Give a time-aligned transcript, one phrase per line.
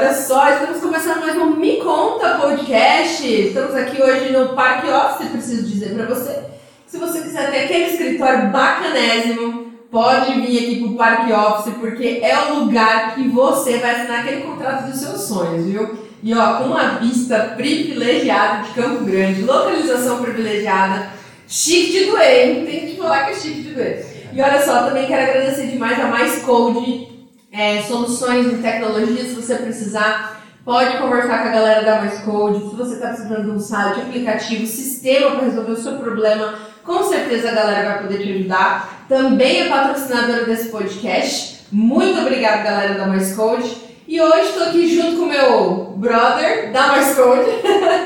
[0.00, 3.26] Olha só, estamos começando mais um Me Conta Podcast.
[3.26, 6.44] Estamos aqui hoje no Parque Office, preciso dizer pra você.
[6.86, 9.59] Se você quiser ter aquele escritório bacanésimo,
[10.20, 14.42] pode vir aqui pro Parque Office, porque é o lugar que você vai assinar aquele
[14.42, 15.98] contrato dos seus sonhos, viu?
[16.22, 21.10] E ó, com uma vista privilegiada de Campo Grande, localização privilegiada,
[21.48, 22.66] chique de doer, hein?
[22.66, 24.06] Tem que falar que é chique de doer.
[24.32, 27.08] E olha só, também quero agradecer demais a Mais Code,
[27.50, 32.68] é, soluções de tecnologia, se você precisar, pode conversar com a galera da Mais Code.
[32.68, 36.54] Se você está precisando de um site, aplicativo, sistema para resolver o seu problema,
[36.90, 39.04] com certeza a galera vai poder te ajudar.
[39.08, 41.60] Também é patrocinadora desse podcast.
[41.70, 43.76] Muito obrigada, galera da Mais Code.
[44.08, 47.48] E hoje estou aqui junto com meu brother da Mais Code.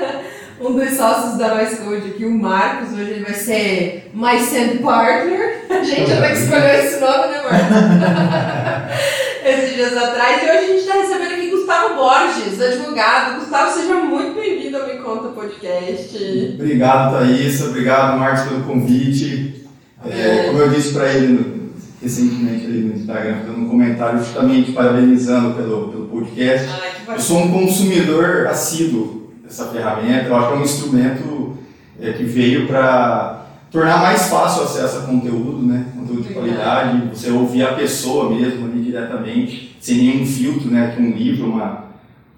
[0.60, 2.92] um dos sócios da Mais Code aqui, o Marcos.
[2.92, 5.64] Hoje ele vai ser My Sand Partner.
[5.74, 9.14] A gente até que escolheu esse nome, né, Marcos?
[9.44, 10.42] Esses dias atrás.
[10.42, 13.40] E hoje a gente está recebendo aqui Gustavo Borges, advogado.
[13.40, 16.54] Gustavo, seja muito bem-vindo ao Me Conta Podcast.
[16.54, 17.60] Obrigado, Thaís.
[17.60, 19.66] Obrigado, Marcos, pelo convite.
[20.06, 25.54] É, como eu disse para ele recentemente ali no Instagram, fazendo um comentário justamente parabenizando
[25.54, 26.66] pelo, pelo podcast.
[27.06, 30.28] Ai, Eu sou um consumidor assíduo dessa ferramenta.
[30.28, 31.58] Eu acho que é um instrumento
[32.00, 35.84] é, que veio para tornar mais fácil o acesso a conteúdo, né?
[35.94, 40.92] Conteúdo de qualidade, você ouvir a pessoa mesmo ali diretamente, sem nenhum filtro, né?
[40.94, 41.84] Que um livro, uma,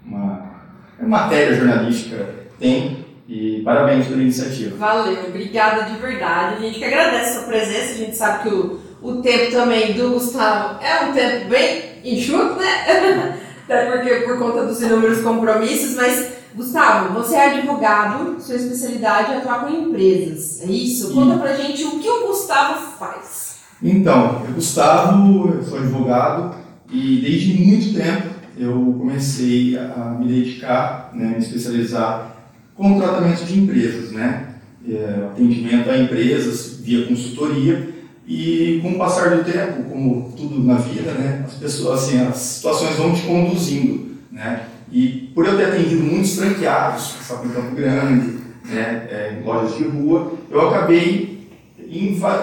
[0.05, 0.51] uma,
[0.99, 3.05] uma matéria jornalística tem.
[3.29, 4.77] E parabéns pela iniciativa.
[4.77, 6.57] Valeu, obrigada de verdade.
[6.57, 7.93] A gente que agradece a sua presença.
[7.93, 12.55] A gente sabe que o, o tempo também do Gustavo é um tempo bem enxuto,
[12.55, 13.37] né?
[13.65, 19.37] Até porque por conta dos inúmeros compromissos, mas Gustavo, você é advogado, sua especialidade é
[19.39, 21.13] atuar com empresas, é isso?
[21.13, 23.46] Conta pra gente o que o Gustavo faz.
[23.83, 26.55] Então, eu Gustavo, eu sou advogado
[26.91, 32.37] e desde muito tempo eu comecei a me dedicar, né, me especializar
[32.75, 34.55] com tratamento de empresas, né?
[34.89, 37.89] É, atendimento a empresas via consultoria
[38.27, 42.37] e com o passar do tempo, como tudo na vida, né, as pessoas, assim, as
[42.37, 44.63] situações vão te conduzindo, né?
[44.91, 49.77] E por eu ter atendido muitos franqueados, sabe, em Campo Grande, né, é, em lojas
[49.77, 51.26] de rua, eu acabei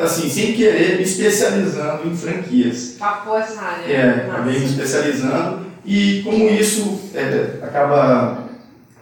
[0.04, 2.96] assim, sem querer, me especializando em franquias.
[3.00, 3.92] Papou essa área.
[3.92, 8.50] É, acabei me especializando e como isso é, acaba,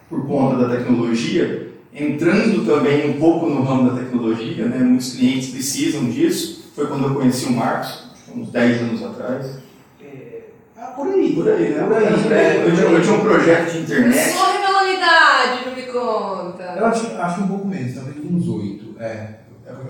[0.10, 5.50] por conta da tecnologia, entrando também um pouco no ramo da tecnologia, né, muitos clientes
[5.50, 9.62] precisam disso, foi quando eu conheci o Marcos, uns 10 anos atrás.
[10.76, 11.36] Ah, por aí.
[11.36, 11.84] Por aí, né?
[11.84, 12.66] Por aí, né?
[12.66, 14.32] Eu, tinha, eu tinha um projeto de internet.
[14.32, 16.64] Só revela a idade, não me conta.
[16.76, 18.96] Eu acho, acho um pouco menos, talvez uns oito.
[19.00, 19.41] É.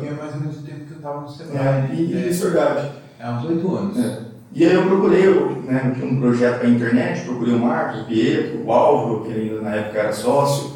[0.05, 1.57] É porque é mais ou menos o tempo que eu estava no Sebrae.
[1.57, 2.25] É, e, né?
[2.25, 2.91] e isso é verdade.
[3.19, 3.97] É, uns oito anos.
[3.99, 4.31] É.
[4.53, 5.25] E aí eu procurei,
[5.63, 9.61] né, um projeto para a internet, procurei o Marcos, o Pietro, o Álvaro, que ainda
[9.61, 10.73] na época era sócio,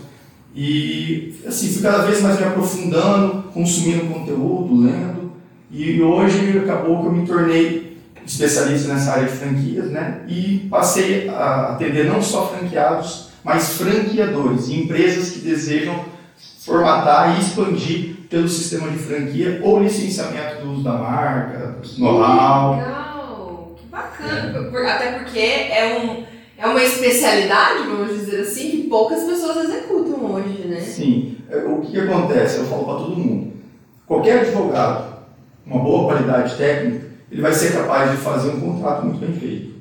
[0.56, 5.34] e assim, fui cada vez mais me aprofundando, consumindo conteúdo, lendo,
[5.69, 11.28] e hoje acabou que eu me tornei especialista nessa área de franquias, né, e passei
[11.28, 16.06] a atender não só franqueados, mas franqueadores, empresas que desejam
[16.59, 22.75] formatar e expandir pelo sistema de franquia ou licenciamento do uso da marca, know-how.
[22.75, 24.63] Legal, que bacana.
[24.69, 26.25] Por- Até porque é, um,
[26.62, 30.81] é uma especialidade, vamos dizer assim, que poucas pessoas executam hoje, né?
[30.81, 32.57] Sim, é, o que, que acontece?
[32.57, 33.53] Eu falo para todo mundo.
[34.06, 35.16] Qualquer advogado,
[35.66, 39.75] uma boa qualidade técnica, ele vai ser capaz de fazer um contrato muito bem feito.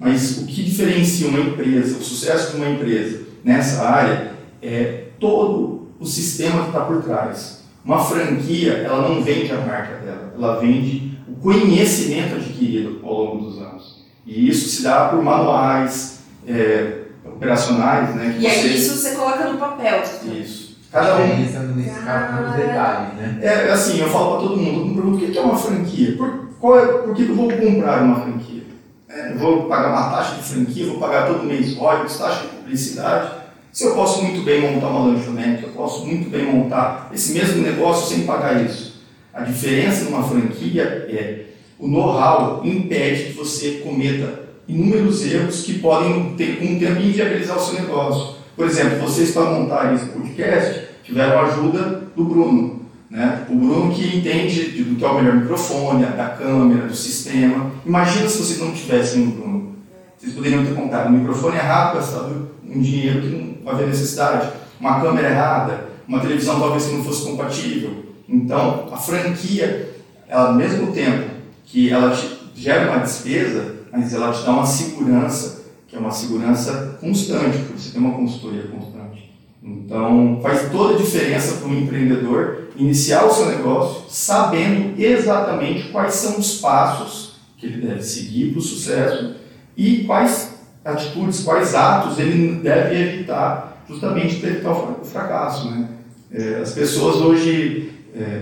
[0.00, 4.32] Mas o que diferencia uma empresa, o sucesso de uma empresa nessa área,
[4.62, 7.57] é todo o sistema que está por trás.
[7.84, 13.44] Uma franquia, ela não vende a marca dela, ela vende o conhecimento adquirido ao longo
[13.44, 14.04] dos anos.
[14.26, 18.34] E isso se dá por manuais é, operacionais, né?
[18.36, 20.02] que E aí você- isso você coloca no papel.
[20.40, 20.68] Isso.
[20.90, 21.26] Cada um.
[21.26, 23.38] Diferença nesse caso nos detalhes, né?
[23.42, 26.16] É assim, eu falo para todo mundo, eu me pergunto o que é uma franquia?
[26.16, 28.62] Por, qual é, por que que eu vou comprar uma franquia?
[29.08, 32.48] É, eu vou pagar uma taxa de franquia, vou pagar todo mês royalties, taxa de
[32.48, 33.30] publicidade.
[33.78, 37.62] Se eu posso muito bem montar uma lanchonete, eu posso muito bem montar esse mesmo
[37.62, 39.04] negócio sem pagar isso.
[39.32, 41.44] A diferença numa franquia é
[41.78, 47.56] o know-how impede que você cometa inúmeros erros que podem, ter, com o tempo, inviabilizar
[47.56, 48.34] o seu negócio.
[48.56, 52.80] Por exemplo, vocês para montarem esse podcast tiveram a ajuda do Bruno.
[53.08, 53.46] Né?
[53.48, 57.70] O Bruno que entende de- do que é o melhor microfone, da câmera, do sistema.
[57.86, 59.76] Imagina se vocês não tivessem o Bruno.
[60.18, 64.50] Vocês poderiam ter comprado um microfone errado, gastado um dinheiro que não havia necessidade,
[64.80, 68.04] uma câmera errada, uma televisão talvez que não fosse compatível.
[68.28, 69.94] Então, a franquia,
[70.28, 71.30] ela, ao mesmo tempo
[71.64, 72.16] que ela
[72.54, 77.80] gera uma despesa, mas ela te dá uma segurança, que é uma segurança constante, porque
[77.80, 79.34] você tem uma consultoria constante.
[79.62, 86.14] Então, faz toda a diferença para um empreendedor iniciar o seu negócio sabendo exatamente quais
[86.14, 89.34] são os passos que ele deve seguir para o sucesso
[89.76, 90.47] e quais
[90.92, 95.70] atitudes, quais atos ele deve evitar justamente para evitar o fracasso.
[95.70, 95.88] Né?
[96.32, 98.40] É, as pessoas hoje, é,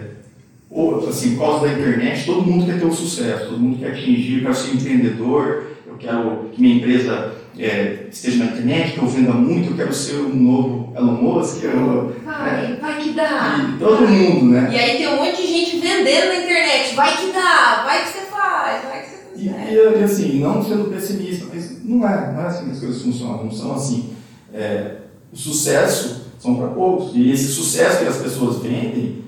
[0.69, 3.93] ou, assim, por causa da internet, todo mundo quer ter o sucesso, todo mundo quer
[3.93, 8.99] atingir, eu quero ser empreendedor, eu quero que minha empresa é, esteja na internet, que
[8.99, 11.63] eu venda muito, eu quero ser um novo Elon Musk.
[11.63, 13.77] Eu, vai, é, vai que dá.
[13.79, 14.69] Todo mundo, né?
[14.73, 18.09] E aí tem um monte de gente vendendo na internet, vai que dá, vai que
[18.11, 21.47] você faz, vai que você e, e, assim, não sendo pessimista,
[21.87, 24.11] não é, não é assim que as coisas funcionam, não são assim.
[24.53, 24.97] É,
[25.33, 29.25] o sucesso são para poucos, e esse sucesso que as pessoas vendem,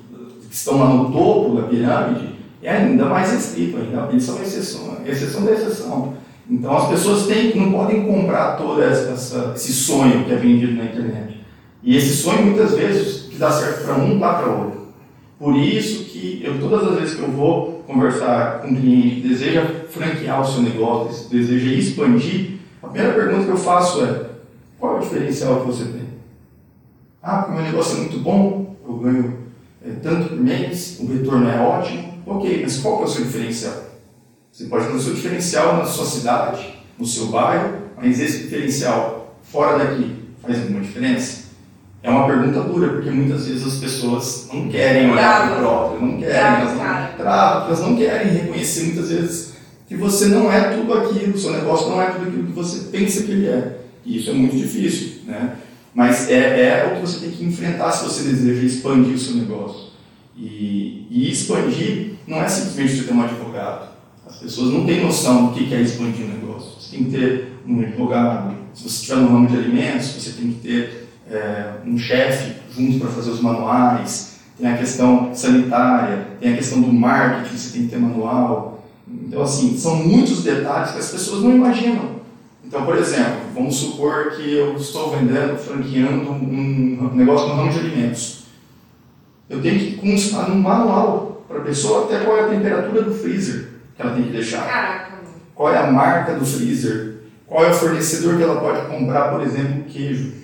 [0.49, 4.99] que estão lá no topo da pirâmide, é ainda mais restrito, ainda, eles são exceção,
[5.07, 6.15] exceção da exceção.
[6.51, 10.85] Então as pessoas têm, não podem comprar todo essa, esse sonho que é vendido na
[10.85, 11.41] internet.
[11.83, 14.89] E esse sonho, muitas vezes, que dá certo para um, dá para outro.
[15.39, 19.29] Por isso que eu, todas as vezes que eu vou conversar com um cliente que
[19.29, 24.27] deseja franquear o seu negócio, deseja expandir, a primeira pergunta que eu faço é:
[24.79, 26.09] qual é o diferencial que você tem?
[27.23, 29.39] Ah, porque meu negócio é muito bom, eu ganho
[29.83, 32.19] é, tanto por mês, o retorno é ótimo.
[32.27, 33.85] Ok, mas qual é o seu diferencial?
[34.53, 39.39] Você pode ter o seu diferencial na sua cidade, no seu bairro, mas esse diferencial
[39.43, 41.48] fora daqui faz alguma diferença?
[42.03, 46.07] É uma pergunta dura, porque muitas vezes as pessoas não querem olhar para o próprio,
[46.07, 49.55] não querem, elas não, travam, elas não querem reconhecer muitas vezes
[49.89, 52.91] que você não é tudo aquilo, o seu negócio não é tudo aquilo que você
[52.91, 53.79] pensa que ele é.
[54.05, 55.57] E isso é muito difícil, né?
[55.95, 59.35] Mas é, é o que você tem que enfrentar se você deseja expandir o seu
[59.35, 59.89] negócio.
[60.37, 63.89] E, e expandir não é simplesmente você ter um advogado.
[64.27, 66.81] As pessoas não têm noção do que é expandir um negócio.
[66.81, 68.55] Você tem que ter um advogado.
[68.75, 70.98] Se você estiver no ramo de alimentos, você tem que ter
[71.31, 74.39] é, um chefe junto para fazer os manuais.
[74.59, 78.85] Tem a questão sanitária, tem a questão do marketing, você tem que ter manual.
[79.07, 82.19] Então, assim, são muitos detalhes que as pessoas não imaginam.
[82.65, 87.79] Então, por exemplo, vamos supor que eu estou vendendo, franqueando um negócio no ramo de
[87.79, 88.45] alimentos.
[89.49, 93.15] Eu tenho que constar no manual para a pessoa até qual é a temperatura do
[93.15, 94.67] freezer que ela tem que deixar.
[94.67, 95.19] Caraca.
[95.55, 97.17] Qual é a marca do freezer?
[97.47, 100.35] Qual é o fornecedor que ela pode comprar, por exemplo, queijo?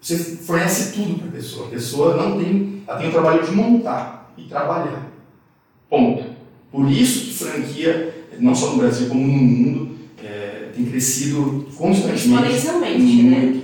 [0.00, 1.66] Você fornece tudo para a pessoa.
[1.66, 5.10] A pessoa não tem, ela tem o trabalho de montar e trabalhar.
[5.90, 6.24] Ponto.
[6.70, 9.98] Por isso que franquia, não só no Brasil como no mundo,
[10.74, 12.54] tem crescido constantemente.
[12.54, 13.62] Exponencialmente, né?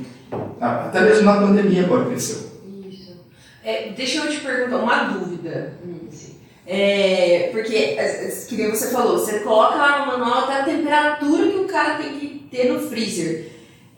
[0.60, 2.50] Até mesmo na pandemia agora cresceu.
[2.90, 3.16] Isso.
[3.62, 5.74] É, deixa eu te perguntar uma dúvida.
[6.66, 7.96] É, porque,
[8.48, 11.98] que nem você falou, você coloca lá no manual até a temperatura que o cara
[11.98, 13.52] tem que ter no freezer.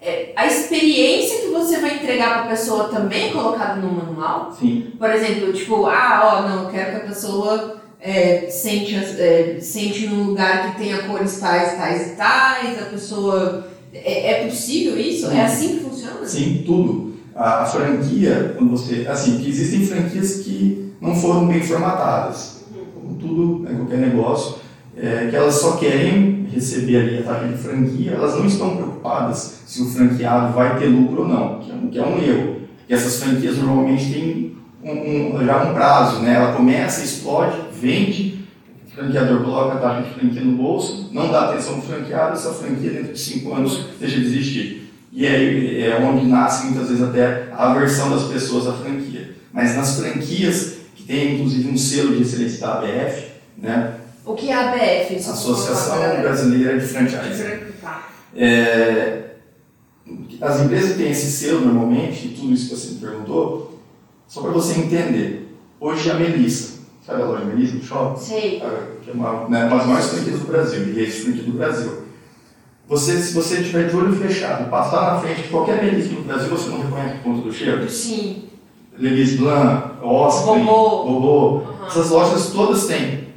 [0.06, 4.56] É, a experiência que você vai entregar para a pessoa também é colocada no manual?
[4.56, 4.92] Sim.
[4.96, 10.28] Por exemplo, tipo, ah, ó, não, quero que a pessoa é, sente, é, sente num
[10.28, 13.66] lugar que tenha cores tais, tais e tais, a pessoa.
[13.92, 15.28] É, é possível isso?
[15.28, 15.36] Sim.
[15.36, 16.24] É assim que funciona?
[16.24, 17.16] Sim, tudo.
[17.34, 19.08] A, a, franquia, quando você.
[19.08, 24.54] Assim, que existem franquias que não foram bem formatadas, como tudo, né, qualquer negócio,
[24.96, 28.95] é, que elas só querem receber ali a taxa de franquia, elas não estão preocupadas
[29.34, 32.56] se o franqueado vai ter lucro ou não, que é um, que é um erro.
[32.88, 36.34] E essas franquias normalmente têm um, um, já um prazo, né?
[36.34, 38.46] Ela começa, explode, vende,
[38.86, 42.52] o franqueador coloca a taxa de franquia no bolso, não dá atenção ao franqueado, essa
[42.52, 44.92] franquia dentro de cinco anos deixa de existir.
[45.12, 49.34] E aí é onde nasce muitas vezes até a aversão das pessoas à franquia.
[49.52, 53.94] Mas nas franquias, que tem inclusive um selo de excelência da ABF, né?
[54.24, 55.16] O que é a ABF?
[55.16, 57.44] Associação Brasileira de Franchise.
[57.80, 58.08] Tá.
[58.36, 59.30] É,
[60.40, 63.80] as empresas têm esse selo normalmente, tudo isso que você me perguntou,
[64.28, 65.48] só para você entender.
[65.80, 66.76] Hoje a Melissa,
[67.06, 68.20] Sabe a loja Melissa, do shopping?
[68.20, 68.62] Sei.
[69.04, 72.02] Que é uma, né, uma das maiores franquias do Brasil, de rede franquia do Brasil.
[72.88, 76.48] Você, se você tiver de olho fechado, passar na frente de qualquer Melissa do Brasil,
[76.48, 77.88] você não reconhece por conta do cheiro?
[77.88, 78.44] Sim.
[78.98, 81.58] Levis Blanc, Oscar, Bobô.
[81.58, 81.86] Uhum.
[81.86, 83.28] Essas lojas todas têm.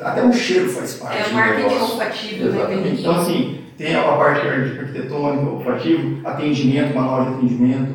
[0.00, 1.22] Até o cheiro faz parte.
[1.22, 2.94] É o marketing olfativo, né?
[2.98, 7.94] Então, assim, tem a parte arquitetônica, olfativo, atendimento, manual de atendimento.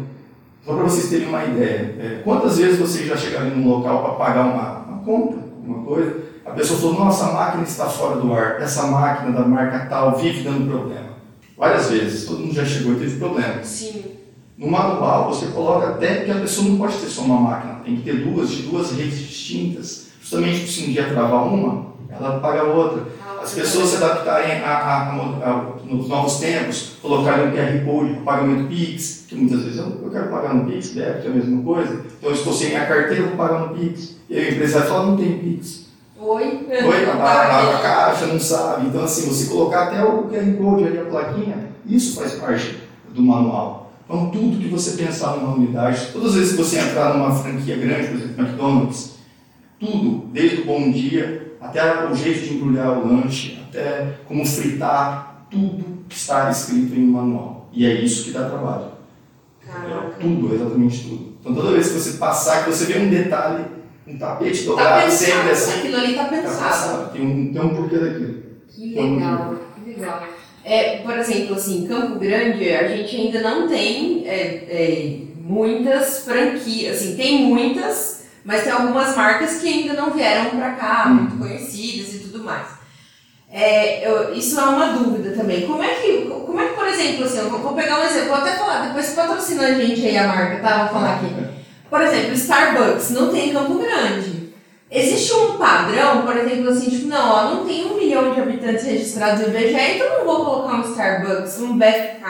[0.66, 4.14] Só para vocês terem uma ideia, é, quantas vezes vocês já chegaram num local para
[4.16, 8.34] pagar uma, uma conta, alguma coisa, a pessoa falou, nossa, a máquina está fora do
[8.34, 11.08] ar, essa máquina da marca tal vive dando problema.
[11.58, 13.64] várias vezes, todo mundo já chegou e teve problema.
[13.64, 14.04] Sim.
[14.58, 17.96] No manual, você coloca até que a pessoa não pode ter só uma máquina, tem
[17.96, 20.08] que ter duas, de duas redes distintas.
[20.20, 23.04] Justamente se um dia travar uma, ela paga a outra.
[23.42, 25.12] As pessoas se adaptarem a, a,
[25.50, 29.86] a, nos novos tempos, colocarem um QR Code para pagamento PIX, que muitas vezes eu,
[30.04, 32.70] eu quero pagar no PIX, deve que é a mesma coisa, então eu estou sem
[32.70, 34.16] minha carteira, eu vou pagar no PIX.
[34.30, 35.88] E aí o empresário fala, não tem PIX.
[36.20, 36.68] Oi?
[36.70, 38.88] Oi, a, a, a caixa não sabe.
[38.88, 42.78] Então, assim, você colocar até o QR Code ali, a plaquinha, isso faz parte
[43.14, 43.94] do manual.
[44.06, 47.78] Então, tudo que você pensar numa unidade, todas as vezes que você entrar numa franquia
[47.78, 49.18] grande, por exemplo, McDonald's,
[49.80, 55.27] tudo, desde o bom dia até o jeito de embrulhar o lanche, até como fritar,
[55.50, 57.70] tudo está escrito em um manual.
[57.74, 58.92] E é isso que dá trabalho.
[59.66, 60.16] Caraca.
[60.20, 61.34] Tudo, exatamente tudo.
[61.42, 63.66] Então, toda vez que você passar, que você vê um detalhe,
[64.08, 66.58] um tapete Tá dobrado, sempre pensado, assim, aquilo ali tá tá pensado.
[66.58, 67.12] pensado.
[67.14, 68.44] Tem um, tem um porquê daquilo.
[68.70, 70.24] Que legal, que legal.
[70.64, 74.38] É, por exemplo, assim, Campo Grande, a gente ainda não tem é,
[74.70, 80.72] é, muitas franquias, assim, tem muitas, mas tem algumas marcas que ainda não vieram pra
[80.74, 81.14] cá, Hum.
[81.16, 82.68] muito conhecidas e tudo mais.
[83.52, 85.66] É, eu- isso é uma dúvida também.
[85.66, 88.28] Como é que, como é que por exemplo, assim, eu vou, vou pegar um exemplo,
[88.30, 90.84] vou até falar, depois patrocina a gente aí a marca, tá?
[90.84, 91.34] Vou falar aqui.
[91.90, 94.48] Por exemplo, Starbucks não tem em Campo Grande.
[94.92, 98.86] Existe um padrão, por exemplo, assim, tipo, não, ó, não tem um milhão de habitantes
[98.86, 102.24] registrados no IBGE, então não vou colocar um Starbucks, um BFK,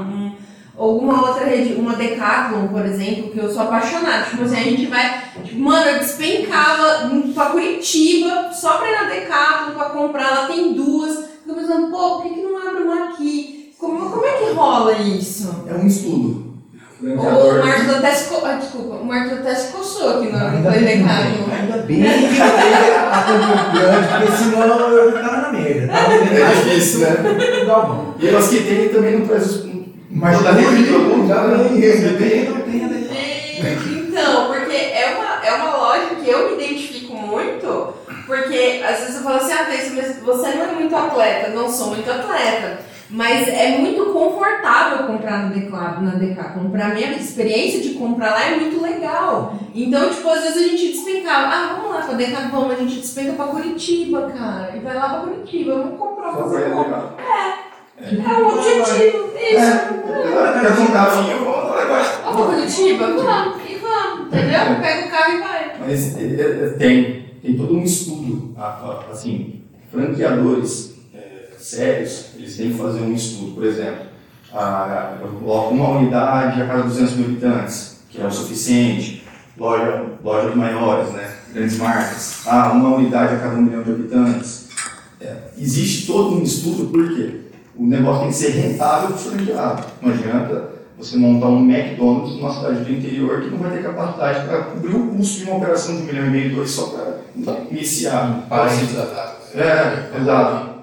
[0.00, 0.33] um, um,
[0.76, 4.24] alguma outra rede, uma Decathlon, por exemplo, que eu sou apaixonada.
[4.24, 9.04] Tipo assim, a gente vai, tipo, mano, eu despencava pra Curitiba só pra ir na
[9.04, 11.24] Decathlon pra comprar, lá tem duas.
[11.44, 13.72] Fico pensando, pô, por que, que não abre uma aqui?
[13.78, 15.64] Como, como é que rola isso?
[15.68, 16.44] É um estudo.
[17.02, 20.70] O O Marcos até se, ah, desculpa, o Marcos até se coçou aqui no Ainda
[20.70, 21.52] bem, Decathlon.
[21.52, 25.92] ainda bem que a Grande, porque senão eu ficava na merda.
[26.08, 27.64] Vendo É mais difícil, né?
[27.66, 28.14] Galvão.
[28.18, 29.83] E elas que tem também não.
[30.14, 31.68] Mas a rede de produto, já né?
[31.70, 36.30] nem esse tem, não tem a Gente, Então, porque é uma, é uma loja que
[36.30, 37.94] eu me identifico muito,
[38.26, 41.68] porque às vezes eu falo assim, ah, Thaís, mas você não é muito atleta, não
[41.68, 42.78] sou muito atleta.
[43.10, 46.70] Mas é muito confortável comprar no Decathlon, na Decathlon.
[46.70, 49.54] Pra mim, a experiência de comprar lá é muito legal.
[49.74, 51.46] Então, tipo, às vezes a gente despencava.
[51.48, 54.72] Ah, vamos lá pra Decathlon, vamos, a gente despenca pra Curitiba, cara.
[54.74, 56.82] E vai lá pra Curitiba, vamos comprar, fazer compra.
[56.82, 57.16] legal.
[57.96, 60.04] É um objetivo, isso.
[60.60, 61.44] Quer um carrinho?
[61.44, 62.22] Vamos lá, vai.
[62.24, 63.06] Vamos pra Curitiba?
[63.06, 64.80] Vamos, e vamos, entendeu?
[64.82, 65.76] Pega o carro e vai.
[65.78, 68.54] Mas é, é, tem, tem todo um estudo,
[69.10, 74.06] assim, franqueadores é, sérios, eles têm que fazer um estudo, por exemplo,
[74.52, 79.24] a, eu coloco uma unidade a cada 200 mil habitantes, que é o suficiente,
[79.56, 84.64] loja, lojas maiores, né, grandes marcas, ah, uma unidade a cada um milhão de habitantes.
[85.20, 87.43] É, existe todo um estudo, por quê?
[87.76, 92.36] O negócio tem que ser rentável para o franqueado, não adianta você montar um McDonald's
[92.36, 95.56] numa cidade do interior que não vai ter capacidade para cobrir o custo de uma
[95.56, 98.46] operação de um milhão e meio, dois, só para iniciar.
[98.48, 99.56] Parênteses das águas.
[99.56, 100.74] É, exato.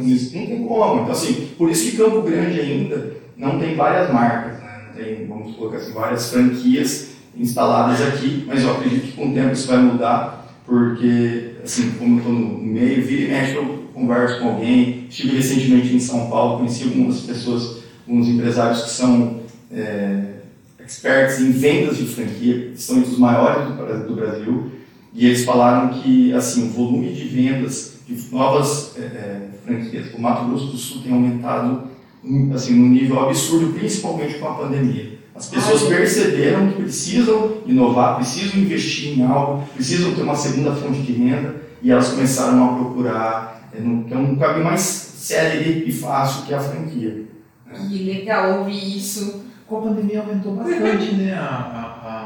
[0.00, 1.02] Isso não tem como.
[1.02, 4.82] Então, assim, por isso que Campo Grande ainda não tem várias marcas, né?
[4.88, 9.34] não tem, vamos colocar assim, várias franquias instaladas aqui, mas eu acredito que com o
[9.34, 13.77] tempo isso vai mudar, porque, assim, como eu estou no meio, vira e mexe, eu
[13.98, 15.06] converso com alguém.
[15.08, 19.40] Estive recentemente em São Paulo, conheci algumas pessoas, alguns empresários que são
[19.72, 20.38] é,
[20.84, 24.70] experts em vendas de franquia, que são entre os maiores do, do Brasil,
[25.12, 30.20] e eles falaram que assim, o volume de vendas de novas é, é, franquias, o
[30.20, 31.88] Mato Grosso do Sul tem aumentado
[32.24, 35.18] um, assim, num nível absurdo, principalmente com a pandemia.
[35.34, 41.00] As pessoas perceberam que precisam inovar, precisam investir em algo, precisam ter uma segunda fonte
[41.00, 45.84] de renda e elas começaram a procurar é, no- que é um caminho mais célere
[45.88, 47.26] e fácil que a franquia.
[47.72, 49.44] Que legal ouvir isso.
[49.66, 52.24] Com a pandemia aumentou bastante né, a, a,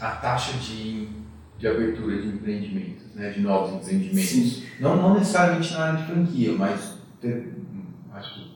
[0.00, 1.06] a, a taxa de,
[1.56, 4.28] de abertura de empreendimentos, né, de novos empreendimentos.
[4.28, 4.62] Sim.
[4.80, 7.52] Não, não necessariamente na área de franquia, mas teve,
[8.12, 8.50] acho que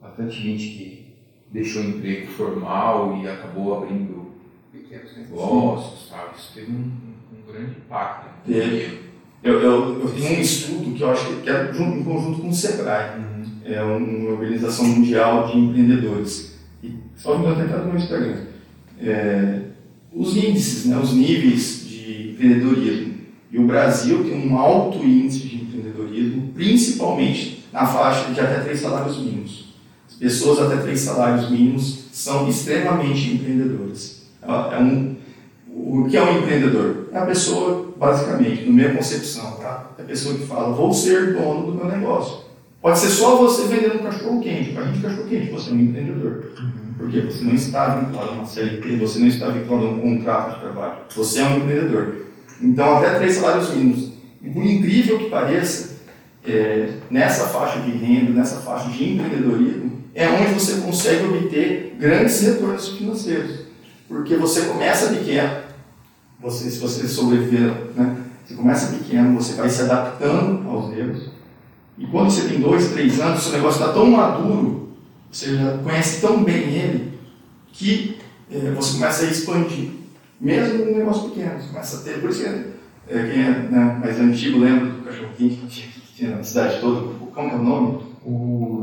[0.00, 1.16] bastante gente que
[1.50, 4.30] deixou o emprego formal e acabou abrindo
[4.72, 6.36] pequenos negócios, sabe?
[6.38, 7.16] Isso teve um, um-
[7.48, 8.26] um grande impacto.
[8.26, 9.05] na Teve.
[9.42, 12.48] Eu, eu, eu tenho um estudo que eu acho que é jun- em conjunto com
[12.48, 13.18] o Sebrae.
[13.18, 13.44] Uhum.
[13.64, 16.56] é uma organização mundial de empreendedores.
[16.82, 18.36] E só me tentar no meu Instagram.
[19.00, 19.60] É,
[20.12, 23.14] os índices, né, os níveis de empreendedorismo.
[23.52, 28.80] E o Brasil tem um alto índice de empreendedorismo, principalmente na faixa de até três
[28.80, 29.74] salários mínimos.
[30.08, 34.26] As pessoas até três salários mínimos são extremamente empreendedoras.
[34.42, 35.16] É é um,
[35.74, 37.08] o que é um empreendedor?
[37.12, 39.90] É a pessoa, basicamente, na minha concepção, tá?
[39.98, 42.44] é a pessoa que fala, vou ser dono do meu negócio.
[42.80, 45.80] Pode ser só você vendendo um cachorro quente, para de cachorro quente, você é um
[45.80, 46.52] empreendedor.
[46.96, 50.54] Porque você não está vinculado a uma CLT, você não está vinculado a um contrato
[50.54, 50.98] de trabalho.
[51.14, 52.26] Você é um empreendedor.
[52.60, 54.12] Então, até três salários mínimos.
[54.42, 55.96] E por incrível que pareça,
[56.46, 62.40] é, nessa faixa de renda, nessa faixa de empreendedorismo, é onde você consegue obter grandes
[62.40, 63.66] retornos financeiros.
[64.08, 65.65] Porque você começa pequeno,
[66.40, 71.30] você, se você sobreviver, né, você começa pequeno, você vai se adaptando aos erros,
[71.98, 74.90] e quando você tem dois, três anos, seu negócio está tão maduro,
[75.30, 77.18] você já conhece tão bem ele,
[77.72, 78.18] que
[78.50, 79.90] é, você começa a expandir.
[80.40, 82.20] Mesmo um negócio pequeno, você começa a ter.
[82.20, 82.72] Por isso que é,
[83.08, 87.14] quem é né, mais antigo lembra do cachorro quente que tinha na cidade toda.
[87.34, 87.98] Como é o nome?
[88.24, 88.82] O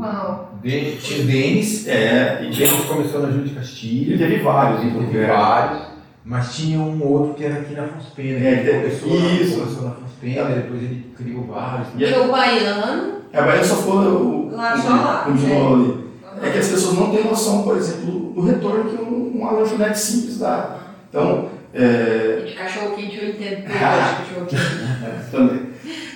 [1.00, 1.86] tinha o Denis.
[1.86, 4.12] É, e Denis começou na Júlia de Castilho.
[4.14, 5.93] Ele teve vários, ele teve vários.
[6.24, 8.38] Mas tinha um outro que era aqui na Afonso Pena.
[8.38, 9.58] É, ele começou, isso.
[9.58, 11.88] Na, começou na Afonso Pena, depois ele criou vários.
[11.98, 13.12] E o baiano?
[13.30, 14.50] É, o baiano só foi o.
[14.50, 15.24] Lá, só lá.
[15.26, 16.04] Continuou ali.
[16.42, 20.38] É que as pessoas não têm noção, por exemplo, do retorno que uma lanchonete simples
[20.38, 20.78] dá.
[21.10, 21.50] Então.
[21.74, 22.44] É...
[22.46, 23.64] De cachorro quente eu entendo.
[23.68, 25.30] Cachorro quente.
[25.30, 25.60] Também.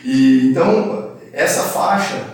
[0.05, 2.25] E, então, essa faixa,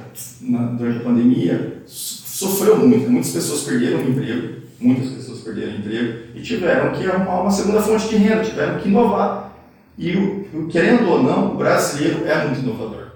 [0.43, 3.11] na, durante a pandemia, sofreu muito.
[3.11, 7.81] Muitas pessoas perderam o emprego, muitas pessoas perderam emprego e tiveram que arrumar uma segunda
[7.81, 9.53] fonte de renda, tiveram que inovar.
[9.97, 13.13] E, o, querendo ou não, o brasileiro é muito inovador.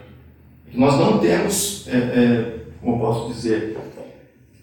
[0.73, 3.77] Nós não temos, é, é, como posso dizer,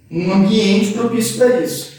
[0.09, 1.95] um ambiente propício para isso.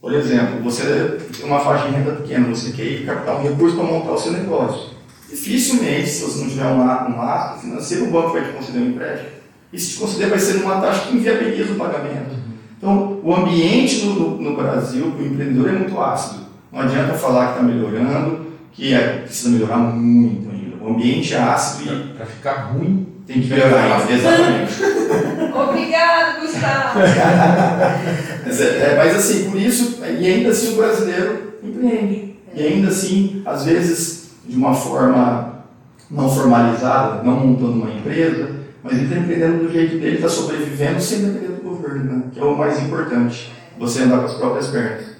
[0.00, 3.84] Por exemplo, você tem uma faixa de renda pequena, você quer captar um recurso para
[3.84, 4.96] montar o seu negócio.
[5.28, 9.30] Dificilmente, se você não tiver um, lastro financeiro, o banco vai te conceder um empréstimo.
[9.72, 12.45] E se te conceder, vai ser numa taxa que inviabiliza o pagamento.
[12.78, 16.46] Então, o ambiente no, no Brasil para o empreendedor é muito ácido.
[16.70, 20.84] Não adianta falar que está melhorando, que é, precisa melhorar muito ainda.
[20.84, 22.16] O ambiente é ácido e.
[22.16, 24.10] Para ficar ruim, tem que melhorar.
[24.10, 24.74] Exatamente.
[25.56, 26.98] Obrigado, Gustavo.
[28.44, 32.36] mas, é, é, mas assim, por isso, e ainda assim o brasileiro empreende.
[32.54, 35.64] E ainda assim, às vezes, de uma forma
[36.10, 38.50] não formalizada, não montando uma empresa,
[38.82, 41.55] mas ele está empreendendo do jeito dele, está sobrevivendo sem depender
[42.04, 42.22] né?
[42.32, 45.16] que é o mais importante, você andar com as próprias pernas.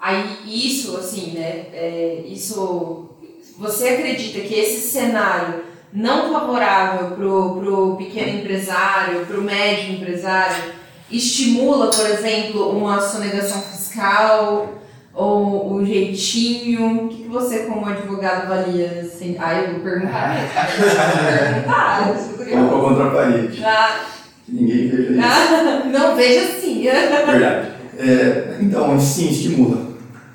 [0.00, 3.10] Aí, isso, assim, né, é, isso,
[3.58, 10.72] você acredita que esse cenário não favorável para o pequeno empresário, para o médio empresário,
[11.10, 14.68] estimula, por exemplo, uma sonegação fiscal
[15.14, 17.06] ou o jeitinho?
[17.06, 19.00] O que, que você, como advogado, avalia?
[19.02, 19.36] Assim?
[19.38, 20.36] Ah, eu vou perguntar
[22.06, 22.42] mesmo.
[22.44, 23.64] Eu vou contra a parede.
[23.64, 24.17] Ah.
[24.48, 25.88] Que ninguém veja isso.
[25.90, 26.82] Não veja assim.
[26.82, 27.68] Verdade.
[27.98, 29.88] É, então, sim, estimula.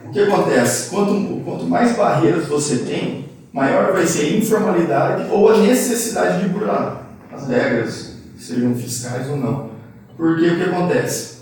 [0.05, 0.91] O que acontece?
[0.91, 6.49] Quanto, quanto mais barreiras você tem, maior vai ser a informalidade ou a necessidade de
[6.49, 9.71] burlar as regras, sejam fiscais ou não.
[10.15, 11.37] Porque o que acontece?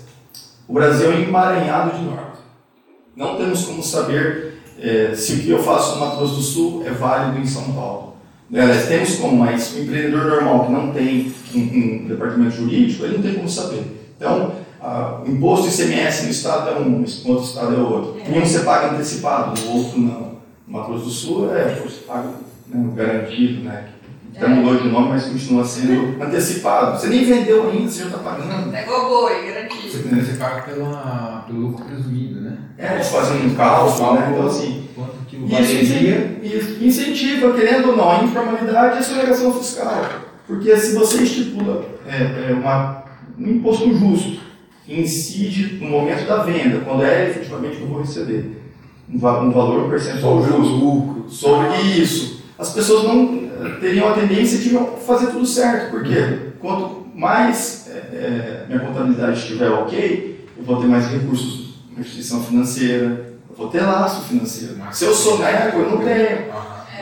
[0.66, 2.38] O Brasil é emaranhado de normas.
[3.14, 6.82] Não temos como saber é, se o que eu faço no Mato Grosso do Sul
[6.86, 8.11] é válido em São Paulo.
[8.52, 13.16] Aliás, temos como, mas o empreendedor normal que não tem um, um departamento jurídico, ele
[13.16, 14.12] não tem como saber.
[14.16, 14.52] Então,
[15.24, 18.20] o imposto ICMS no estado é um, no outro estado é outro.
[18.20, 18.38] É.
[18.38, 20.32] Um você paga antecipado, no outro não.
[20.66, 22.28] Mato Grosso do Sul é você paga
[22.68, 23.88] né, garantido, né?
[24.34, 26.98] Até mudou de nome, mas continua sendo antecipado.
[26.98, 28.74] Você nem vendeu ainda, você já está pagando.
[28.74, 29.90] É igual boi, garantido.
[29.90, 32.58] Você, você paga pela, pelo lucro presumido, né?
[32.78, 34.30] É, eles fazem um cálculo, né?
[34.32, 34.88] Então, assim.
[36.42, 40.04] Isso incentiva, querendo ou não, a informalidade e a sonegação fiscal.
[40.46, 43.04] Porque se você estipula é, é uma,
[43.38, 44.40] um imposto justo,
[44.84, 48.60] que incide no momento da venda, quando é efetivamente que eu vou receber
[49.08, 51.26] um valor percentual justo lucro.
[51.28, 54.70] sobre isso, as pessoas não eh, teriam a tendência de
[55.04, 56.16] fazer tudo certo, porque
[56.58, 63.31] quanto mais é, minha contabilidade estiver ok, eu vou ter mais recursos na instituição financeira,
[63.56, 64.76] vou ter laço financeiro.
[64.92, 66.52] Se eu sonego, eu não tenho.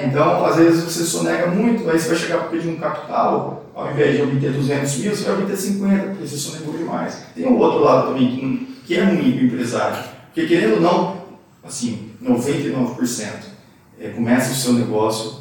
[0.02, 3.90] Então, às vezes você sonega muito, aí você vai chegar para pedir um capital, ao
[3.90, 7.26] invés de obter 200 mil, você vai obter 50, porque você sonegou demais.
[7.34, 10.80] Tem um outro lado também que, que é ruim para o empresário, porque querendo ou
[10.80, 11.22] não,
[11.62, 13.26] assim, 99%,
[14.00, 15.40] é, começa o seu negócio,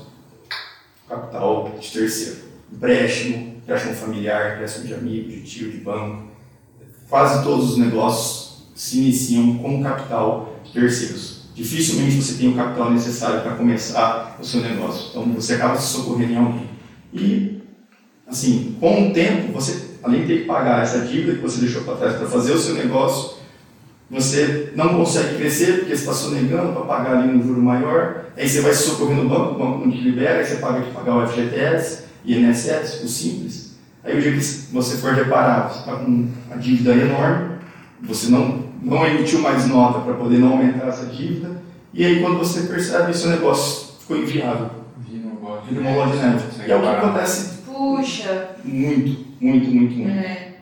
[1.08, 2.40] capital de terceiro,
[2.72, 6.28] empréstimo, empréstimo familiar, empréstimo de amigo, de tio, de banco.
[7.10, 11.40] Quase todos os negócios se iniciam com capital terceiros.
[11.56, 15.10] Dificilmente você tem o capital necessário para começar o seu negócio.
[15.10, 16.70] Então você acaba se socorrendo em alguém.
[17.14, 17.62] E,
[18.28, 21.84] assim, com o tempo, você, além de ter que pagar essa dívida que você deixou
[21.84, 23.40] para trás para fazer o seu negócio,
[24.10, 28.50] você não consegue crescer porque você está sonegando para pagar ali um juro maior, aí
[28.50, 30.92] você vai se socorrer no banco, o banco não te libera, aí você paga de
[30.92, 33.78] pagar o FGTS, INSS, o simples.
[34.04, 37.58] Aí o dia que você for reparar, você está com uma dívida enorme,
[38.02, 41.62] você não, não emitiu mais nota para poder não aumentar essa dívida,
[41.94, 44.70] e aí quando você percebe, seu negócio ficou inviável.
[45.68, 46.68] Vira uma bola de neve.
[46.68, 48.56] E é o que acontece Puxa.
[48.64, 50.20] muito, muito, muito, muito.
[50.20, 50.54] É.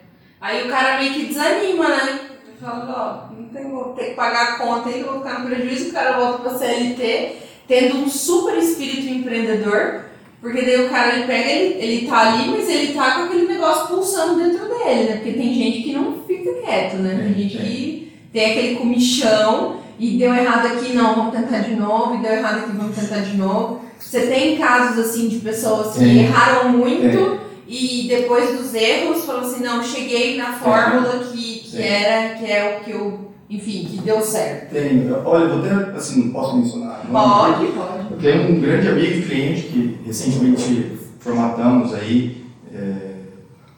[0.41, 2.19] Aí o cara meio que desanima, né?
[2.47, 5.21] Ele fala, ó, não tem, vou ter que pagar a conta aí, que eu vou
[5.21, 7.35] ficar no prejuízo, o cara volta pra CLT,
[7.67, 10.05] tendo um super espírito empreendedor,
[10.41, 13.47] porque daí o cara ele pega, ele, ele tá ali, mas ele tá com aquele
[13.47, 15.15] negócio pulsando dentro dele, né?
[15.15, 17.15] Porque tem gente que não fica quieto, né?
[17.15, 22.15] Tem gente que tem aquele comichão e deu errado aqui, não, vamos tentar de novo,
[22.15, 23.81] e deu errado aqui, vamos tentar de novo.
[23.99, 26.19] Você tem casos assim de pessoas que Tem.
[26.19, 31.81] erraram muito e depois dos erros falam assim, não, cheguei na fórmula que, que Sim.
[31.81, 34.71] era, que é o que eu, enfim, que deu certo.
[34.71, 37.01] Tem, olha, eu vou até, assim, não posso mencionar.
[37.11, 38.11] Pode, pode.
[38.11, 43.15] Eu tenho um grande amigo e cliente que recentemente formatamos aí é,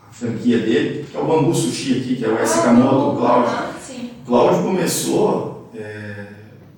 [0.08, 2.62] a franquia dele, que é o Bambu Sushi aqui, que é o S.
[2.62, 3.69] Kamoto, o Cláudio.
[4.30, 6.28] Cláudio começou é,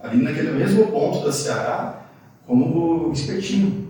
[0.01, 2.05] ali naquele mesmo ponto da Ceará
[2.47, 3.89] como espetinho.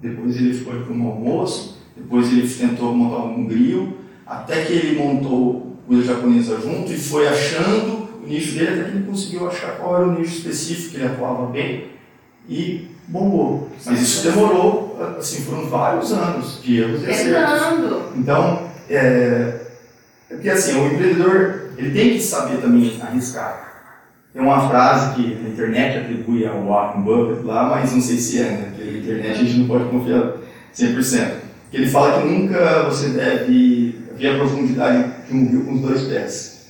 [0.00, 4.98] Depois ele foi para um almoço, depois ele tentou montar um grill, até que ele
[4.98, 9.76] montou comida japonesa junto e foi achando o nicho dele, até que ele conseguiu achar
[9.76, 11.86] qual era o nicho específico que ele atuava bem
[12.48, 13.68] e bombou.
[13.86, 18.16] Mas isso demorou, assim, foram vários anos de erros e acertos.
[18.16, 19.60] Então, é,
[20.28, 23.72] é porque assim, o empreendedor ele tem que saber também arriscar.
[24.32, 28.40] Tem uma frase que a internet atribui ao Warren Buffett lá, mas não sei se
[28.40, 28.72] é, né?
[28.74, 30.34] Porque a internet a gente não pode confiar
[30.74, 31.30] 100%.
[31.70, 35.80] Que ele fala que nunca você deve ver a profundidade de um rio com os
[35.80, 36.66] dois pés.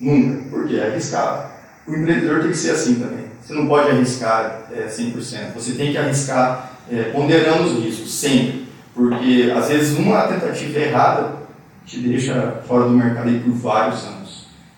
[0.00, 1.52] Nunca, porque é arriscado.
[1.86, 3.26] O empreendedor tem que ser assim também.
[3.40, 5.54] Você não pode arriscar é, 100%.
[5.54, 8.66] Você tem que arriscar é, ponderando os riscos, sempre.
[8.92, 11.36] Porque às vezes uma tentativa errada
[11.86, 14.15] te deixa fora do mercado aí por vários anos.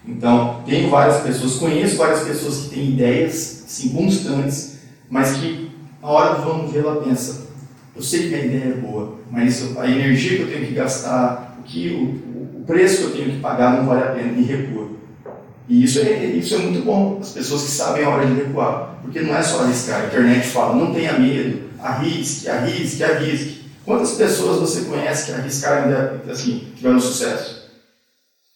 [0.09, 4.79] Então, tenho várias pessoas, conheço várias pessoas que têm ideias assim, constantes,
[5.11, 7.47] mas que na hora do vamos ver, ela pensa:
[7.95, 11.59] eu sei que a ideia é boa, mas a energia que eu tenho que gastar,
[11.61, 14.43] o, que, o, o preço que eu tenho que pagar não vale a pena, e
[14.45, 14.89] recua.
[15.69, 19.01] E isso é, isso é muito bom, as pessoas que sabem a hora de recuar,
[19.03, 20.03] porque não é só arriscar.
[20.03, 23.59] A internet fala: não tenha medo, arrisque, arrisque, arrisque.
[23.85, 25.91] Quantas pessoas você conhece que arriscaram
[26.27, 27.58] e assim, tiveram sucesso?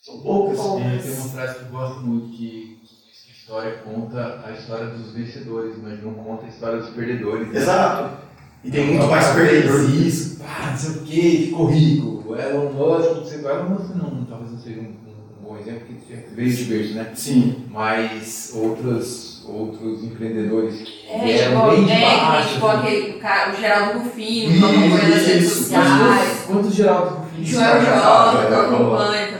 [0.03, 0.59] São poucas.
[0.59, 4.87] É, tem uma frase que eu gosto muito que que a história conta a história
[4.87, 7.49] dos vencedores, mas não conta a história dos perdedores.
[7.49, 7.61] né?
[7.61, 8.17] Exato.
[8.65, 10.41] E tem muito mais perdedor que isso.
[10.45, 12.35] Ah, não sei o que, ficou rico.
[12.37, 13.47] Elon Musk, não sei o que.
[13.49, 16.95] Elon Musk não, talvez não seja um, um- um bom exemplo, porque veio de berço,
[16.95, 17.13] né?
[17.15, 17.65] Sim.
[17.71, 22.55] Mas outros, outros empreendedores que É, vieram tipo, bem de é, nem, baixo.
[22.55, 22.79] tipo assim.
[22.87, 25.99] aquele, o, cara, o Geraldo Rufino, que acompanha nas redes Isso, sociais.
[25.99, 27.45] Quantos, quantos Geraldo Rufino?
[27.45, 29.33] Joel J, que acompanha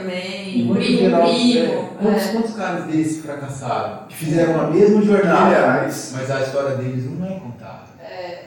[0.53, 0.65] também.
[0.65, 1.89] Muito Primo é.
[1.99, 2.31] Quantos, é.
[2.31, 4.07] quantos caras desses fracassaram?
[4.07, 6.13] Que fizeram a mesma jornada, Milhares.
[6.15, 7.83] mas a história deles não é contada.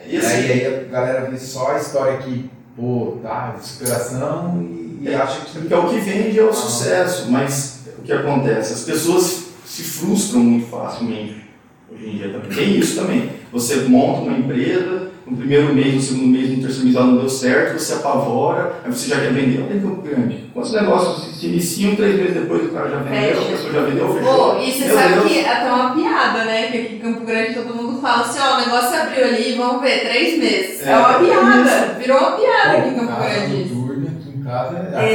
[0.05, 4.61] E E assim, aí, aí a galera vê só a história que, pô, tá, superação
[4.61, 8.13] e, e acha que porque é o que vende é o sucesso, mas o que
[8.13, 8.73] acontece?
[8.73, 11.45] As pessoas se frustram muito facilmente
[11.91, 12.49] hoje em dia também.
[12.49, 13.29] Tem isso também.
[13.51, 17.17] Você monta uma empresa, no primeiro mês, no segundo mês, no terceiro mês ela não
[17.17, 19.59] deu certo, você apavora, aí você já quer vender.
[19.61, 20.45] Olha que Campo grande.
[20.53, 23.51] Quantos negócios se iniciam três meses depois o cara já vendeu, a Fecha.
[23.51, 24.33] pessoa já vendeu, fechou?
[24.55, 25.25] Pô, e você Meu sabe Deus.
[25.27, 26.67] que é até uma piada, né?
[26.71, 29.81] Que aqui em Campo Grande todo mundo fala assim, ó, o negócio abriu ali, vamos
[29.81, 30.87] ver, três meses.
[30.87, 33.63] É, É, uma é piada, virou uma piada aqui em Bom, Campo casa Grande.
[33.65, 35.13] noturna, aqui em casa é- aqui é-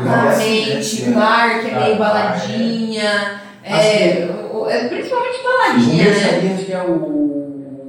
[0.00, 6.62] Exatamente, é- bar que é meio baladinha, é, é, principalmente baladinha, né?
[6.64, 7.43] que é o.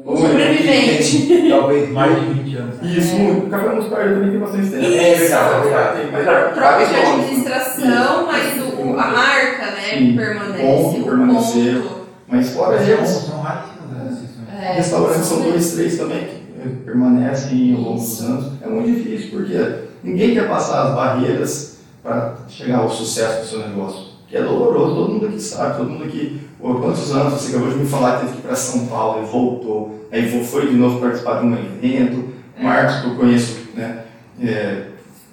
[0.06, 1.50] O sobrevivente.
[1.50, 2.76] Talvez mais de 20 anos.
[2.84, 3.48] Isso, muito.
[3.48, 4.86] O café mostarda também tem bastante tempo.
[4.86, 5.98] É verdade, é verdade.
[6.02, 7.02] Tem, mas é- Troca de né?
[7.02, 10.63] administração, mas o, a marca, né, Sim, permanece.
[10.63, 11.82] o ponto o permaneceu.
[11.82, 11.96] ponto.
[12.28, 14.48] Mas fora eles, são raríssimas as exceções.
[14.62, 18.52] É, restaurantes são dois, três também que eh, permanecem ao longo dos anos.
[18.62, 19.58] É muito difícil, porque
[20.04, 24.06] ninguém quer passar as barreiras para chegar ao sucesso do seu negócio.
[24.28, 26.41] Que é doloroso, todo mundo aqui sabe, todo mundo aqui.
[26.60, 29.24] Pô, quantos anos você acabou de me falar que teve que ir para São Paulo
[29.24, 32.34] e voltou, aí foi de novo participar de um evento.
[32.58, 32.62] É.
[32.62, 34.06] O Marcos, que eu conheço, né?
[34.41, 34.88] É,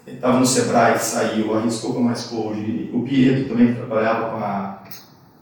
[0.06, 2.90] ele estava no Sebrae, saiu, arriscou com Mais Code.
[2.92, 4.82] O Pietro também, que trabalhava com a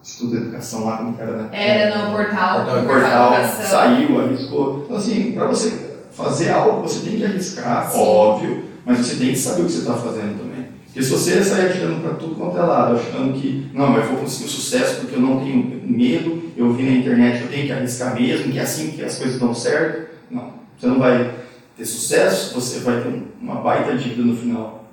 [0.02, 1.48] Instituto de Educação lá, como que era, né?
[1.52, 3.66] Era no portal, Portal, no portal, Educação.
[3.66, 4.82] saiu, arriscou.
[4.84, 7.98] Então, assim, para você fazer algo, você tem que arriscar, Sim.
[8.00, 10.49] óbvio, mas você tem que saber o que você está fazendo também.
[10.90, 14.10] Porque se você sair atirando para tudo quanto é lado, achando que, não, mas eu
[14.10, 17.72] vou conseguir sucesso porque eu não tenho medo, eu vi na internet, eu tenho que
[17.72, 20.52] arriscar mesmo, que é assim que as coisas dão certo, não.
[20.76, 21.30] Você não vai
[21.76, 24.84] ter sucesso, você vai ter uma baita dívida no final.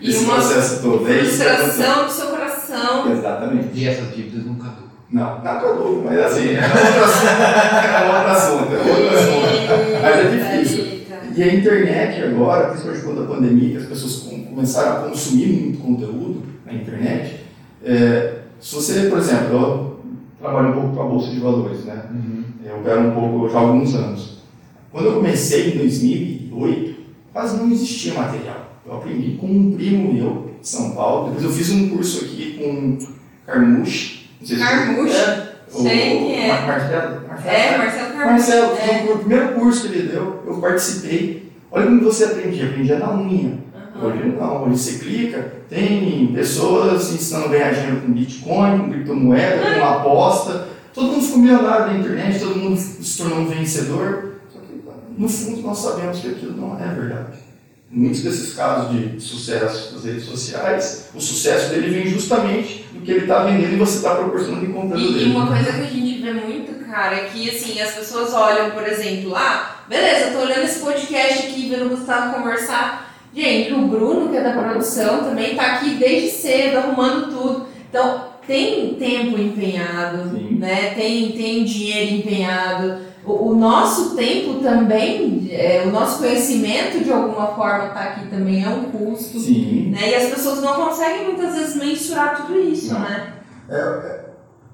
[0.00, 1.10] E esse uma processo todo.
[1.10, 3.10] É frustração do seu coração.
[3.10, 3.68] Exatamente.
[3.72, 4.88] E essas dívidas nunca caducam.
[5.10, 7.24] Não, não acabou, mas assim, é outro assunto.
[7.94, 10.02] É outro assunto, é outro assunto.
[10.02, 10.77] Mas é difícil.
[11.38, 15.46] E a internet agora, principalmente quando a pandemia, que as pessoas com- começaram a consumir
[15.46, 17.36] muito conteúdo na internet,
[17.84, 20.00] é, se você, por exemplo, eu
[20.40, 22.06] trabalho um pouco com a Bolsa de Valores, né?
[22.64, 24.38] Eu opero um pouco já há alguns anos.
[24.90, 26.94] Quando eu comecei em 2008,
[27.32, 28.72] quase não existia material.
[28.84, 32.58] Eu aprendi com um primo meu de São Paulo, depois eu fiz um curso aqui
[32.58, 32.98] com
[33.46, 34.28] Carmuche.
[34.58, 35.14] Carmuche?
[35.16, 36.48] É, Sei quem é.
[36.48, 38.07] Mar- Marcelo, Marcelo, É, Marcelo Carvalho.
[38.26, 39.04] Marcelo, É.
[39.04, 41.52] foi o primeiro curso que ele deu, eu participei.
[41.70, 43.58] Olha como você aprendia, aprendia na unha.
[44.00, 49.74] Hoje não, hoje você clica, tem pessoas ensinando a ganhar dinheiro com Bitcoin, com criptomoeda,
[49.78, 50.68] com aposta.
[50.94, 54.34] Todo mundo ficou milionário na internet, todo mundo se tornou um vencedor.
[54.52, 54.80] Só que,
[55.20, 57.38] no fundo, nós sabemos que aquilo não é verdade.
[57.90, 63.10] Muitos desses casos de sucesso das redes sociais, o sucesso dele vem justamente do que
[63.10, 65.30] ele está vendendo e você está proporcionando e comprando E, e dele.
[65.34, 68.86] uma coisa que a gente vê muito, cara, é que assim, as pessoas olham, por
[68.86, 73.14] exemplo, ah, beleza, tô olhando esse podcast aqui, vendo o Gustavo conversar.
[73.34, 77.66] Gente, o Bruno, que é da produção, também tá aqui desde cedo, arrumando tudo.
[77.88, 80.56] Então, tem tempo empenhado, Sim.
[80.58, 80.94] né?
[80.94, 83.08] Tem, tem dinheiro empenhado.
[83.24, 88.64] O, o nosso tempo também, é, o nosso conhecimento de alguma forma tá aqui também
[88.64, 89.38] é um custo.
[89.38, 89.90] Sim.
[89.90, 90.10] Né?
[90.10, 93.00] E as pessoas não conseguem muitas vezes mensurar tudo isso, Não.
[93.00, 93.34] né?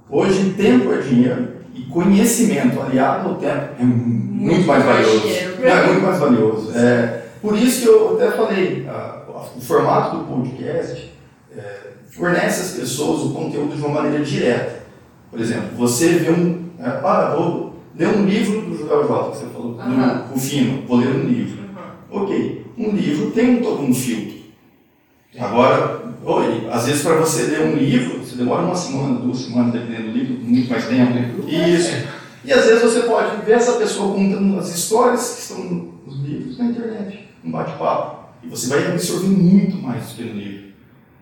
[0.08, 5.26] Hoje, tempo é dinheiro e conhecimento aliado ao tempo é muito, mais valioso.
[5.60, 6.72] Não, é muito mais valioso.
[6.78, 9.22] É, por isso que eu até falei, a-
[9.56, 11.12] o formato do podcast
[11.56, 11.76] é,
[12.10, 14.84] fornece às pessoas o conteúdo de uma maneira direta.
[15.30, 16.70] Por exemplo, você vê um.
[16.78, 20.96] é, ah, vou ler um livro do Joel J, que você falou, do Rufino, vou
[20.98, 21.64] ler um livro.
[22.10, 24.34] Ok, um livro tem um, todo um filtro.
[25.38, 29.72] Agora, oi, às vezes para você ler um livro, você demora uma semana, duas semanas,
[29.72, 31.48] dependendo do livro, muito mais tempo.
[31.48, 32.08] Isso.
[32.44, 36.58] E às vezes você pode ver essa pessoa contando as histórias que estão nos livros
[36.58, 38.24] na internet, um bate-papo.
[38.42, 40.64] E você vai absorver muito mais do que no livro.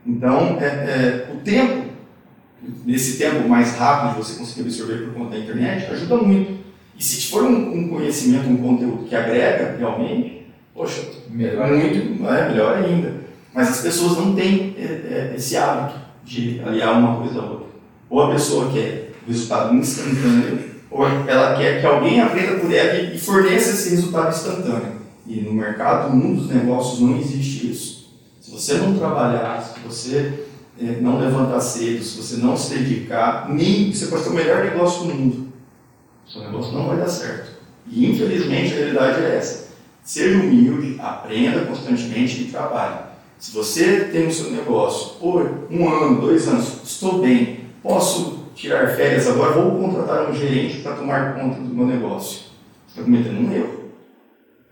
[0.05, 1.91] Então, é, é, o tempo,
[2.85, 6.63] nesse tempo mais rápido de você conseguir absorver por conta da internet, ajuda muito.
[6.99, 11.69] E se for um, um conhecimento, um conteúdo que agrega realmente, poxa, Melhor.
[11.69, 13.23] muito é, melhor ainda.
[13.55, 17.67] Mas as pessoas não têm é, é, esse hábito de aliar uma coisa à outra.
[18.09, 23.19] Ou a pessoa quer resultado instantâneo, ou ela quer que alguém aprenda por ela e,
[23.19, 25.01] forneça esse resultado instantâneo.
[25.27, 28.13] E no mercado, no mundo dos negócios, não existe isso.
[28.41, 30.47] Se você não trabalhar, se você
[30.79, 34.65] é, não levantar cedo, se você não se dedicar, nem você pode ter o melhor
[34.65, 35.53] negócio do mundo.
[36.27, 37.53] Seu negócio não vai dar certo.
[37.87, 39.73] E infelizmente a realidade é essa.
[40.03, 43.02] Seja humilde, aprenda constantemente e trabalhe.
[43.43, 48.95] Se você tem o seu negócio por um ano, dois anos, estou bem, posso tirar
[48.95, 52.43] férias agora, vou contratar um gerente para tomar conta do meu negócio.
[52.87, 53.91] Você está cometendo um erro.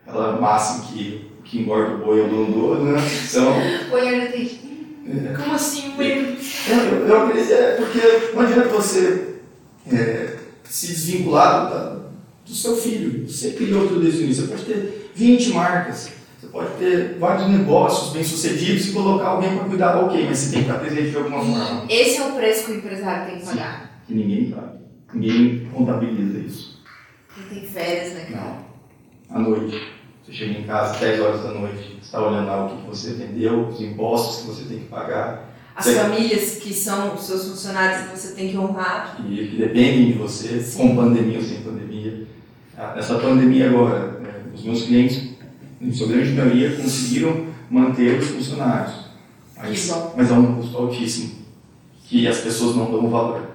[0.06, 3.00] Aquela máxima que o que engorda o boi é o dono né?
[3.28, 3.52] Então,
[3.92, 4.61] Oi, Ardete.
[5.37, 6.37] Como assim, um erro?
[6.68, 7.98] eu, eu acredito, é porque
[8.37, 9.35] não adianta você
[9.92, 12.00] é, se desvincular da-
[12.46, 13.28] do seu filho.
[13.28, 14.44] Você criou tudo desde o início.
[14.46, 16.12] Você pode ter 20 marcas,
[16.50, 19.96] pode ter vários negócios bem-sucedidos e colocar alguém para cuidar.
[20.04, 21.84] Ok, mas você tem que estar presente de alguma forma.
[21.88, 24.02] E esse é o preço que o empresário tem que pagar.
[24.06, 24.78] Que ninguém sabe.
[25.14, 26.80] Ninguém contabiliza isso.
[27.36, 28.44] Não tem férias, né, cara?
[29.30, 29.36] Não.
[29.36, 29.80] À noite.
[30.24, 33.66] Você chega em casa 10 horas da noite, está olhando lá o que você vendeu,
[33.68, 35.94] os impostos que você tem que pagar, As Sim.
[35.94, 39.16] famílias que são os seus funcionários que você tem que honrar.
[39.16, 42.26] que, que dependem de você, com pandemia ou sem pandemia.
[42.76, 45.29] Ah, Essa pandemia agora, né, os meus clientes,
[45.80, 49.10] em sua grande maioria, conseguiram manter os funcionários.
[49.56, 51.34] Mas, mas é um custo altíssimo,
[52.04, 53.48] que as pessoas não dão valor.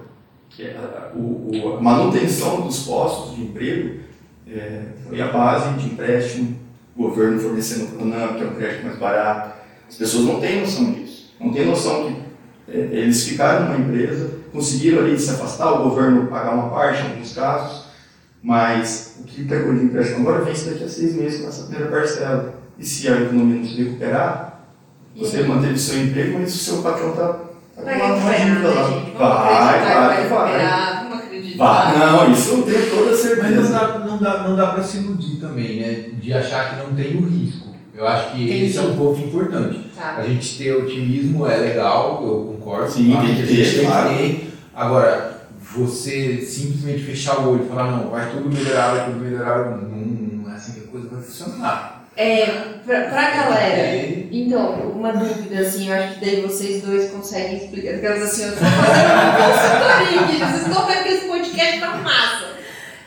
[0.49, 3.99] Que é a, o, a manutenção dos postos de emprego
[4.47, 6.55] é, foi a base de empréstimo,
[6.95, 9.55] o governo fornecendo o Pronam, que é um crédito mais barato.
[9.87, 11.33] As pessoas não têm noção disso.
[11.39, 16.27] Não têm noção que é, eles ficaram numa empresa, conseguiram ali se afastar, o governo
[16.27, 17.84] pagar uma parte em alguns casos,
[18.45, 21.89] mas o que pegou de empréstimo agora vence daqui a seis meses com essa primeira
[21.89, 22.53] parcela.
[22.77, 24.67] E se a economia não se recuperar,
[25.17, 27.39] você manteve seu emprego, mas o seu patrão está
[27.83, 28.83] Vai com uma dívida né, lá.
[28.83, 31.57] Vamos Vai, vai vai, vai.
[31.57, 31.97] Vai.
[31.97, 33.69] Não, isso eu tenho toda Mas não certeza.
[33.71, 36.09] dá, não, dá, não dá pra se iludir também, né?
[36.21, 37.69] De achar que não tem o risco.
[37.95, 38.87] Eu acho que Tem esse é sim.
[38.89, 39.89] um ponto importante.
[39.95, 40.17] Tá.
[40.17, 42.91] A gente ter otimismo é legal, eu concordo.
[42.91, 44.39] Sim, tem que a ter, tem claro.
[44.75, 45.34] Agora,
[45.75, 49.89] você simplesmente fechar o olho e falar, não, vai tudo melhorar, vai tudo melhorar, não,
[49.89, 52.05] não é assim que a coisa vai funcionar.
[52.17, 52.45] É,
[52.85, 53.97] pra, pra galera,
[54.31, 57.95] então, uma dúvida, assim, eu acho que daí vocês dois conseguem explicar.
[57.95, 62.55] Aquelas assim, eu tô fazendo uma consultoria vocês estão vendo que esse podcast tá massa.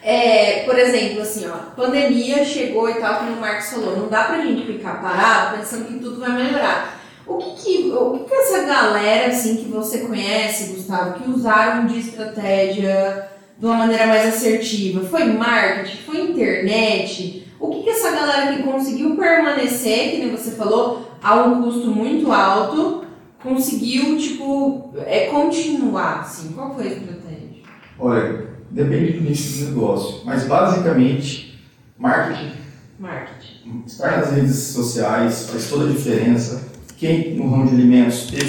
[0.02, 4.24] É, por exemplo, assim, ó, pandemia chegou e tal, como o Marcos falou, não dá
[4.24, 6.97] pra gente ficar parado pensando que tudo vai melhorar.
[7.28, 11.86] O que que, o que que essa galera, assim, que você conhece, Gustavo, que usaram
[11.86, 15.04] de estratégia de uma maneira mais assertiva?
[15.04, 15.96] Foi marketing?
[15.98, 17.46] Foi internet?
[17.60, 21.90] O que, que essa galera que conseguiu permanecer, que nem você falou, a um custo
[21.90, 23.04] muito alto,
[23.42, 26.52] conseguiu, tipo, é, continuar, assim?
[26.52, 27.62] Qual foi a estratégia?
[27.98, 31.58] Olha, depende do nicho do negócio, mas basicamente,
[31.98, 32.52] marketing,
[32.98, 33.82] Marketing.
[33.86, 36.67] estar nas redes sociais faz toda a diferença.
[36.98, 38.44] Quem no ramo de alimentos teve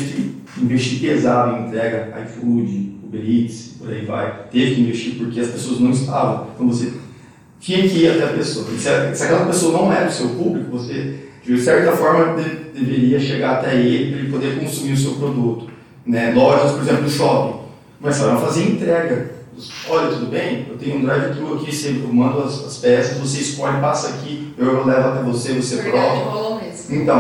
[0.55, 5.39] que investir pesado em entrega, iFood, Uber Eats, por aí vai, teve que investir porque
[5.39, 6.47] as pessoas não estavam.
[6.55, 6.93] Então você
[7.59, 8.65] tinha que ir até a pessoa.
[8.73, 13.19] E se, aquela pessoa não era o seu público, você, de certa forma, de- deveria
[13.19, 15.67] chegar até ele para ele poder consumir o seu produto.
[16.05, 16.31] Né?
[16.33, 17.59] Lojas, por exemplo, do shopping,
[18.01, 19.31] começaram a fazer entrega.
[19.89, 20.65] Olha, tudo bem?
[20.69, 24.53] Eu tenho um drive-thru aqui, você- eu mando as, as peças, você escolhe, passa aqui,
[24.57, 26.59] eu levo até você, você Verdade, prova.
[26.95, 27.19] Então.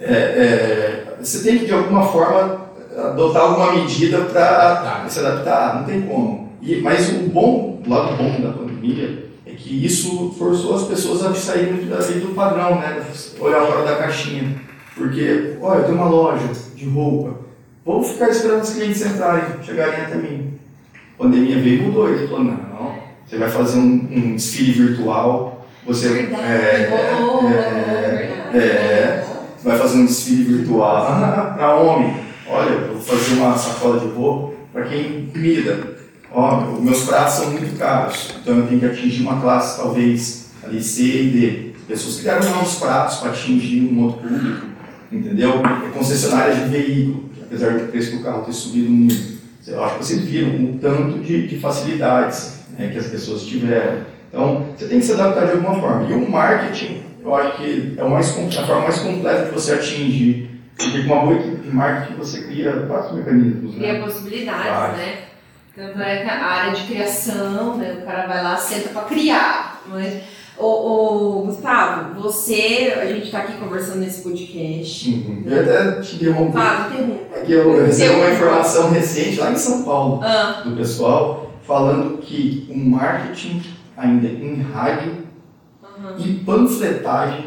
[0.00, 5.84] É, é, você tem que, de alguma forma, adotar alguma medida para se adaptar, não
[5.84, 6.52] tem como.
[6.62, 11.24] E, mas o bom, o lado bom da pandemia é que isso forçou as pessoas
[11.24, 13.02] a saírem muito da lei do padrão, né?
[13.40, 14.54] olhar fora da caixinha.
[14.94, 17.38] Porque, olha, eu tenho uma loja de roupa,
[17.84, 20.58] vou ficar esperando os clientes entrarem, chegarem até mim.
[21.14, 22.58] A pandemia veio e mudou, ele falou, não,
[23.28, 29.17] você vai fazer um, um desfile virtual, você Verdade, é, é, rolou, é, verdade.
[29.17, 29.17] Você
[29.62, 31.06] vai fazer um desfile virtual
[31.56, 32.16] para homem.
[32.48, 35.96] Olha, eu vou fazer uma sacola de roupa para quem comida.
[36.32, 40.50] Ó, meu- meus pratos são muito caros, então eu tenho que atingir uma classe talvez
[40.62, 41.68] ali C e D.
[41.88, 44.66] Pessoas criaram novos pratos para atingir um outro público,
[45.10, 45.54] entendeu?
[45.94, 50.04] Concessionárias de veículo, que apesar do preço do carro ter subido muito, eu acho que
[50.04, 54.00] vocês viram um tanto de, de facilidades né, que as pessoas tiveram.
[54.28, 56.10] Então, você tem que se adaptar de alguma forma.
[56.10, 59.74] E o marketing, eu acho que é o mais, a forma mais completa de você
[59.74, 60.50] atingir.
[60.76, 63.74] Porque com uma boa equipe de marketing você cria vários mecanismos.
[63.74, 64.00] Cria Né?
[64.00, 65.18] possibilidades, né?
[65.74, 67.98] Tanto é a área de criação, né?
[68.00, 69.82] O cara vai lá, senta pra criar.
[69.86, 70.22] Mas,
[70.56, 75.08] ô, ô, Gustavo, você, a gente tá aqui conversando nesse podcast.
[75.08, 75.42] Uhum.
[75.46, 76.52] Eu até te uma.
[76.52, 77.36] Fala, interrompa.
[77.36, 82.18] É que eu recebi uma informação recente lá em São Paulo Ah, do pessoal falando
[82.18, 83.62] que o marketing
[83.96, 85.27] ainda em rádio
[85.98, 86.16] aham.
[86.18, 87.46] e panfletagem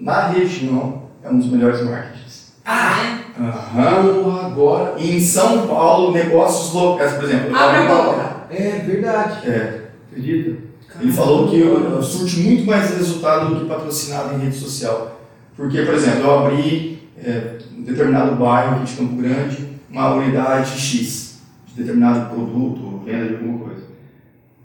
[0.00, 2.54] na região é um dos melhores marketings.
[2.64, 4.22] Ah, Aham.
[4.22, 4.94] Porra, agora.
[4.98, 7.56] E em São Paulo, negócios locais, por exemplo.
[7.56, 8.46] Abre a.
[8.50, 9.48] É verdade.
[9.48, 10.70] É, acredita?
[11.00, 15.20] Ele falou que eu, surte muito mais resultado do que patrocinado em rede social.
[15.56, 20.70] Porque, por exemplo, eu abri é, um determinado bairro aqui de Campo Grande, uma unidade
[20.78, 23.82] X de determinado produto, venda de alguma coisa.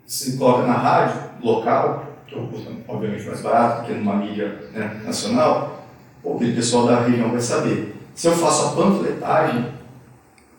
[0.05, 4.69] Você coloca na rádio local, que é um custo obviamente mais barato, porque numa mídia
[4.73, 5.87] né, nacional,
[6.25, 7.95] aquele pessoal da região vai saber.
[8.13, 9.65] Se eu faço a panfletagem,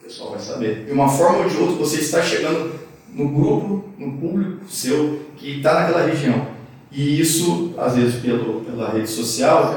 [0.00, 0.84] o pessoal vai saber.
[0.84, 2.78] De uma forma ou de outra, você está chegando
[3.12, 6.46] no grupo, no público seu que está naquela região.
[6.92, 9.74] E isso, às vezes, pelo, pela rede social,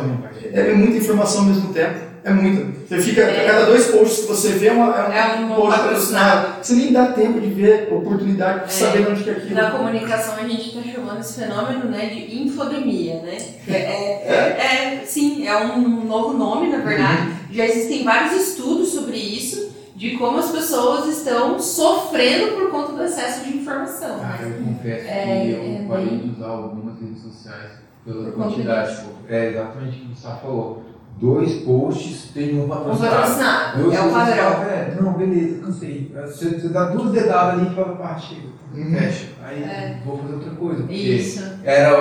[0.53, 2.08] é muita informação ao mesmo tempo.
[2.23, 2.65] É muita.
[2.87, 5.55] Você fica, a cada dois posts que você vê, é, uma, é um, É um
[5.55, 6.63] post patrocinado.
[6.63, 8.67] Você nem dá tempo de ver oportunidade de É.
[8.69, 9.55] saber onde que é aquilo.
[9.55, 13.37] Na comunicação a gente está chamando esse fenômeno né, de infodemia, né?
[13.67, 17.31] É, é- é- sim, é um novo nome, na verdade.
[17.51, 23.03] Já existem vários estudos sobre isso, de como as pessoas estão sofrendo por conta do
[23.03, 24.19] excesso de informação.
[24.19, 24.55] Cara, né?
[24.59, 27.71] eu confesso É, que eu é parei bem- de usar algumas redes sociais
[28.05, 28.97] pela Por quantidade.
[29.27, 30.83] É exatamente o que o Gustavo falou.
[31.21, 33.15] Dois posts, tem um Um patrocinado.
[33.15, 34.63] patrocinado, Dois é o padrão.
[34.63, 36.11] "É, não, beleza, cansei.
[36.15, 38.97] Você, você dá duas dedadas ali e fala, pá, chega, Uhum.
[38.97, 39.27] fecha.
[39.43, 39.97] Aí É.
[40.05, 40.81] vou fazer outra coisa.
[40.83, 41.43] Porque Isso.
[41.65, 41.99] era,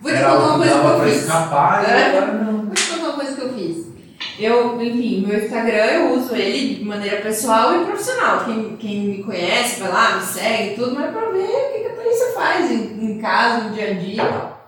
[0.00, 1.16] Vou te era contar uma coisa que eu pra fiz.
[1.22, 2.06] escapar É?
[2.08, 2.52] agora não.
[2.66, 3.92] Vou te contar uma coisa que eu fiz.
[4.38, 8.44] Eu, enfim, meu Instagram eu uso ele de maneira pessoal e profissional.
[8.44, 11.72] Quem, quem me conhece, vai lá, me segue e tudo, mas é pra ver o
[11.72, 14.22] que, que a Thaísa faz em, em casa, no dia a dia.
[14.22, 14.61] E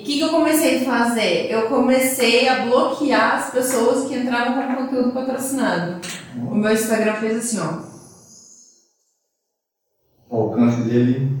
[0.00, 1.50] o que, que eu comecei a fazer?
[1.50, 6.00] Eu comecei a bloquear as pessoas que entravam com conteúdo patrocinado.
[6.34, 7.94] O meu Instagram fez assim, ó.
[10.30, 11.38] O alcance dele.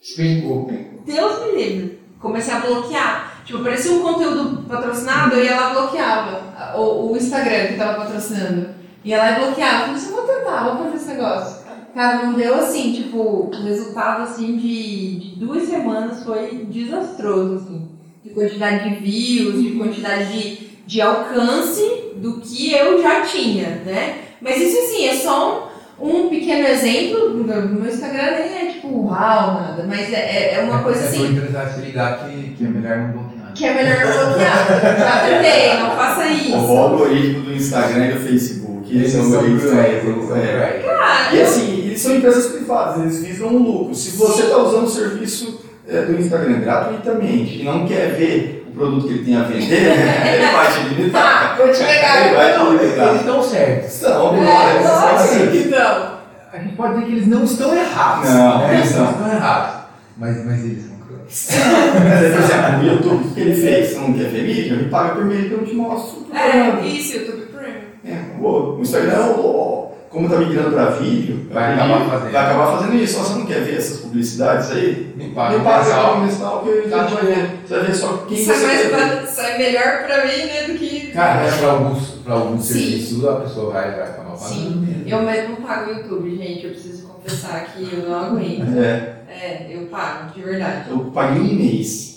[0.00, 0.70] Despencou.
[1.04, 2.00] Deus me livre.
[2.18, 3.42] Comecei a bloquear.
[3.44, 8.70] Tipo, aparecia um conteúdo patrocinado, eu e bloqueava o, o Instagram que tava patrocinando.
[9.04, 9.80] E bloqueava.
[9.80, 11.59] Falei assim, vou tentar, vou fazer esse negócio.
[11.94, 17.88] Cara, não deu assim, tipo, o resultado assim de, de duas semanas foi desastroso, assim.
[18.24, 21.82] De quantidade de views, de quantidade de, de alcance
[22.16, 24.18] do que eu já tinha, né?
[24.40, 25.70] Mas isso assim, é só
[26.00, 27.30] um, um pequeno exemplo.
[27.30, 31.26] No meu Instagram nem é tipo uau, nada, mas é, é uma coisa É assim.
[31.32, 33.52] empresário se ligar que, que é melhor não bloquear.
[33.54, 34.98] Que é melhor bloquear.
[34.98, 36.54] Já tentei, não faça O isso.
[36.56, 38.69] algoritmo do Instagram e do Facebook.
[38.90, 40.46] Eles são cruéis, também, eles são é.
[40.46, 40.84] cruéis.
[40.84, 43.94] Cara, E assim, eles são empresas privadas, eles visam um lucro.
[43.94, 48.72] Se você está usando o serviço é, do Instagram gratuitamente e não quer ver o
[48.72, 49.92] produto que ele tem a vender,
[50.32, 51.22] ele vai te limitar.
[51.22, 52.26] tá, vou te pegar.
[52.26, 53.16] Ele vai te Não, eles limitar.
[53.16, 53.64] estão certos.
[53.64, 55.50] É, eles são assim.
[55.50, 56.20] que não.
[56.52, 58.28] A gente pode dizer que eles não estão errados.
[58.28, 58.74] Não, né?
[58.74, 59.10] eles não.
[59.10, 59.80] estão errados.
[60.16, 61.48] Mas, mas eles são cruéis.
[62.32, 63.90] Por exemplo, o YouTube, o que ele fez?
[63.90, 64.76] Você não quer ver mídia?
[64.76, 66.26] Me paga por mês que eu não te mostro.
[66.34, 67.39] É, isso, YouTube
[68.40, 72.32] É, o o Instagram, o- como está migrando para vídeo, Vai ele acabar fazendo.
[72.32, 73.14] vai acabar fazendo isso.
[73.18, 75.12] Só você não quer ver essas publicidades aí?
[75.16, 76.10] Me Me paga paga mensal.
[76.14, 77.50] aqui mensal que a gente Tá vai ver.
[77.64, 78.96] Você vai ver só quem Sai, você mais quer ver.
[79.18, 81.06] pra- sai melhor pra mim, né, do que...
[81.12, 82.74] Cara, é pra alguns, pra alguns Sim.
[82.74, 84.84] serviços a pessoa vai, vai acabar Sim.
[84.84, 85.08] pagando.
[85.08, 86.64] Eu mesmo pago o YouTube, gente.
[86.64, 88.78] Eu preciso confessar que eu não aguento.
[88.78, 90.90] É, É, eu pago, de verdade.
[90.90, 92.09] eu paguei um mês.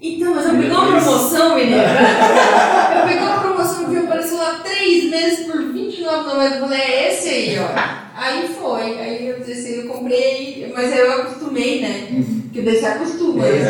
[0.00, 1.82] Então, mas eu peguei uma promoção, menina.
[2.96, 6.54] eu peguei uma promoção que apareceu lá três meses por R$29,90.
[6.54, 7.98] Eu falei, é esse aí, ó.
[8.16, 8.98] Aí foi.
[8.98, 12.24] Aí eu disse, eu comprei, mas aí eu acostumei, né?
[12.44, 13.46] Porque daí você acostuma.
[13.46, 13.60] É.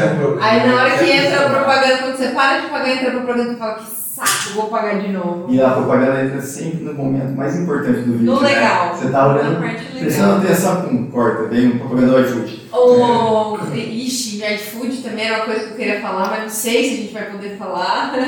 [0.41, 3.53] Aí na hora que entra a propaganda, quando você para de pagar, entra a propaganda
[3.53, 5.47] e fala, que saco, vou pagar de novo.
[5.49, 8.33] E a propaganda entra sempre no momento mais importante do vídeo.
[8.35, 8.49] No né?
[8.49, 8.95] legal.
[8.97, 9.61] Você tá olhando,
[9.99, 12.69] prestando atenção, pum, corta, vem um propaganda do iFood.
[12.73, 16.95] Ou, ixi, iFood também era uma coisa que eu queria falar, mas não sei se
[16.95, 18.13] a gente vai poder falar.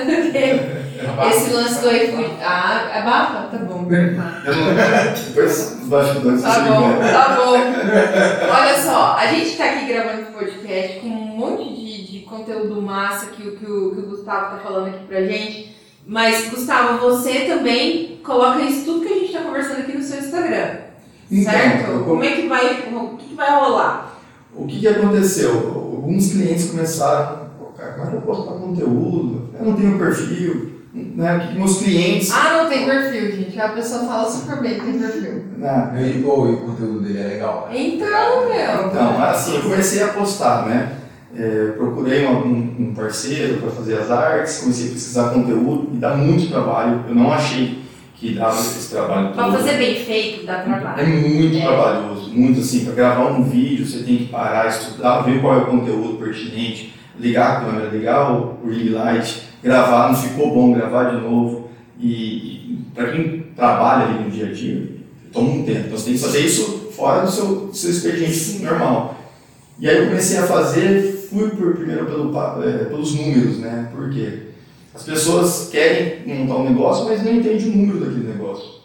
[1.31, 2.31] Esse lance do iFood.
[2.43, 3.57] Ah, abafa?
[3.57, 3.87] Tá bom.
[3.91, 7.53] Eu não, depois os bastidores Tá bom, tá bom.
[7.53, 12.81] Olha só, a gente tá aqui gravando esse podcast com um monte de, de conteúdo
[12.81, 15.80] massa que, o- que, o, que o Gustavo tá falando aqui pra gente.
[16.11, 20.19] Mas, Gustavo, você também coloca isso tudo que a gente tá conversando aqui no seu
[20.19, 20.71] Instagram.
[21.31, 21.89] Então, certo?
[21.89, 22.67] eu- Como é que vai.
[22.93, 24.19] O que, que vai rolar?
[24.53, 25.53] O que, que aconteceu?
[25.53, 29.51] Alguns clientes começaram, cara, como é que eu posso postar conteúdo?
[29.57, 30.81] Eu não tenho perfil.
[30.93, 31.37] Né?
[31.37, 32.33] O que, meus clientes.
[32.33, 33.61] Ah, não tem perfil, gente.
[33.61, 35.45] A pessoa fala super bem que tem perfil.
[35.59, 36.13] Né?
[36.17, 37.69] E, pô, e o conteúdo dele é legal.
[37.73, 38.89] Então, meu.
[38.89, 40.91] Então, assim, eu comecei a postar, né?
[41.37, 42.39] É, procurei um,
[42.81, 47.05] um- parceiro para fazer as artes, comecei a pesquisar conteúdo e dá muito trabalho.
[47.09, 47.79] Eu não achei
[48.17, 49.53] que dava esse trabalho todo.
[49.53, 51.07] fazer bem feito, dá É trabalho.
[51.09, 51.61] muito É.
[51.63, 55.59] trabalhoso, muito assim, para gravar um vídeo você tem que parar, estudar, ver qual é
[55.63, 61.05] o conteúdo pertinente, ligar a câmera, ligar o ring light, gravar, não ficou bom, gravar
[61.15, 61.71] de novo.
[61.99, 64.87] E, para quem trabalha ali no dia a dia,
[65.33, 65.81] toma um tempo.
[65.87, 69.17] Então você tem que fazer isso fora do seu, do seu expediente normal.
[69.79, 73.89] E aí eu comecei a fazer, fui por, primeiro pelo, eh, pelos números, né?
[73.95, 74.51] Por quê?
[74.93, 78.81] As pessoas querem montar um negócio, mas não entendem o número daquele negócio.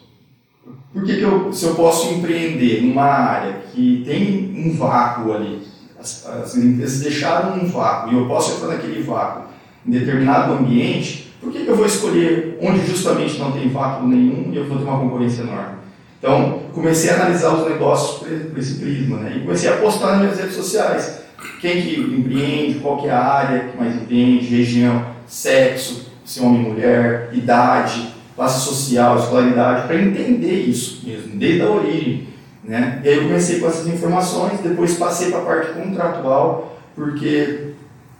[0.92, 5.62] Por que, que eu, se eu posso empreender numa área que tem um vácuo ali,
[5.98, 9.46] as, as empresas deixaram um vácuo e eu posso entrar naquele vácuo
[9.86, 14.50] em determinado ambiente, por que, que eu vou escolher onde justamente não tem vácuo nenhum
[14.52, 15.76] e eu vou ter uma concorrência enorme?
[16.18, 19.36] Então, comecei a analisar os negócios por esse prisma, né?
[19.36, 21.25] E comecei a postar nas minhas redes sociais.
[21.60, 26.42] Quem que empreende, qual que é a área que mais vende, região, sexo, se é
[26.42, 32.28] homem e mulher, idade, classe social, escolaridade, para entender isso mesmo, desde a origem.
[32.62, 33.00] Né?
[33.04, 37.72] E aí eu comecei com essas informações, depois passei para a parte contratual, porque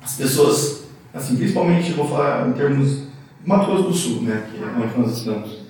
[0.03, 3.07] as pessoas, assim, principalmente eu vou falar em termos
[3.45, 5.66] Mato Grosso do Sul, né, que é onde nós estamos,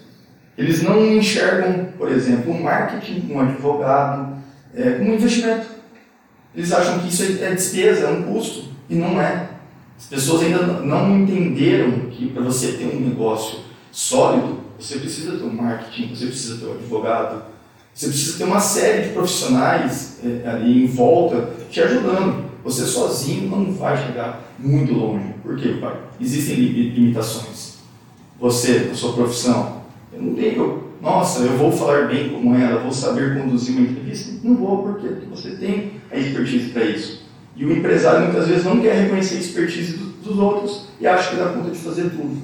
[0.56, 4.36] eles não enxergam, por exemplo, um marketing, um advogado,
[4.74, 5.75] é, como um investimento.
[6.56, 9.50] Eles acham que isso é despesa, é um custo, e não é.
[9.98, 13.60] As pessoas ainda não entenderam que para você ter um negócio
[13.92, 17.42] sólido, você precisa ter um marketing, você precisa ter um advogado,
[17.94, 22.44] você precisa ter uma série de profissionais é, ali em volta te ajudando.
[22.62, 25.34] Você sozinho não vai chegar muito longe.
[25.42, 25.96] Por quê, pai?
[26.20, 27.76] Existem li- limitações.
[28.40, 29.82] Você, a sua profissão,
[30.12, 30.85] eu não tenho.
[31.00, 34.32] Nossa, eu vou falar bem como ela, vou saber conduzir uma entrevista.
[34.42, 34.82] Não vou?
[34.82, 37.26] Porque você tem a expertise para isso.
[37.54, 41.30] E o empresário muitas vezes não quer reconhecer a expertise do- dos outros e acha
[41.30, 42.36] que dá conta de fazer tudo.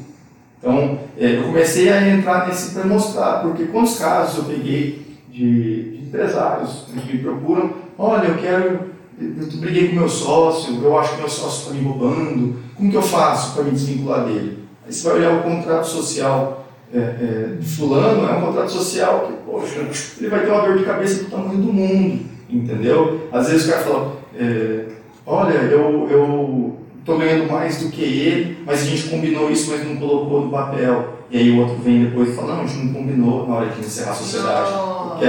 [0.59, 5.91] Então, é, eu comecei a entrar nesse para mostrar, porque quantos casos eu peguei de,
[5.99, 8.81] de empresários que me procuram, olha, eu quero,
[9.21, 12.97] eu briguei com meu sócio, eu acho que meu sócio está me roubando, como que
[12.97, 14.59] eu faço para me desvincular dele?
[14.87, 16.62] Aí você vai olhar o contrato social
[16.95, 19.81] é, é, de fulano é um contrato social que, poxa,
[20.19, 23.29] ele vai ter uma dor de cabeça do tamanho do mundo, entendeu?
[23.33, 24.85] Às vezes o cara fala, é,
[25.25, 29.87] olha, eu, eu tô ganhando mais do que ele, mas a gente combinou isso, mas
[29.89, 31.15] não colocou no papel.
[31.31, 33.71] E aí o outro vem depois e fala, não, a gente não combinou na hora
[33.71, 34.71] de encerrar a sociedade.
[34.71, 35.23] Nossa.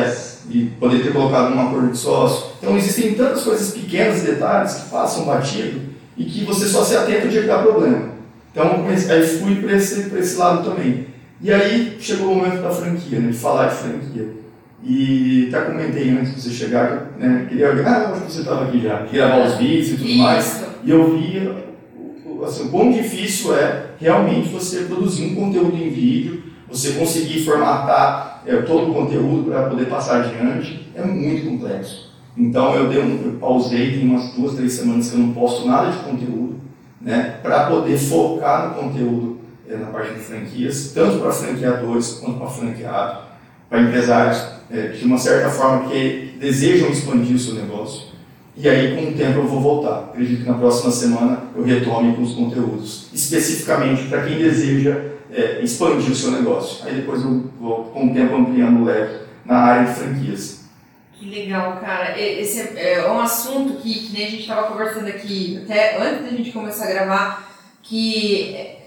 [0.50, 2.52] E poderia ter colocado num acordo de sócio.
[2.60, 5.80] Então existem tantas coisas pequenas, detalhes que passam batido
[6.18, 8.10] e que você só se atenta de que dá problema.
[8.52, 11.13] Então aí fui para esse, esse lado também.
[11.44, 14.30] E aí chegou o momento da franquia, né, de falar de franquia.
[14.82, 18.80] E até comentei antes de você chegar, né, queria, ah, acho que você estava aqui
[18.80, 20.18] já, gravar os vídeos e tudo Isso.
[20.20, 20.66] mais.
[20.86, 21.52] E eu vi
[22.46, 28.42] assim, o quão difícil é realmente você produzir um conteúdo em vídeo, você conseguir formatar
[28.46, 32.14] é, todo o conteúdo para poder passar adiante, é muito complexo.
[32.38, 35.68] Então eu, dei um, eu pausei, tem umas duas, três semanas que eu não posto
[35.68, 36.62] nada de conteúdo,
[37.02, 39.33] né, para poder focar no conteúdo
[39.74, 43.22] é, na parte de franquias, tanto para franqueadores quanto para franqueado,
[43.70, 48.14] para empresários é, de uma certa forma que desejam expandir o seu negócio.
[48.56, 50.10] E aí, com o tempo, eu vou voltar.
[50.12, 54.96] Acredito que na próxima semana eu retome com os conteúdos, especificamente para quem deseja
[55.32, 56.86] é, expandir o seu negócio.
[56.86, 60.66] Aí depois eu vou, com o tempo, ampliando o leque na área de franquias.
[61.14, 62.20] Que legal, cara.
[62.20, 66.26] Esse é, é um assunto que, que nem a gente estava conversando aqui, até antes
[66.26, 67.50] da gente começar a gravar,
[67.82, 68.83] que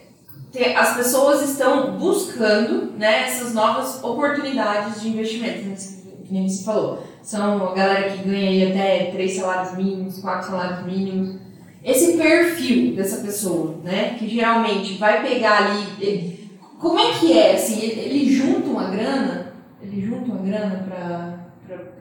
[0.65, 5.77] as pessoas estão buscando né, essas novas oportunidades de investimento, né,
[6.25, 7.03] que nem você falou.
[7.23, 11.37] São a galera que ganha aí até três salários mínimos, quatro salários mínimos.
[11.85, 15.87] Esse perfil dessa pessoa, né, que geralmente vai pegar ali.
[16.01, 17.55] Ele, como é que é?
[17.55, 19.53] Assim, ele, ele junta uma grana,
[19.83, 20.87] ele junta uma grana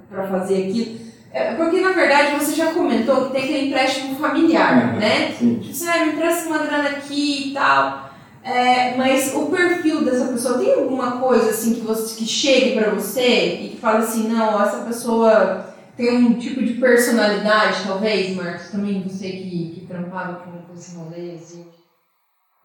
[0.09, 1.05] para fazer aquilo.
[1.35, 5.33] É, porque na verdade você já comentou que tem aquele empréstimo familiar, uhum, né?
[5.37, 5.55] Sim.
[5.55, 8.04] Tipo, você ah, me empresta uma grana aqui e tal.
[8.45, 12.91] É, mas o perfil dessa pessoa tem alguma coisa assim que você que chegue para
[12.91, 18.69] você e que fala assim, não, essa pessoa tem um tipo de personalidade, talvez, Marcos,
[18.69, 21.65] também você que, que trampava com, com esse rolê assim,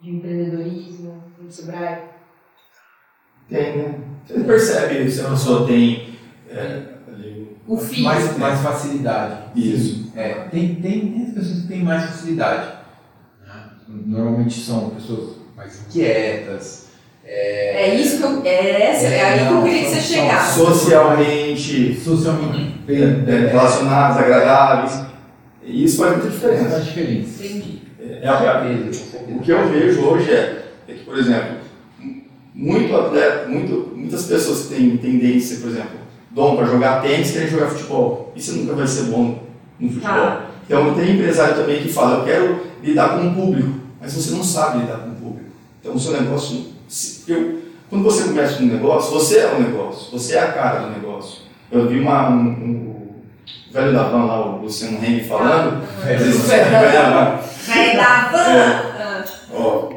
[0.03, 2.03] de empreendedorismo no Sebrae.
[3.49, 4.01] Tem, né?
[4.27, 6.15] Você percebe se a pessoa tem
[6.51, 6.83] é,
[7.67, 9.59] o mais, mais facilidade.
[9.59, 10.13] Isso.
[10.15, 12.81] É, tem, tem, tem pessoas que têm mais facilidade.
[13.89, 16.87] Normalmente são pessoas mais inquietas.
[17.23, 18.43] É, é isso que eu.
[18.45, 20.59] É, essa, é, é aí que eu queria que você chegasse.
[20.59, 22.01] Socialmente.
[22.01, 25.05] Socialmente bem, é, relacionados, agradáveis.
[25.63, 26.71] E isso faz muita diferença.
[26.71, 27.45] Faz diferença.
[27.45, 27.83] Entendi.
[28.01, 31.57] É, é, o que eu vejo hoje é, é que, por exemplo,
[32.55, 36.01] muito atleta, muito, muitas pessoas que têm tendência, por exemplo,
[36.31, 38.33] dom para jogar tênis querem jogar futebol.
[38.35, 39.45] Isso nunca vai ser bom
[39.79, 40.11] no futebol.
[40.11, 40.47] Ah.
[40.65, 44.43] Então tem empresário também que fala, eu quero lidar com o público, mas você não
[44.43, 45.10] sabe lidar com o público.
[45.81, 46.67] Então, o seu negócio.
[47.27, 50.91] Eu, quando você começa um negócio, você é o negócio, você é a cara do
[50.91, 51.43] negócio.
[51.73, 52.91] Eu vi uma, um, um,
[53.71, 55.83] o velho da van lá, o Luciano Henry falando.
[55.83, 57.41] Ah, velho da van!
[57.73, 58.39] Velho da van!
[58.39, 59.25] É.
[59.55, 59.93] Ó,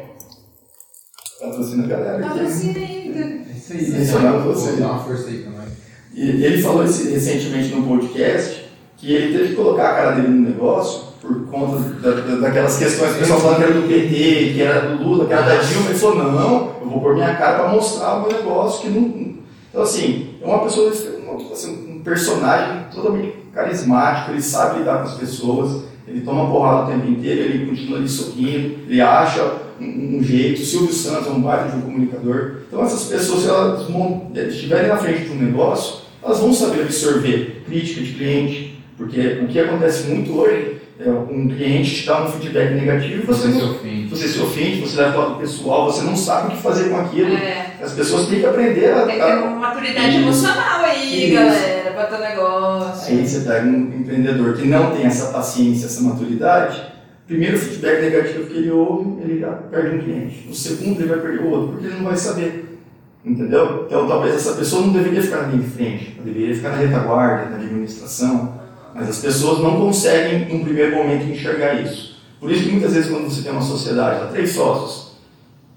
[1.40, 2.28] patrocina a galera aqui.
[2.28, 3.20] Patrocina ainda.
[3.20, 4.72] É isso aí, Sensacional você.
[4.72, 5.68] Dá uma força aí também.
[6.14, 10.28] E ele falou esse, recentemente no podcast que ele teve que colocar a cara dele
[10.28, 13.88] no negócio por conta da, da, daquelas questões que o pessoal falando que era do
[13.88, 17.14] PT, que era do Lula, que era da Dilma, ele falou, não, eu vou pôr
[17.14, 19.34] minha cara para mostrar o meu negócio que não.
[19.70, 25.14] Então assim, é uma pessoa, assim, um personagem totalmente carismático, ele sabe lidar com as
[25.14, 29.42] pessoas, ele toma porrada o tempo inteiro, ele continua ali sorrindo, ele acha
[29.80, 30.60] um, um jeito.
[30.60, 32.56] O Silvio Santos é um baita de um comunicador.
[32.68, 37.62] Então essas pessoas, se elas estiverem na frente de um negócio, elas vão saber absorver
[37.66, 42.74] crítica de cliente, porque o que acontece muito hoje um cliente te dá um feedback
[42.74, 44.08] negativo e você, você, se ofende.
[44.08, 47.00] você se ofende, você leva para o pessoal, você não sabe o que fazer com
[47.00, 47.34] aquilo.
[47.34, 47.72] É.
[47.82, 49.04] As pessoas têm que aprender a.
[49.04, 51.34] Tem que ter uma maturidade emocional aí, Isso.
[51.34, 53.12] galera, para teu negócio.
[53.12, 56.94] Aí você pega um empreendedor que não tem essa paciência, essa maturidade.
[57.26, 60.46] Primeiro feedback negativo que ele ouve, ele já perde um cliente.
[60.48, 62.78] O segundo, ele vai perder o outro, porque ele não vai saber.
[63.24, 63.86] Entendeu?
[63.86, 66.76] Então, talvez essa pessoa não deveria ficar na linha de frente, ela deveria ficar na
[66.76, 68.63] retaguarda, na administração
[68.94, 72.14] mas as pessoas não conseguem, num primeiro momento, enxergar isso.
[72.38, 75.16] Por isso que muitas vezes, quando você tem uma sociedade, há três sócios,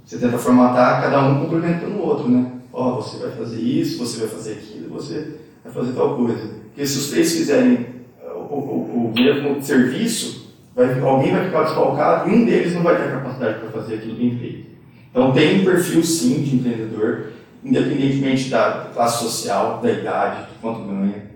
[0.06, 2.52] você tenta formatar cada um complementando o outro, né?
[2.72, 6.50] Ó, oh, você vai fazer isso, você vai fazer aquilo, você vai fazer tal coisa.
[6.68, 7.88] Porque se os três fizerem
[8.24, 12.84] uh, o, o, o mesmo serviço, vai, alguém vai ficar desfalcado e um deles não
[12.84, 14.68] vai ter capacidade para fazer aquilo bem feito.
[15.10, 17.32] Então tem um perfil sim de empreendedor,
[17.64, 21.27] independentemente da classe social, da idade, de quanto ganha.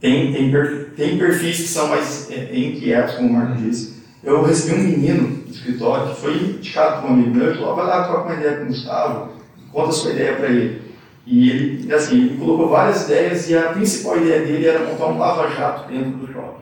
[0.00, 0.50] Tem, tem,
[0.96, 4.00] tem perfis que são mais é, inquietos, como o Marco disse.
[4.24, 7.76] Eu recebi um menino do escritório que foi indicado por um amigo meu e falou:
[7.76, 9.32] vai lá, troca uma ideia com o Gustavo,
[9.72, 10.90] conta a sua ideia para ele.
[11.26, 15.18] E ele, assim, ele colocou várias ideias e a principal ideia dele era montar um
[15.18, 16.60] lava-jato dentro do shopping.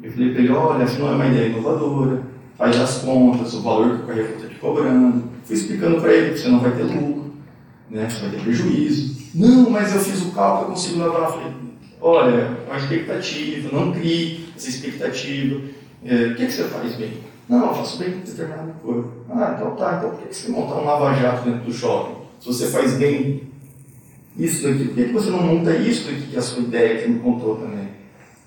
[0.00, 2.22] Eu falei para ele, olha, essa não é uma ideia inovadora,
[2.56, 5.24] faz as contas, o valor que o Carrefour está te cobrando.
[5.44, 7.32] Fui explicando para ele que você não vai ter lucro,
[7.90, 9.18] né, você vai ter prejuízo.
[9.34, 11.22] Não, mas eu fiz o cálculo, eu consigo lavar.
[11.22, 11.52] Eu falei,
[12.00, 15.60] olha, é uma expectativa, não crie essa expectativa.
[16.04, 17.18] É, o que, que você faz bem?
[17.48, 19.08] Não, eu faço bem determinada coisa.
[19.30, 22.16] Ah, então tá, então por que, você montar um lava-jato dentro do shopping?
[22.38, 23.42] Se você faz bem
[24.36, 27.02] isso daqui, por que, que você não monta isso daqui, que é a sua ideia
[27.02, 27.88] que me contou também?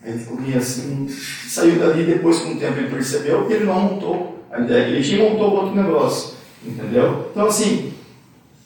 [0.04, 3.66] Aí ele ficou meio assim, saiu dali depois com o tempo ele percebeu que ele
[3.66, 6.36] não montou a ideia que ele tinha montou outro negócio,
[6.66, 7.28] entendeu?
[7.32, 7.94] Então assim,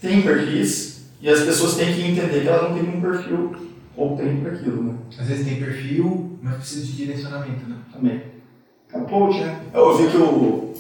[0.02, 3.56] tem perfis e as pessoas têm que entender que elas não têm um perfil
[3.98, 4.96] ou tem para aquilo, né?
[5.18, 7.78] Às vezes tem perfil, mas precisa de direcionamento, né?
[7.92, 8.22] Também.
[8.94, 9.60] É um coach, né?
[9.74, 10.74] Eu vi que o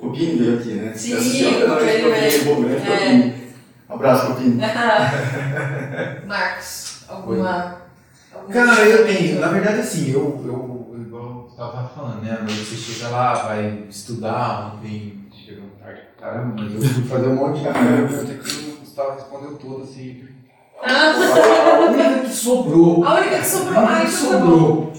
[0.00, 0.92] Copini veio aqui, né?
[0.94, 1.48] Sim, assistiu?
[1.48, 2.60] o Copini veio.
[2.60, 2.76] né?
[2.76, 2.98] É.
[2.98, 3.46] Copini.
[3.88, 4.56] Um abraço, Copini.
[6.26, 7.82] Marcos, alguma.
[8.34, 9.40] alguma Cara, eu tenho.
[9.40, 12.38] Na verdade, assim, eu, eu igual eu tava falando, né?
[12.46, 17.58] Você chega lá, vai estudar, ontem chegou tarde caramba, mas eu fui fazer um monte
[17.58, 20.35] de pergunta que o Gustavo respondeu tudo, assim.
[20.82, 21.12] Ah,
[21.74, 23.04] A única que sobrou.
[23.04, 23.78] a única que sobrou.
[23.78, 24.92] A única que tá sobrou.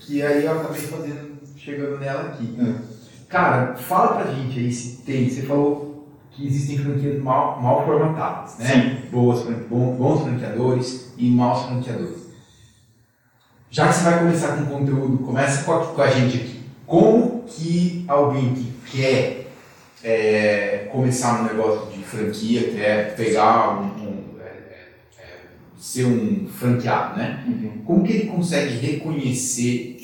[0.00, 2.56] que aí eu acabei fazendo, chegando nela aqui.
[2.60, 2.96] É.
[3.28, 5.28] Cara, fala pra gente aí se tem.
[5.28, 9.02] Você falou que existem franquias mal, mal formatadas, né?
[9.10, 12.26] Boas, fran- bom- bons franqueadores e maus franqueadores.
[13.70, 16.60] Já que você vai começar com conteúdo, começa com a, com a gente aqui.
[16.86, 19.50] Como que alguém que quer
[20.04, 23.95] é, começar um negócio de franquia, quer pegar um,
[25.76, 27.44] ser um franqueado, né?
[27.46, 27.82] Uhum.
[27.84, 29.96] Como que ele consegue reconhecer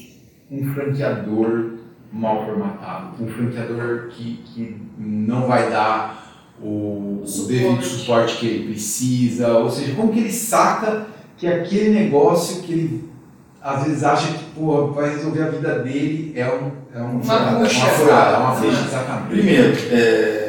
[0.51, 1.73] um franqueador
[2.13, 3.23] mal formatado?
[3.23, 6.21] Um franqueador que, que não vai dar
[6.63, 7.53] o, o Suporte.
[7.59, 9.49] devido suporte que ele precisa?
[9.59, 11.07] Ou seja, como que ele saca
[11.37, 13.13] que aquele negócio que ele
[13.65, 17.39] às vezes acha que pô, vai resolver a vida dele é, um, é um, Uma
[17.51, 17.87] uma bucha.
[17.87, 18.57] furada, é uma Ah.
[18.57, 19.29] fecha, exatamente.
[19.29, 20.42] Primeiro, é,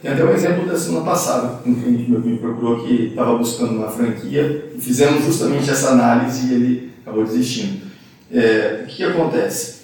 [0.00, 3.76] tem até um exemplo da semana passada, um cliente meu me procurou que estava buscando
[3.76, 7.82] uma franquia e fizemos justamente essa análise e ele acabou desistindo.
[8.32, 9.80] É, o que, que acontece?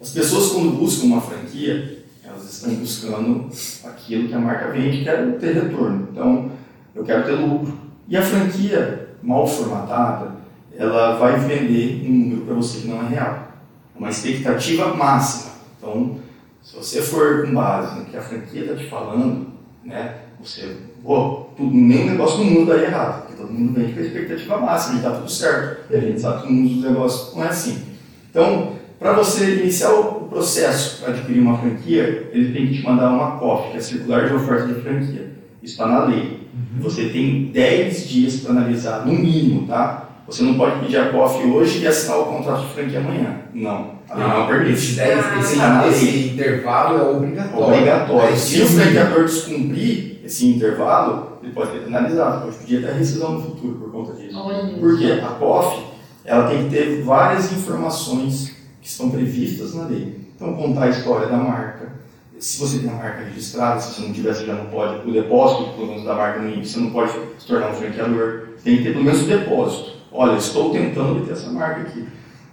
[0.00, 3.48] As pessoas quando buscam uma franquia, elas estão buscando
[3.84, 6.08] aquilo que a marca vende, quero ter retorno.
[6.12, 6.50] Então,
[6.94, 7.78] eu quero ter lucro.
[8.06, 10.32] E a franquia mal formatada,
[10.76, 13.48] ela vai vender um número para você que não é real.
[13.96, 15.52] Uma expectativa máxima.
[15.78, 16.18] Então,
[16.62, 19.53] se você for com base no que a franquia está te falando,
[19.84, 24.00] né, você, pô, tudo, nenhum negócio no mundo daria errado, porque todo mundo vende com
[24.00, 25.92] a expectativa máxima, está tudo certo.
[25.92, 27.82] E a gente sabe que no mundo dos negócios não é assim.
[28.30, 33.10] Então, para você iniciar o processo para adquirir uma franquia, ele tem que te mandar
[33.10, 35.32] uma COF, que é Circular de Oferta de Franquia.
[35.62, 36.48] Isso está na lei.
[36.80, 40.08] Você tem 10 dias para analisar, no mínimo, tá?
[40.26, 43.40] Você não pode pedir a COF hoje e assinar o contrato de franquia amanhã.
[43.52, 43.94] Não.
[44.08, 44.72] A lei não permite.
[44.72, 47.66] esse, Ah, esse, tá esse intervalo é obrigatório.
[47.66, 48.36] Obrigatório.
[48.36, 53.42] Se o franqueador descumprir esse intervalo, ele pode ser penalizado, pode pedir até rescisão no
[53.42, 54.38] futuro por conta disso.
[54.38, 54.66] Olha.
[54.78, 55.20] Por quê?
[55.22, 55.84] A COF
[56.24, 60.20] ela tem que ter várias informações que estão previstas na lei.
[60.34, 61.92] Então, contar a história da marca.
[62.38, 65.08] Se você tem a marca registrada, se você não tiver, você já não pode.
[65.08, 68.48] O depósito, pelo menos, da marca no INPE, você não pode se tornar um franqueador.
[68.62, 69.93] Tem que ter pelo menos o depósito.
[70.16, 72.04] Olha, estou tentando obter essa marca aqui.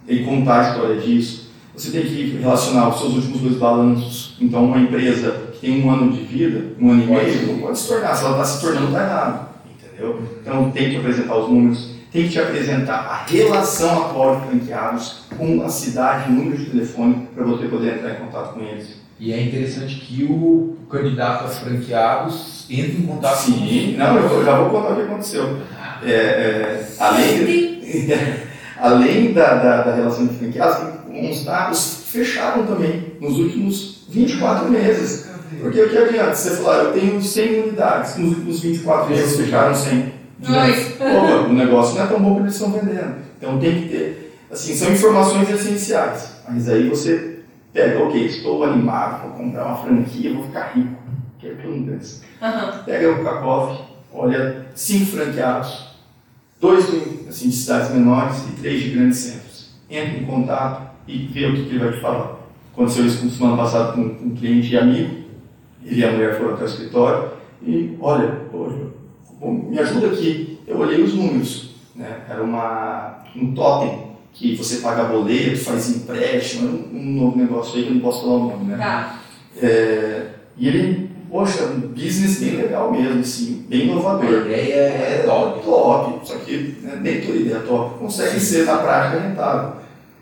[0.08, 1.52] E contar a história disso.
[1.76, 4.36] Você tem que relacionar os seus últimos dois balanços.
[4.40, 7.78] Então, uma empresa que tem um ano de vida, um ano e meio, não pode
[7.78, 8.16] se tornar.
[8.16, 9.48] Se ela está se tornando, está errado.
[9.70, 10.22] Entendeu?
[10.40, 15.22] Então, tem que apresentar os números, tem que te apresentar a relação atual de franqueados
[15.38, 19.00] com a cidade, o número de telefone, para você poder entrar em contato com eles.
[19.20, 24.58] E é interessante que o candidato a franqueados entre em contato Sim, não, eu já
[24.58, 25.58] vou contar o que aconteceu.
[26.04, 28.14] É, é, além de,
[28.78, 34.70] além da, da, da relação de franqueados, tem uns dados fecharam também nos últimos 24
[34.70, 35.30] meses.
[35.60, 36.34] Porque o que adianta?
[36.34, 40.12] Você falar, eu tenho 100 unidades, nos últimos 24 meses fecharam 100.
[40.48, 40.94] Ai.
[40.98, 43.16] Opa, o negócio não é tão bom que eles estão vendendo.
[43.38, 46.32] Então tem que ter, assim, são informações essenciais.
[46.48, 47.40] Mas aí você
[47.72, 51.02] pega, ok, estou animado, vou comprar uma franquia, vou ficar rico.
[51.38, 52.46] Que é.
[52.46, 52.82] Aham.
[52.84, 53.80] Pega o Kakov,
[54.12, 55.91] olha, cinco franqueados,
[56.62, 59.70] dois de, assim, de cidades menores e três de grandes centros.
[59.90, 62.38] Entra em contato e vê o que, que ele vai te falar.
[62.72, 65.16] Aconteceu isso semana passada com, com um cliente e amigo,
[65.84, 67.30] ele e a mulher foram até o escritório
[67.66, 68.42] e, olha,
[69.40, 70.60] bom, me ajuda aqui.
[70.66, 72.20] Eu olhei os números, né?
[72.30, 77.76] era uma, um totem que você paga boleto, faz empréstimo, era um, um novo negócio
[77.76, 78.76] aí que eu não posso falar o nome, né?
[78.78, 79.18] Tá.
[79.60, 84.42] É, e ele poxa, um business bem legal mesmo, assim, bem A inovador.
[84.46, 85.64] ideia é top.
[85.64, 89.72] Top, só que né, nem toda ideia top consegue ser na prática rentável.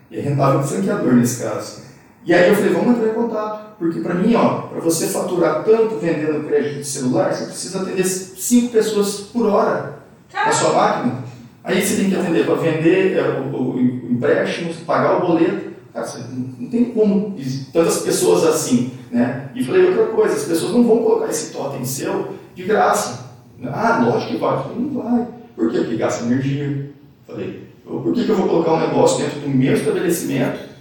[0.09, 1.81] E é rentável para o franqueador nesse caso.
[2.23, 5.63] E aí eu falei, vamos entrar em contato, porque para mim, ó, para você faturar
[5.63, 9.99] tanto vendendo crédito de celular, você precisa atender cinco pessoas por hora
[10.33, 11.23] na sua máquina.
[11.63, 13.79] Aí você tem que atender para vender é, o, o, o
[14.11, 15.71] empréstimo, pagar o boleto.
[15.93, 17.35] Cara, você não, não tem como
[17.73, 19.49] tantas pessoas assim, né?
[19.53, 23.29] E falei outra coisa, as pessoas não vão colocar esse totem seu de graça.
[23.65, 24.55] Ah, lógico que vai.
[24.55, 25.27] Eu falei, não vai.
[25.55, 25.79] Por quê?
[25.79, 26.89] Porque gasta energia.
[27.27, 30.71] Falei, por que, que eu vou colocar um negócio dentro do meu estabelecimento?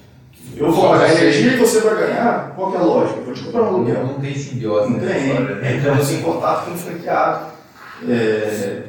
[0.57, 2.55] Eu vou pagar energia e você vai ganhar?
[2.55, 3.21] Qual que é a lógica?
[3.21, 4.07] Eu vou te comprar um aluguel.
[4.07, 5.09] Não tem simbiose Não tem.
[5.09, 5.77] né?
[5.77, 7.47] Entramos em contato com o franqueado.
[8.09, 8.83] É...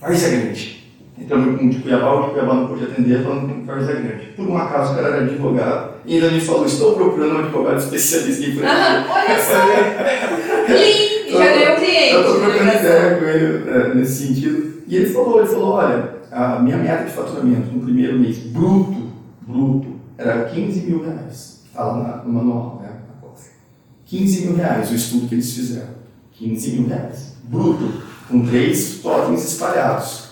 [0.00, 0.80] Grande.
[1.18, 4.26] Entramos com o de Cuiabá, o de Cuiabá não podia atender, falando com Várzea Grande.
[4.34, 7.78] Por um acaso, o cara era advogado e ainda me falou: estou procurando um advogado
[7.78, 8.70] especialista em franquia.
[8.70, 10.72] Ah, olha só!
[10.72, 11.20] Link!
[11.32, 12.14] Já ganhou cliente.
[12.14, 12.80] Eu estou trocando né?
[12.80, 14.82] ideia com ele é, nesse sentido.
[14.86, 19.10] E ele falou, ele falou, olha, a minha meta de faturamento no primeiro mês, bruto,
[19.42, 21.60] bruto, era 15 mil reais.
[21.72, 22.88] Fala no manual, né?
[23.08, 23.50] na COF.
[24.06, 26.00] 15 mil reais o estudo que eles fizeram.
[26.32, 27.34] 15 mil reais.
[27.44, 30.29] Bruto, com três totens espalhados.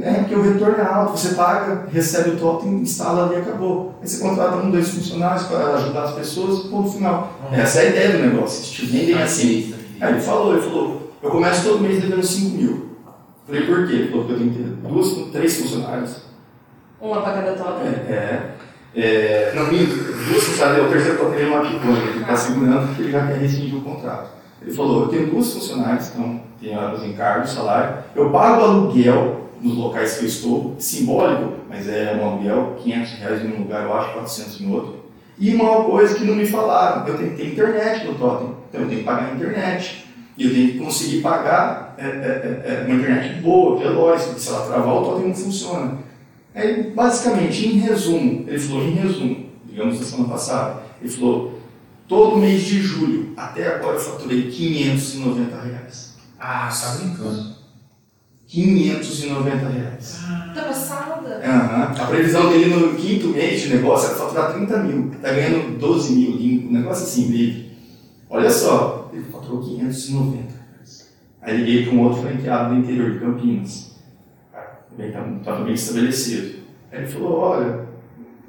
[0.00, 3.94] É, porque o retorno é alto, você paga, recebe o totem, instala ali e acabou.
[4.02, 7.32] Aí você contrata um, dois funcionários para ajudar as pessoas, ponto final.
[7.52, 9.74] Essa é a ideia do negócio, eles te vendem assim.
[10.00, 12.96] Aí ele falou, ele falou, eu começo todo mês devendo 5 mil.
[13.46, 13.92] Falei, por quê?
[13.92, 16.24] Ele falou que eu tenho que ter duas, três funcionários.
[17.00, 17.86] Uma pra cada totem.
[17.86, 18.50] É,
[18.96, 23.02] é, não, minto, duas funcionários, o terceiro totem é uma picanha, ele está segurando porque
[23.02, 24.30] ele já quer rescindir o contrato.
[24.60, 29.76] Ele falou, eu tenho duas funcionários, então tenho os encargos, salário, eu pago aluguel nos
[29.76, 33.94] locais que eu estou, simbólico, mas é um aluguel, 500 reais em um lugar, eu
[33.94, 35.04] acho 400 em outro.
[35.38, 38.82] E uma coisa que não me falaram, eu tenho que ter internet no totem, então
[38.82, 40.04] eu tenho que pagar a internet.
[40.36, 44.40] E eu tenho que conseguir pagar é, é, é, é, uma internet boa, veloz, porque
[44.40, 45.98] se ela travar, o totem não funciona.
[46.54, 51.58] Aí, basicamente, em resumo, ele falou, em resumo, digamos da semana passada, ele falou,
[52.06, 56.16] todo mês de julho, até agora eu faturei 590 reais.
[56.38, 57.53] Ah, você tá brincando.
[58.54, 60.20] 590 reais.
[60.54, 61.42] Tá passada?
[61.44, 61.92] Aham.
[61.98, 65.10] A previsão dele no quinto mês de negócio era faturar 30 mil.
[65.20, 67.72] Tá ganhando 12 mil limpo, um negócio assim, livre.
[68.30, 71.12] Olha só, ele faturou 590 reais.
[71.42, 73.96] Aí liguei para um outro franqueado do interior de Campinas.
[74.88, 76.60] Também estava bem estabelecido.
[76.92, 77.88] Aí ele falou, olha,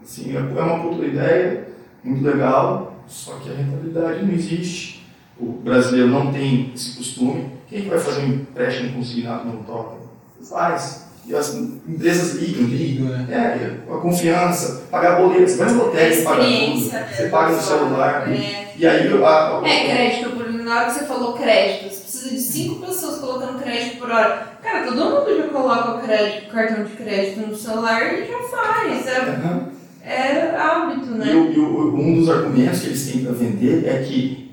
[0.03, 1.68] assim, é uma puta ideia,
[2.03, 5.03] muito legal, só que a rentabilidade não existe.
[5.39, 7.55] O brasileiro não tem esse costume.
[7.70, 9.99] Quem que vai fazer um empréstimo consignado no totem?
[10.47, 11.05] Faz.
[11.28, 13.05] E as empresas ligam, ligam.
[13.07, 13.28] né?
[13.32, 16.91] É, a confiança, pagar boleto, você vai no lotérica, paga tudo.
[16.91, 17.07] Né?
[17.16, 18.32] Você paga no celular.
[18.32, 18.74] É.
[18.78, 22.30] E aí a, a, É crédito, por na hora que você falou crédito, você precisa
[22.30, 24.49] de cinco pessoas colocando crédito por hora.
[24.61, 29.07] Cara, todo mundo já coloca o crédito, cartão de crédito no celular e já faz.
[29.07, 29.70] É, Aham.
[30.03, 31.34] é hábito, E, né?
[31.34, 34.51] o- e o- um dos argumentos que eles têm para vender é que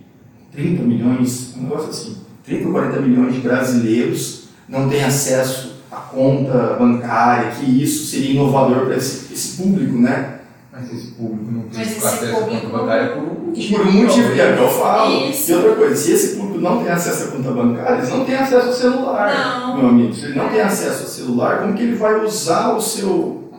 [0.53, 5.97] 30 milhões, um negócio assim, 30 ou 40 milhões de brasileiros não têm acesso à
[5.97, 10.39] conta bancária, que isso seria inovador para esse, esse público, né?
[10.73, 13.77] Mas esse público não tem acesso à conta bancária por um motivo.
[13.77, 15.29] Por um motivo, é o que eu falo.
[15.31, 15.51] Isso.
[15.51, 18.37] E outra coisa, se esse público não tem acesso à conta bancária, eles não têm
[18.37, 19.77] acesso ao celular, Não.
[19.79, 20.15] meu amigo.
[20.15, 23.51] Se ele não tem acesso ao celular, como que ele vai usar o seu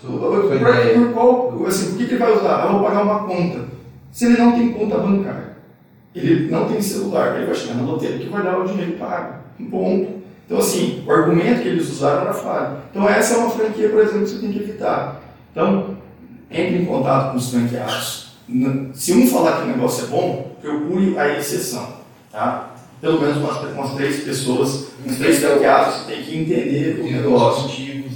[0.00, 0.94] Por, ideia.
[0.98, 2.64] por qual, assim, por que, que ele vai usar?
[2.66, 3.60] Eu vou pagar uma conta.
[4.12, 5.51] Se ele não tem conta bancária,
[6.14, 9.40] ele não tem celular, ele vai chegar na loteria que vai dar o dinheiro paga.
[9.58, 10.22] Um ponto.
[10.46, 12.78] Então, assim, o argumento que eles usaram era falho.
[12.90, 15.22] Então, essa é uma franquia, por exemplo, que você tem que evitar.
[15.50, 15.96] Então,
[16.50, 18.32] entre em contato com os franqueados.
[18.92, 21.96] Se um falar que o negócio é bom, procure a exceção.
[22.30, 22.74] Tá?
[23.00, 27.70] Pelo menos umas, umas três pessoas, uns três franqueados, você tem que entender o negócio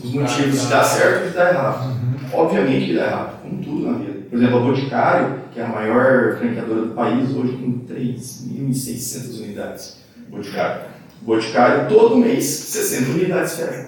[0.06, 1.96] os motivos de dar certo e de dar errado.
[2.32, 4.15] Obviamente que dá errado, como tudo na vida.
[4.36, 9.96] Por exemplo, a Boticário, que é a maior franqueadora do país, hoje com 3.600 unidades.
[10.28, 10.82] Boticário.
[11.22, 13.86] Boticário, todo mês, 60 unidades fecham.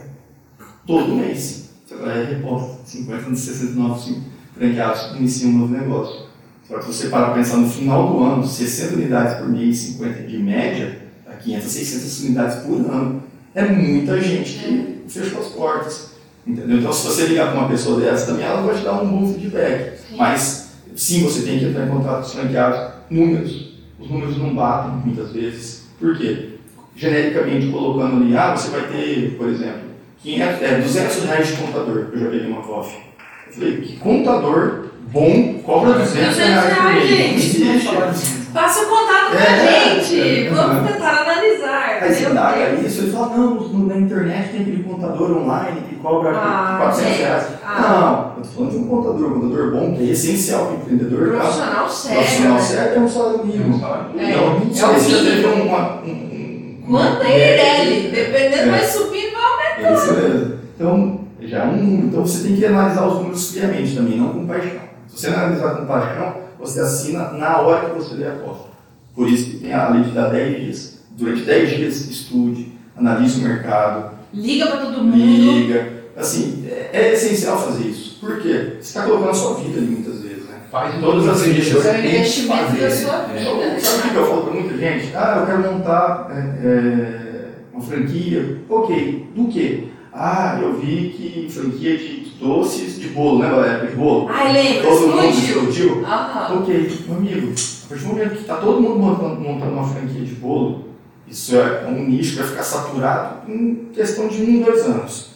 [0.86, 1.68] Todo mês.
[1.86, 4.22] Você vai reposta, 50 dos 69
[4.56, 6.28] franqueados que iniciam um novo negócio.
[6.66, 10.38] Só que você para pensar no final do ano, 60 unidades por mês, 50 de
[10.38, 13.22] média, dá 500, 600 unidades por ano.
[13.54, 16.12] É muita gente que fechou as portas.
[16.46, 16.78] Entendeu?
[16.78, 19.34] Então, se você ligar para uma pessoa dessa também, ela vai te dar um bom
[19.34, 19.97] feedback.
[20.16, 22.94] Mas, sim, você tem que entrar em contato com os franqueados.
[23.10, 23.74] Números.
[23.98, 25.88] Os números não batem muitas vezes.
[25.98, 26.50] Por quê?
[26.96, 29.88] Genericamente colocando ali, ah, você vai ter, por exemplo,
[30.22, 32.08] 500, é, 200 reais de contador.
[32.12, 32.98] Eu já peguei uma coffee.
[33.46, 37.58] Eu falei, que contador bom cobra 200 reais por mês?
[37.58, 38.47] Não existe.
[38.58, 40.46] Passa o contato pra É, gente.
[40.46, 40.92] é, Vamos é.
[40.92, 41.98] tentar analisar.
[42.02, 45.94] Aí você indaga isso, ele fala, não, no- na internet tem aquele contador online que
[45.96, 47.22] cobra Ah, 400 gente.
[47.22, 47.46] reais.
[47.64, 47.80] Ah.
[47.80, 50.76] Não, eu tô falando de um contador, um contador bom, que é essencial para o
[50.76, 51.30] empreendedor.
[51.32, 51.38] tá?
[51.38, 52.18] Profissional sério.
[52.18, 52.60] Profissional né?
[52.62, 53.74] sério é um salário Tem mínimo.
[54.18, 54.30] É.
[54.32, 55.24] Então, É se mínimo.
[55.30, 56.02] teve um- uma...
[56.02, 58.70] um- um- Manda uma- ele, dependendo, É.
[58.70, 60.58] vai subir, vai É isso mesmo.
[60.74, 62.06] Então, já é um número.
[62.08, 64.80] Então, você tem que analisar os números friamente também, não com paixão.
[65.06, 68.68] Se você analisar com paixão, você assina na hora que você lê a cota.
[69.14, 70.98] Por isso que tem a lei de dar 10 dias.
[71.16, 75.16] Durante 10 dias, estude, analise o mercado, Liga pra todo mundo.
[75.16, 75.98] liga.
[76.16, 78.18] Assim, é, é essencial fazer isso.
[78.20, 78.74] Por quê?
[78.74, 80.56] Você está colocando a sua vida ali muitas vezes, né?
[80.70, 83.38] Faz um Todas as empreendedor É que investimento fazer, da sua né?
[83.38, 83.80] vida.
[83.80, 85.16] Sabe o que eu falo para muita gente?
[85.16, 88.58] Ah, eu quero montar é, é, uma franquia.
[88.68, 89.88] Ok, do que?
[90.12, 94.28] Ah, eu vi que franquia de doces, de bolo, lembra da época de bolo?
[94.28, 95.62] Ai, lembra, Todo mundo explodiu.
[95.68, 96.06] explodiu.
[96.06, 96.58] Aham.
[96.60, 100.24] Ok, meu amigo, a partir do momento que está todo mundo montando, montando uma franquia
[100.24, 100.88] de bolo,
[101.26, 105.28] isso é um nicho que vai ficar saturado em questão de um, dois anos.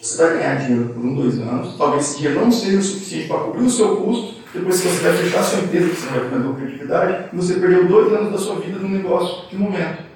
[0.00, 3.28] Você vai ganhar dinheiro por um, dois anos, talvez esse dinheiro não seja o suficiente
[3.28, 6.06] para cobrir o seu custo, depois que você vai fechar a sua empresa, que você
[6.08, 10.11] vai ter lucratividade, e você perdeu dois anos da sua vida no negócio de momento.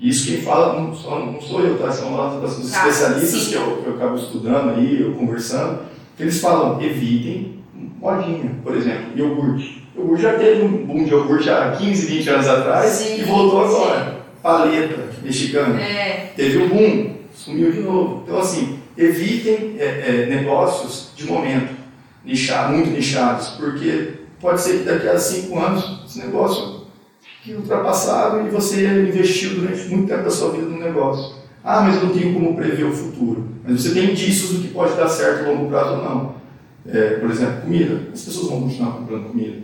[0.00, 1.90] Isso quem fala não sou, não sou eu, tá?
[1.90, 5.80] São lá os especialistas que eu, que eu acabo estudando aí, eu conversando,
[6.16, 7.58] que eles falam, evitem
[8.00, 9.88] modinha, por exemplo, iogurte.
[9.96, 13.64] Iogurte já teve um boom de iogurte há 15, 20 anos atrás Sim, e voltou
[13.64, 14.18] agora.
[14.40, 15.80] Paleta mexicana.
[15.80, 18.22] É, Teve um boom, sumiu de novo.
[18.24, 21.74] Então, assim, evitem é, é, negócios de momento,
[22.24, 26.77] nichar, muito nichados, porque pode ser que daqui a cinco anos esse negócio
[27.48, 31.36] fique ultrapassado e você investiu durante muito tempo da sua vida no negócio.
[31.64, 33.48] Ah, mas eu não tenho como prever o futuro.
[33.64, 36.34] Mas você tem indícios do que pode dar certo a longo prazo ou não.
[36.86, 38.00] É, por exemplo, comida.
[38.12, 39.58] As pessoas vão continuar comprando comida.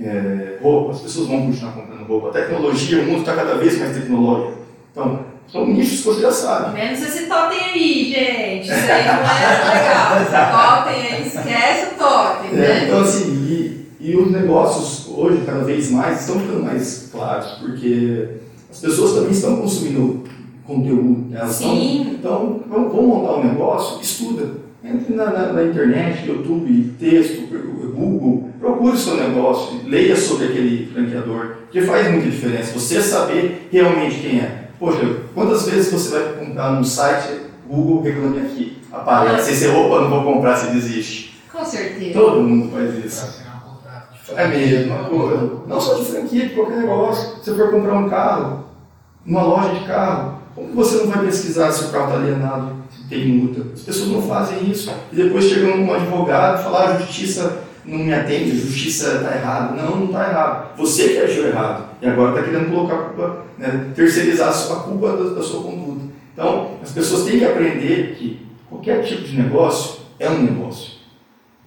[0.00, 0.92] É, roupa.
[0.92, 2.28] As pessoas vão continuar comprando roupa.
[2.28, 4.58] A tecnologia, o mundo está cada vez mais tecnológico.
[4.92, 5.20] Então,
[5.50, 6.74] são nichos que você já sabe.
[6.74, 8.64] menos esse totem aí, gente.
[8.66, 10.22] Isso aí não é legal.
[10.22, 12.84] Esse totem aí, esquece o totem, É, né?
[12.86, 13.67] então, assim, e,
[14.10, 18.28] e os negócios hoje, cada vez mais, estão ficando mais claros, porque
[18.70, 20.24] as pessoas também estão consumindo
[20.66, 21.30] conteúdo.
[21.30, 21.38] né?
[21.40, 22.10] Elas estão- Sim.
[22.18, 24.66] então, vamos, vamos montar um negócio, estuda.
[24.84, 27.48] Entre na, na, na internet, YouTube, texto,
[27.94, 32.72] Google, procure o seu negócio, leia sobre aquele franqueador, porque faz muita diferença.
[32.78, 34.68] Você saber realmente quem é.
[34.78, 35.00] Poxa,
[35.34, 40.34] quantas vezes você vai comprar num site, Google reclame aqui, aparece, esse roupa não vou
[40.34, 41.36] comprar, você desiste.
[41.52, 42.12] Com certeza.
[42.18, 43.24] Todo mundo faz isso.
[43.24, 45.50] assinar um contrato de É a mesma coisa.
[45.66, 47.36] Não só de franquia, de qualquer negócio.
[47.42, 48.64] Se você for comprar um carro,
[49.24, 53.08] numa loja de carro, como você não vai pesquisar se o carro está alienado, se
[53.08, 53.62] tem multa?
[53.74, 54.92] As pessoas não fazem isso.
[55.12, 59.14] E depois chega um advogado e fala, ah, a justiça não me atende, a justiça
[59.14, 59.74] está errada.
[59.80, 60.76] Não, não está errado.
[60.76, 61.88] Você que agiu errado.
[62.02, 65.62] E agora está querendo colocar a culpa, né, terceirizar a sua- culpa da, da sua
[65.62, 66.04] conduta.
[66.32, 70.92] Então, as pessoas têm que aprender que qualquer tipo de negócio é um negócio.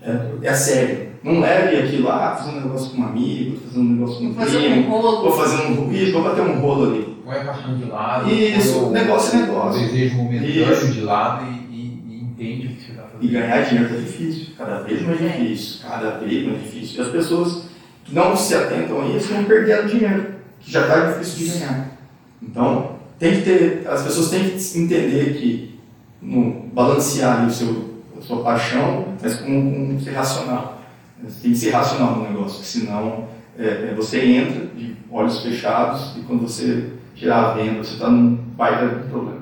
[0.02, 1.11] É, é sério.
[1.24, 4.34] Não leve aquilo lá, fazer um negócio com um amigo, fazer um negócio com um
[4.34, 5.22] Fazer um primo, rolo.
[5.22, 7.18] vou fazer um isso, vou bater um rolo ali.
[7.24, 8.32] Põe a paixão de lado.
[8.32, 9.82] Isso, negócio é negócio.
[9.82, 13.24] O desejo momentâneo de lado e, e- e entende o que você está fazendo.
[13.24, 15.28] E ganhar dinheiro está difícil, cada vez mais É.
[15.28, 16.98] difícil, cada vez mais difícil.
[16.98, 17.64] E as pessoas
[18.04, 20.26] que não se atentam a isso vão perdendo dinheiro,
[20.60, 21.98] que já está difícil de ganhar.
[22.42, 25.80] Então, tem que ter, as pessoas têm que entender que
[26.20, 29.46] no, balancear o seu, a sua paixão, mas com,
[29.96, 30.81] com ser racional.
[31.24, 36.18] Você tem que ser racional no negócio, senão é, é, você entra de olhos fechados
[36.18, 39.42] e quando você tirar a venda, você está num baita problema.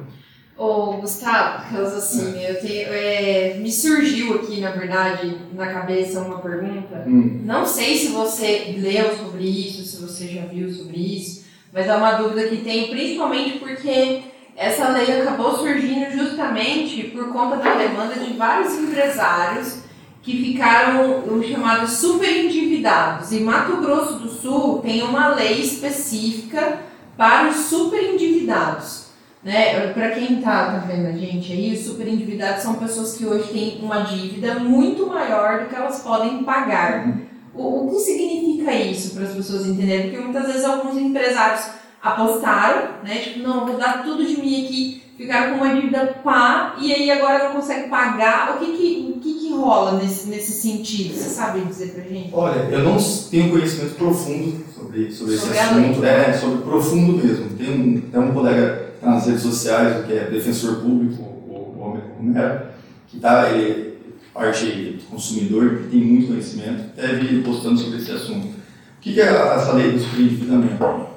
[0.58, 6.40] Ô, Gustavo, Carlos, assim, eu tenho, é, me surgiu aqui, na verdade, na cabeça uma
[6.40, 7.06] pergunta.
[7.08, 7.44] Hum.
[7.46, 11.96] Não sei se você leu sobre isso, se você já viu sobre isso, mas é
[11.96, 14.24] uma dúvida que tenho, principalmente porque
[14.58, 19.84] essa lei acabou surgindo justamente por conta da demanda de vários empresários
[20.22, 23.32] que ficaram os chamados super endividados.
[23.32, 26.80] E Mato Grosso do Sul tem uma lei específica
[27.18, 29.10] para os super endividados.
[29.42, 29.88] Né?
[29.94, 33.50] Para quem está tá vendo a gente aí, os super endividados são pessoas que hoje
[33.54, 37.08] têm uma dívida muito maior do que elas podem pagar.
[37.54, 40.10] O, o que significa isso para as pessoas entenderem?
[40.10, 41.70] Porque muitas vezes alguns empresários
[42.02, 43.20] apostaram, né?
[43.20, 47.12] Tipo, não, vou dar tudo de mim aqui, ficaram com uma dívida pá, e aí
[47.12, 48.56] agora não consegue pagar.
[48.56, 51.14] O que que, o que, que rola nesse, nesse sentido?
[51.14, 52.30] Você sabe dizer pra gente?
[52.32, 52.98] Olha, eu não
[53.30, 57.50] tenho conhecimento profundo sobre, sobre esse Sobre a assunto, é, sobre profundo mesmo.
[57.58, 61.78] Tem um, tem um colega que tá nas redes sociais, que é defensor público, o
[61.82, 62.62] Homem Romero,
[63.10, 63.90] que tá, ele
[64.34, 68.48] parte consumidor, que tem muito conhecimento, vi ele postando sobre esse assunto.
[68.48, 71.09] O que, que é essa lei do superendividamento?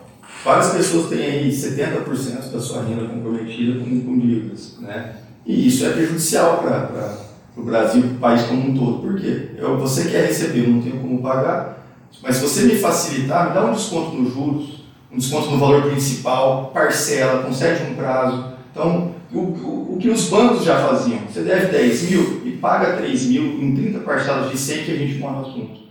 [0.44, 5.14] Várias pessoas têm aí 70% da sua renda comprometida com, com dívidas, né?
[5.46, 7.16] E isso é prejudicial para
[7.56, 9.02] o Brasil, para o país como um todo.
[9.02, 9.50] Por quê?
[9.56, 11.86] Eu, você quer receber, eu não tenho como pagar,
[12.22, 14.82] mas se você me facilitar, me dá um desconto nos juros,
[15.12, 18.52] um desconto no valor principal, parcela, concede um prazo.
[18.72, 22.96] Então, o, o, o, que os bancos já faziam, você deve 10 mil e paga
[22.96, 25.82] 3 mil em 30 parcelas de 100 que a gente mora junto.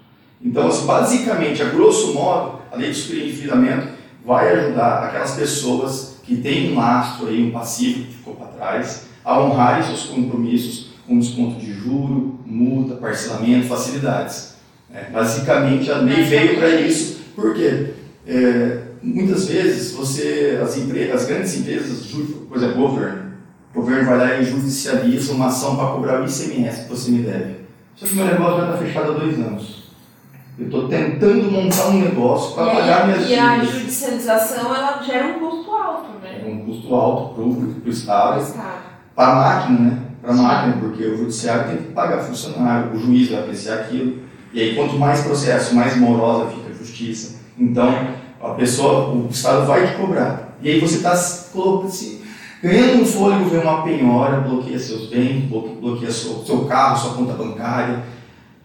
[0.44, 3.88] Então, assim, basicamente, a grosso modo, a lei de superendividamento
[4.26, 9.06] vai ajudar aquelas pessoas que têm um lastro aí, um passivo que ficou para trás,
[9.24, 14.56] a honrarem seus compromissos com desconto de juro, multa, parcelamento, facilidades.
[14.94, 17.92] É, basicamente, a lei veio para isso, porque
[18.28, 22.08] é, muitas vezes você, as, empresas, as grandes empresas,
[22.48, 23.32] por exemplo, o governo,
[23.74, 27.24] o governo vai lá e judicializa uma ação para cobrar o ICMS que você me
[27.24, 27.62] deve.
[27.96, 29.81] Só que meu negócio já está fechado há dois anos.
[30.60, 33.38] Eu estou tentando montar um negócio para pagar minhas dívidas.
[33.38, 36.42] E a judicialização ela gera um custo alto, né?
[36.46, 38.54] É um custo alto para o Estado,
[39.16, 40.00] para a máquina, né?
[40.22, 44.20] Para a máquina, porque o judiciário tem que pagar funcionário, o juiz vai apreciar aquilo.
[44.54, 47.40] E aí, quanto mais processo, mais morosa fica a justiça.
[47.58, 48.10] Então,
[48.42, 50.58] a pessoa, o Estado vai te cobrar.
[50.62, 51.16] E aí você está
[52.62, 57.34] ganhando um fôlego, vem uma penhora, bloqueia seus bens, bloqueia seu, seu carro, sua conta
[57.34, 58.04] bancária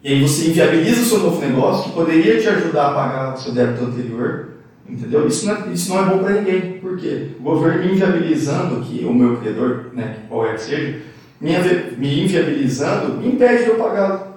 [0.06, 3.36] e aí você inviabiliza o seu novo negócio, que poderia te ajudar a pagar o
[3.36, 4.50] seu débito anterior,
[4.88, 5.26] entendeu?
[5.26, 9.04] Isso não é, isso não é bom para ninguém, porque o governo me inviabilizando aqui,
[9.04, 11.00] o meu credor, né, qual é que seja,
[11.40, 14.36] me inviabilizando, me impede de eu pagá-lo.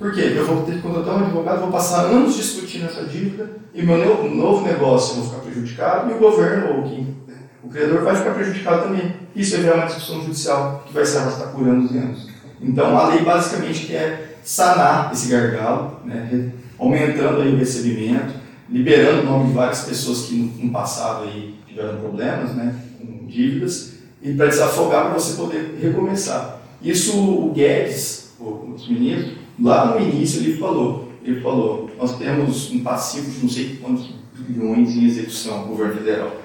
[0.00, 0.32] Por quê?
[0.34, 3.98] Eu vou ter que contratar um advogado, vou passar anos discutindo essa dívida, e meu
[4.34, 7.16] novo negócio eu vou ficar prejudicado, e o governo, ou quem,
[7.62, 9.14] o credor, vai ficar prejudicado também.
[9.36, 12.31] Isso vai virar uma discussão judicial que vai se arrastar por anos e anos.
[12.62, 18.34] Então, a lei basicamente quer sanar esse gargalo, né, aumentando aí o recebimento,
[18.68, 23.94] liberando o nome de várias pessoas que no, passado aí tiveram problemas né, com dívidas,
[24.22, 26.60] e para desafogar para você poder recomeçar.
[26.80, 32.82] Isso o Guedes, o ministro, lá no início ele falou, ele falou, nós temos um
[32.82, 36.36] passivo de não sei quantos bilhões em execução, governo federal.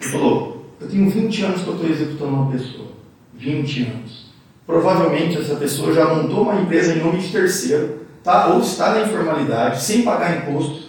[0.00, 2.88] Ele falou, eu tenho 20 anos que eu estou executando uma pessoa.
[3.34, 4.17] 20 anos.
[4.68, 8.48] Provavelmente essa pessoa já montou uma empresa em nome de terceiro, tá?
[8.48, 10.88] ou está na informalidade, sem pagar imposto,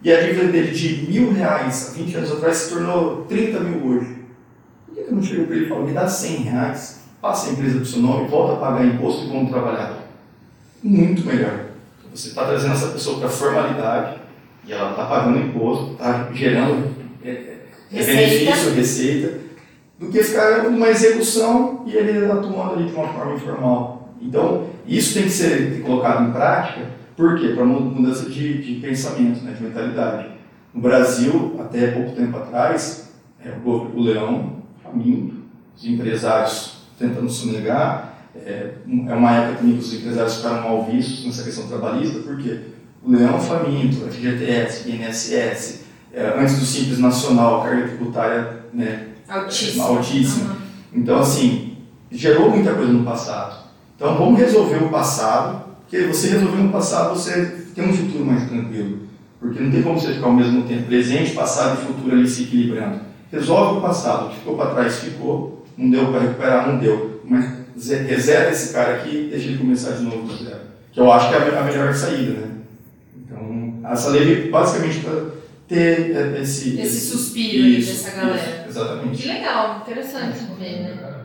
[0.00, 3.84] e a dívida dele de mil reais há 20 anos atrás se tornou 30 mil
[3.84, 4.16] hoje.
[4.86, 7.52] Por que eu não chego para ele e falo, me dá 100 reais, passa a
[7.54, 10.06] empresa do seu nome, volta a pagar imposto e vamos trabalhar?
[10.80, 11.64] Muito melhor.
[12.14, 14.20] Você está trazendo essa pessoa para a formalidade,
[14.64, 17.30] e ela está pagando imposto, está gerando é,
[17.92, 19.45] é, benefício, receita,
[19.98, 24.14] do que ficar numa execução e ele atuando ali de uma forma informal.
[24.20, 26.86] Então, isso tem que ser colocado em prática,
[27.16, 27.48] por quê?
[27.48, 30.28] Para mudança de, de pensamento, né, de mentalidade.
[30.74, 33.08] No Brasil, até pouco tempo atrás,
[33.42, 35.36] é, o, o leão faminto,
[35.74, 41.24] os empresários tentando sonegar, é, é uma época também que os empresários ficaram mal vistos
[41.24, 42.60] nessa questão trabalhista, porque
[43.02, 49.82] o leão faminto, FGTS, INSS, é, antes do Simples Nacional, carga tributária né, Altíssimo.
[49.84, 50.50] Altíssimo.
[50.50, 50.56] Uhum.
[50.94, 51.76] Então, assim,
[52.10, 53.66] gerou muita coisa no passado.
[53.94, 58.48] Então, vamos resolver o passado, porque você resolvendo no passado, você tem um futuro mais
[58.48, 59.06] tranquilo.
[59.40, 62.44] Porque não tem como você ficar ao mesmo tempo presente, passado e futuro ali se
[62.44, 63.00] equilibrando.
[63.30, 67.20] Resolve o passado, o que ficou para trás ficou, não deu para recuperar, não deu.
[67.24, 67.66] Mas
[68.06, 70.60] reseta esse cara aqui e deixa ele começar de novo do zero.
[70.92, 72.50] Que eu acho que é a melhor saída, né?
[73.16, 75.35] Então, essa lei basicamente para
[75.68, 78.66] ter é, esse, esse, esse suspiro isso, dessa galera.
[78.68, 79.22] Isso, exatamente.
[79.22, 81.16] Que legal, interessante ver, né?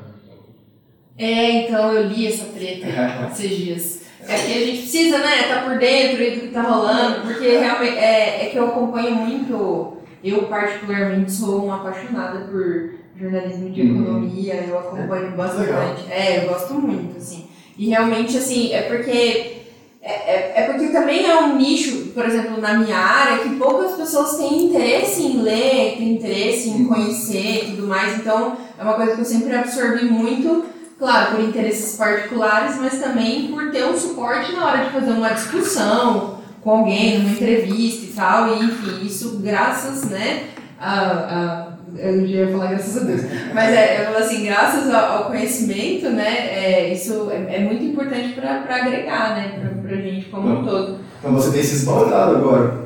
[1.18, 2.88] É, então eu li essa treta
[3.32, 4.02] esses dias.
[4.28, 7.58] É que a gente precisa, né, estar tá por dentro do que está rolando, porque
[7.58, 13.82] realmente é, é que eu acompanho muito, eu particularmente sou uma apaixonada por jornalismo de
[13.82, 14.02] uhum.
[14.02, 16.12] economia, eu acompanho é, bastante.
[16.12, 17.48] É, eu gosto muito, assim.
[17.78, 19.61] E realmente, assim, é porque
[20.04, 23.92] é, é, é, porque também é um nicho, por exemplo, na minha área, que poucas
[23.92, 28.18] pessoas têm interesse em ler, têm interesse em conhecer e tudo mais.
[28.18, 30.66] Então, é uma coisa que eu sempre absorvi muito,
[30.98, 35.30] claro, por interesses particulares, mas também por ter um suporte na hora de fazer uma
[35.30, 38.56] discussão com alguém, numa entrevista e tal.
[38.56, 40.48] E, enfim, isso graças, né,
[40.80, 43.22] a, a eu não ia falar graças a Deus,
[43.54, 48.34] mas é, eu falo assim, graças ao, conhecimento, né, é, isso é, é muito importante
[48.34, 51.00] para agregar, né, pra, pra gente como então, um todo.
[51.20, 52.82] Então você tem se espalhado agora.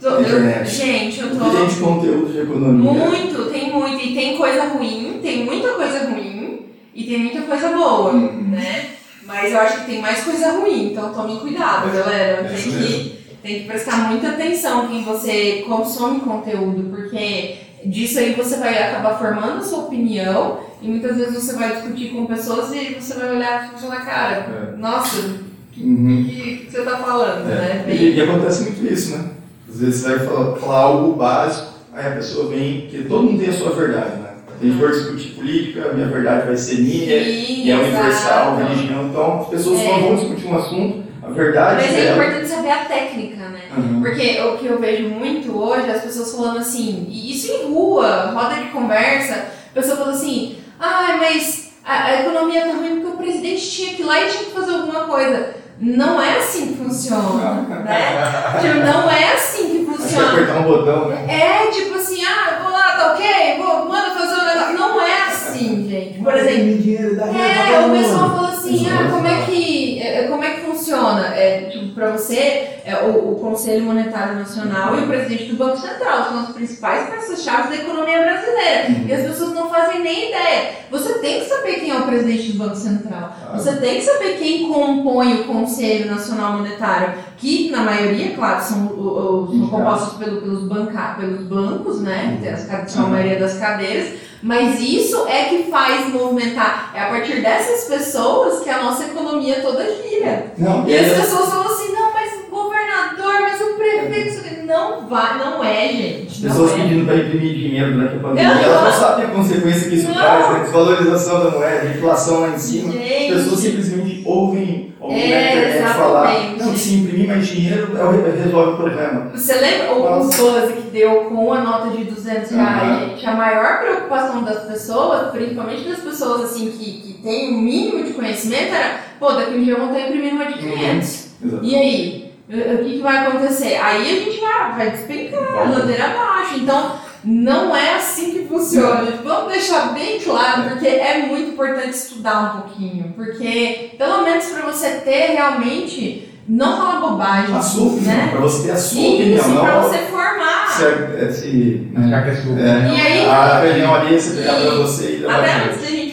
[0.00, 1.50] Tô, eu, gente, eu tô.
[1.50, 2.90] Tem gente conteúdo de economia.
[2.90, 4.02] Muito, tem muito.
[4.02, 8.48] E tem coisa ruim, tem muita coisa ruim e tem muita coisa boa, uhum.
[8.48, 8.86] né?
[9.26, 12.44] Mas eu acho que tem mais coisa ruim, então tomem cuidado, é, galera.
[12.48, 18.56] Tem que tem que prestar muita atenção quem você consome conteúdo, porque disso aí você
[18.56, 22.94] vai acabar formando a sua opinião e muitas vezes você vai discutir com pessoas e
[23.00, 25.50] você vai olhar e falar, cara, nossa, o
[25.82, 26.24] Uhum.
[26.28, 27.54] que, que você tá falando, É.
[27.54, 27.84] né?
[27.86, 29.24] Bem- E, e acontece muito isso, né?
[29.68, 33.38] Às vezes você vai falar, falar algo básico, aí a pessoa vem, que todo mundo
[33.40, 34.30] tem a sua verdade, né?
[34.60, 37.76] Se a gente for discutir política, a minha verdade vai ser minha, Sim, e é
[37.78, 39.06] universal, religião.
[39.08, 39.84] Então, as pessoas É.
[39.88, 42.24] quando vão discutir um assunto, a verdade Mas é dela.
[42.24, 43.60] importante saber a técnica, né?
[43.76, 44.00] Uhum.
[44.02, 48.32] Porque o que eu vejo muito hoje, as pessoas falando assim, e isso em rua,
[48.34, 53.14] roda de conversa, a pessoa fala assim, ah, mas a, a economia tá ruim porque
[53.14, 55.60] o presidente tinha que ir lá e tinha que fazer alguma coisa.
[55.78, 58.52] Não é assim que funciona, né?
[58.60, 60.32] Tipo, não é assim que que funciona.
[60.32, 61.24] apertar um botão, né?
[61.26, 63.56] É tipo assim, ah, vou lá, tá ok?
[63.56, 64.78] Vou, manda fazer um negócio.
[64.78, 66.18] Não é assim, gente.
[66.22, 70.22] Por exemplo, Tem dinheiro da é, o pessoal fala assim, ah, como é que, é,
[70.28, 71.26] como é que funciona?
[71.34, 75.76] É, tipo, para você, é, o, o Conselho Monetário Nacional e o presidente do Banco
[75.78, 78.86] Central são as principais peças-chave da economia brasileira.
[79.06, 80.70] E as pessoas não fazem nem ideia.
[80.90, 83.34] Você tem que saber quem é o presidente do Banco Central.
[83.54, 88.86] Você tem que saber quem compõe o Conselho Nacional Monetário, que na maioria, claro, são,
[88.86, 92.38] o- o- são compostos pelo- pelos, banca, pelos bancos, né?
[92.42, 94.29] Tem as são a maioria das cadeiras.
[94.42, 96.92] Mas isso é que faz movimentar.
[96.94, 100.52] É a partir dessas pessoas que a nossa economia toda gira.
[100.56, 104.40] Não, E as aí, pessoas falam assim, não, mas o governador, mas o prefeito, isso
[104.40, 106.28] aqui." não vai, não é, gente.
[106.28, 106.76] as pessoas é.
[106.76, 108.62] pedindo para imprimir dinheiro durante a pandemia, Não.
[108.62, 110.14] elas não sabem a consequência que isso Não.
[110.14, 110.60] traz, né?
[110.60, 112.88] Desvalorização da moeda, inflação lá em cima.
[112.88, 113.34] As Gente.
[113.34, 118.42] pessoas simplesmente ouvem, ouvem É, na internet falar, não, se imprimir mais dinheiro, é o-
[118.42, 119.30] resolve o problema.
[119.34, 120.36] Você lembra o buzz
[120.72, 123.26] que deu com a nota de 200 reais, gente?
[123.26, 128.12] A maior preocupação das pessoas, principalmente das pessoas assim que, que têm um mínimo de
[128.12, 131.26] conhecimento, era, pô, daqui um dia eu vou estar imprimindo uma de 500.
[131.44, 131.64] Exato.
[131.64, 132.30] E aí?
[132.50, 133.76] O o que, que vai acontecer?
[133.76, 136.56] Aí a gente vai, vai despencar, ladeira abaixo.
[136.58, 139.12] Então, não é assim que funciona.
[139.22, 143.12] Vamos deixar bem claro, porque é muito importante estudar um pouquinho.
[143.16, 147.54] Porque, pelo menos para você ter realmente, não falar bobagem.
[147.56, 148.28] A sua opinião, né?
[148.30, 150.66] para você ter a sua Isso, opinião, pra você formar.
[150.68, 151.88] se, é, se,
[152.22, 152.88] que é É.
[152.88, 156.09] E aí- a opinião ali, você pegar para você e levar Até antes da gente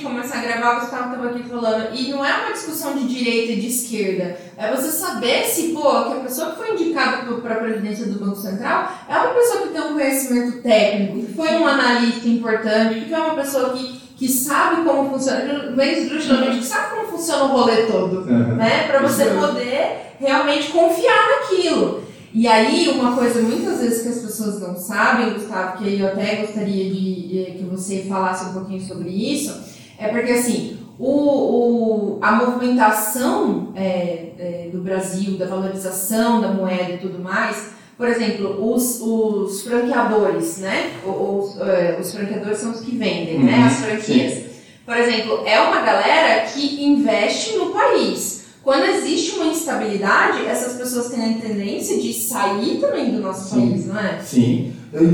[0.68, 3.62] a gravar, o Gustavo estava aqui falando, e não é uma discussão de direita e
[3.62, 7.58] de esquerda, é você saber se, pô, que a pessoa que foi indicada para a
[7.58, 11.68] presidência do Banco Central é uma pessoa que tem um conhecimento técnico, que foi um
[11.68, 16.96] analista importante, que foi uma pessoa que, que sabe como funciona, bem justamente, que sabe
[16.96, 18.56] como funciona o rolê todo Uhum.
[18.56, 18.88] né?
[18.88, 22.04] Para você poder realmente confiar naquilo.
[22.34, 26.36] E aí, uma coisa muitas vezes que as pessoas não sabem, Gustavo, que eu até
[26.36, 29.56] gostaria de, de que você falasse um pouquinho sobre isso,
[30.00, 36.94] é porque assim, o, o, a movimentação é, é, do Brasil, da valorização da moeda
[36.94, 40.92] e tudo mais, por exemplo, os, os franqueadores, né?
[41.04, 43.58] Os, é, os franqueadores são os que vendem, né?
[43.58, 44.44] Uhum, As franquias.
[44.86, 48.46] Por exemplo, é uma galera que investe no país.
[48.64, 53.70] Quando existe uma instabilidade, essas pessoas têm a tendência de sair também do nosso Sim.
[53.70, 54.20] país, não é?
[54.20, 55.08] Sim, eu,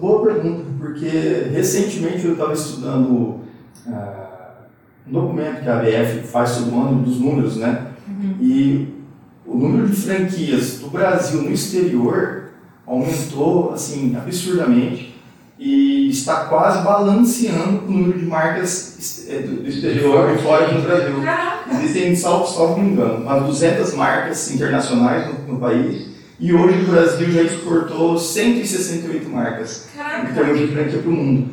[0.00, 1.08] boa pergunta, porque
[1.52, 3.40] recentemente eu estava estudando
[3.86, 4.23] ah,
[5.06, 7.88] um documento que a ABF faz sobre o ano dos números, né?
[8.40, 8.88] E
[9.46, 12.44] o número de franquias do Brasil no exterior
[12.86, 15.14] aumentou assim absurdamente
[15.58, 20.82] e está quase balanceando o número de marcas eh, do do exterior e fora no
[20.82, 21.14] Brasil.
[21.72, 26.90] Existem, salvo, salvo me engano, umas 200 marcas internacionais no, no país e hoje o
[26.90, 30.34] Brasil já exportou 168 marcas em Caraca!
[30.34, 31.48] termos de franquia para o mundo.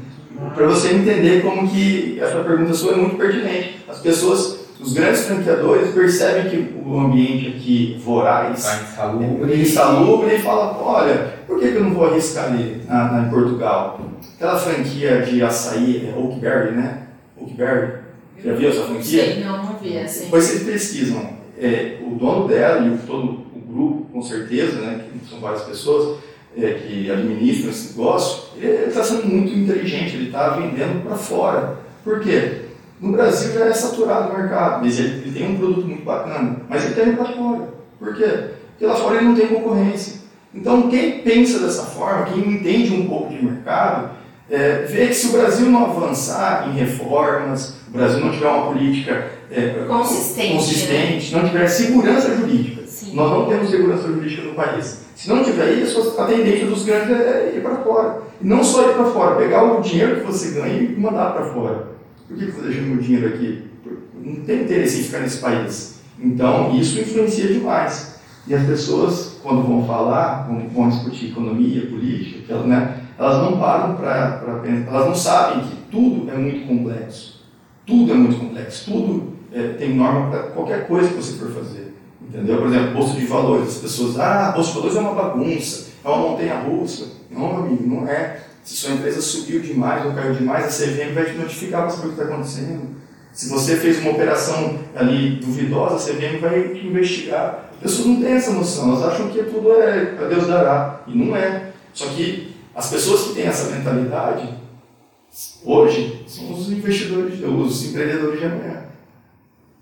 [0.55, 3.77] Para você entender como que essa pergunta sua é muito pertinente.
[3.87, 9.51] As pessoas, os grandes franqueadores percebem que o ambiente aqui voraz Está insalubre.
[9.53, 13.27] ele insalubre e fala, olha, por que, que eu não vou arriscar ali na, na-
[13.27, 13.99] em Portugal?
[14.35, 17.03] Aquela franquia de açaí, é Oakberry, né?
[17.39, 18.01] Oakberry.
[18.43, 19.03] Já viu essa franquia?
[19.33, 20.23] sei, não, não vi essa.
[20.23, 21.41] Depois vocês pesquisam.
[21.59, 23.23] É, o dono dela e o, todo
[23.55, 26.17] o grupo, com certeza, né, que são várias pessoas
[26.57, 31.77] é, que administram esse negócio, ele está sendo muito inteligente, ele está vendendo para fora.
[32.03, 32.61] Por quê?
[32.99, 36.57] No Brasil já é saturado o mercado, mas ele, ele tem um produto muito bacana,
[36.69, 37.69] mas ele está indo para fora.
[37.99, 38.51] Por quê?
[38.71, 40.21] Porque lá fora ele não tem concorrência.
[40.53, 44.11] Então, quem pensa dessa forma, quem entende um pouco de mercado,
[44.49, 48.67] é, vê que se o Brasil não avançar em reformas, o Brasil não tiver uma
[48.67, 52.70] política é, Consistente, consistente, não tiver segurança jurídica.
[53.01, 53.15] Sim.
[53.15, 55.05] Nós não temos segurança jurídica no país.
[55.15, 58.21] Se não tiver isso, a tendência dos grandes é ir para fora.
[58.39, 61.45] E não só ir para fora, pegar o dinheiro que você ganha e mandar para
[61.45, 61.87] fora.
[62.27, 63.63] Por que eu estou deixando meu dinheiro aqui?
[64.23, 65.99] Não tem interesse em ficar nesse país.
[66.19, 68.19] Então, isso influencia demais.
[68.47, 73.95] E as pessoas quando vão falar, quando vão discutir economia, política, né, elas não param
[73.95, 77.41] para pensar, elas não sabem que tudo é muito complexo.
[77.83, 81.90] Tudo é muito complexo, tudo é, tem norma para qualquer coisa que você for fazer.
[82.31, 82.59] Entendeu?
[82.59, 83.67] Por exemplo, bolsa de valores.
[83.67, 87.07] As pessoas, ah, bolsa de valores é uma bagunça, é uma montanha russa.
[87.29, 88.39] Não, amigo, não é.
[88.63, 92.07] Se sua empresa subiu demais ou caiu demais, a CVM vai te notificar para saber
[92.07, 92.95] o que está acontecendo.
[93.33, 97.69] Se você fez uma operação ali duvidosa, a CVM vai investigar.
[97.73, 101.01] As pessoas não têm essa noção, elas acham que tudo é a Deus dará.
[101.07, 101.71] E não é.
[101.93, 104.47] Só que as pessoas que têm essa mentalidade,
[105.65, 108.83] hoje, são os investidores, os empreendedores de amanhã.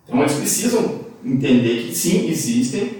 [0.07, 2.99] Então eles precisam entender que sim, existem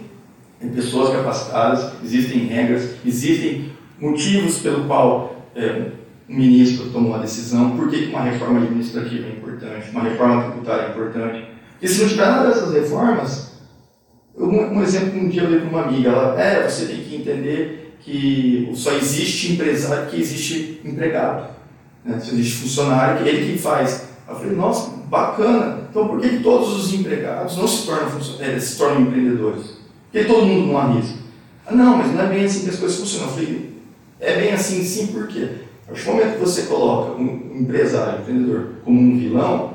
[0.76, 5.92] pessoas capacitadas, existem regras, existem motivos pelo qual é,
[6.28, 10.90] ministro tomou uma decisão, por que uma reforma administrativa é importante, uma reforma tributária é
[10.90, 11.46] importante.
[11.72, 13.50] Porque se não tiver nada dessas reformas,
[14.38, 17.04] um, um exemplo que um dia eu dei para uma amiga, ela, é, você tem
[17.04, 21.50] que entender que só existe empresário que existe empregado.
[22.06, 22.20] Né?
[22.20, 24.10] Só existe funcionário que ele que faz.
[24.28, 25.79] Eu falei, nossa, bacana.
[25.90, 28.08] Então por que, todos os empregados não se tornam,
[28.40, 29.64] é, se tornam empreendedores?
[30.12, 31.18] Por que todo mundo não arrisca?
[31.66, 33.28] Ah, não, mas não é bem assim que as coisas funcionam.
[33.28, 33.70] Eu falei,
[34.20, 35.50] é bem assim sim, por quê?
[35.84, 39.74] A partir do momento que você coloca um empresário, um empreendedor, como um vilão,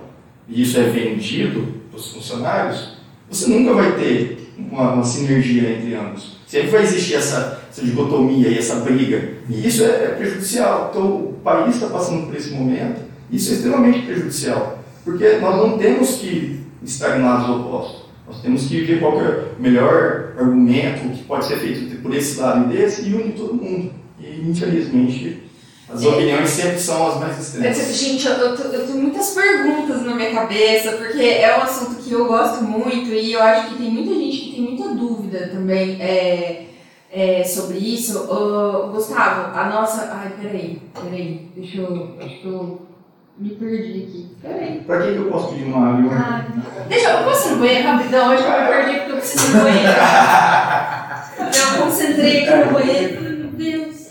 [0.49, 2.97] e isso é vendido para os funcionários,
[3.29, 6.37] você nunca vai ter uma, uma sinergia entre ambos.
[6.47, 9.35] Sempre vai existir essa, essa dicotomia e essa briga.
[9.49, 10.91] E isso é, é prejudicial.
[10.91, 13.01] Então, o país está passando por esse momento,
[13.31, 14.84] isso é extremamente prejudicial.
[15.05, 18.05] Porque nós não temos que estagnar os opostos.
[18.27, 22.41] Nós temos que ver qual é o melhor argumento que pode ser feito por esse
[22.41, 23.93] lado e desse e unir todo mundo.
[24.19, 25.43] E, infelizmente,
[25.89, 26.09] as é.
[26.09, 27.97] opiniões sempre são as mais extremas.
[27.97, 32.13] Gente, eu, eu, eu tenho muitas perguntas na minha cabeça, porque é um assunto que
[32.13, 36.01] eu gosto muito e eu acho que tem muita gente que tem muita dúvida também
[36.01, 36.67] é,
[37.13, 38.21] é, sobre isso.
[38.21, 40.11] Uh, Gustavo, a nossa.
[40.11, 42.17] Ai, peraí, peraí, deixa eu.
[42.19, 42.94] Que eu
[43.37, 44.37] me perdi aqui.
[44.41, 44.83] Peraí.
[44.87, 46.13] Pra que eu posso pedir uma água?
[46.15, 46.45] Ah,
[46.89, 47.25] deixa eu.
[47.25, 48.31] Posso ir no banheiro rapidão?
[48.31, 49.93] Acho que eu me perdi porque eu preciso ir no banheiro.
[51.75, 53.23] eu concentrei aqui no banheiro.
[53.23, 54.05] Meu Deus.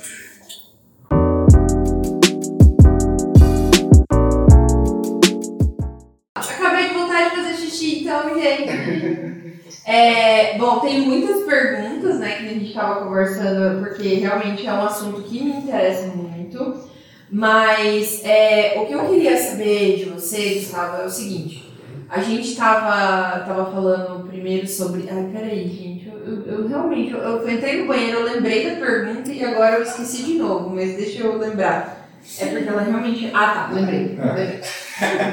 [8.01, 9.73] então, gente.
[9.85, 14.83] É, bom, tem muitas perguntas, né, que a gente estava conversando, porque realmente é um
[14.83, 16.92] assunto que me interessa muito.
[17.34, 21.68] Mas é, o que eu queria saber de você, Gustavo, é o seguinte.
[22.07, 25.10] A gente estava tava falando primeiro sobre.
[25.10, 26.07] Ai, peraí, gente.
[26.10, 27.11] Eu, eu, eu realmente.
[27.11, 30.76] Eu, eu, entrei no banheiro, eu lembrei da pergunta e agora eu esqueci de novo,
[30.76, 32.07] mas deixa eu lembrar.
[32.39, 33.31] É porque ela realmente.
[33.34, 34.15] Ah, tá, lembrei.
[34.22, 34.26] É.
[34.26, 34.61] lembrei.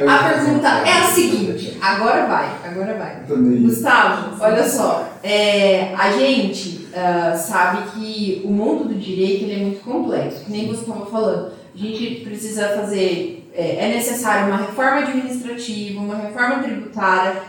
[0.08, 3.16] A pergunta é a seguinte, agora vai, agora vai.
[3.60, 9.58] Gustavo, olha só, é, a gente uh, sabe que o mundo do direito ele é
[9.58, 11.59] muito complexo, que nem você estava falando.
[11.80, 17.42] A gente precisa fazer, é, é necessário uma reforma administrativa, uma reforma tributária.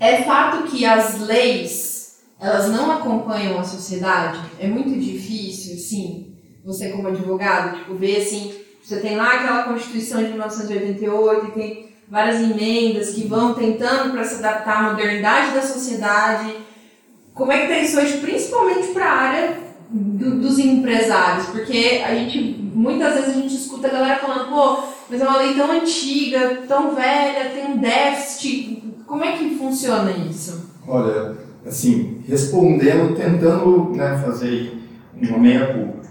[0.00, 4.40] É fato que as leis, elas não acompanham a sociedade?
[4.60, 6.34] É muito difícil, sim,
[6.64, 11.88] você como advogado, tipo, ver assim você tem lá aquela Constituição de 1988 e tem
[12.08, 16.56] várias emendas que vão tentando para se adaptar à modernidade da sociedade.
[17.34, 19.58] Como é que está isso hoje, principalmente para a área
[19.90, 21.48] do, dos empresários?
[21.48, 25.38] Porque a gente, muitas vezes a gente escuta a galera falando, pô, mas é uma
[25.38, 28.94] lei tão antiga, tão velha, tem um déficit.
[29.04, 30.70] Como é que funciona isso?
[30.86, 31.36] Olha,
[31.66, 34.78] assim, respondendo, tentando né, fazer
[35.20, 36.08] uma meia culpa.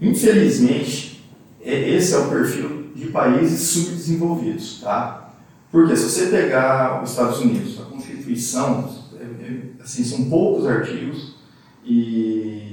[0.00, 1.24] Infelizmente,
[1.60, 5.32] esse é o perfil de países subdesenvolvidos, tá?
[5.70, 8.88] Porque se você pegar os Estados Unidos, a Constituição,
[9.18, 11.36] é, é, assim, são poucos artigos
[11.84, 12.71] e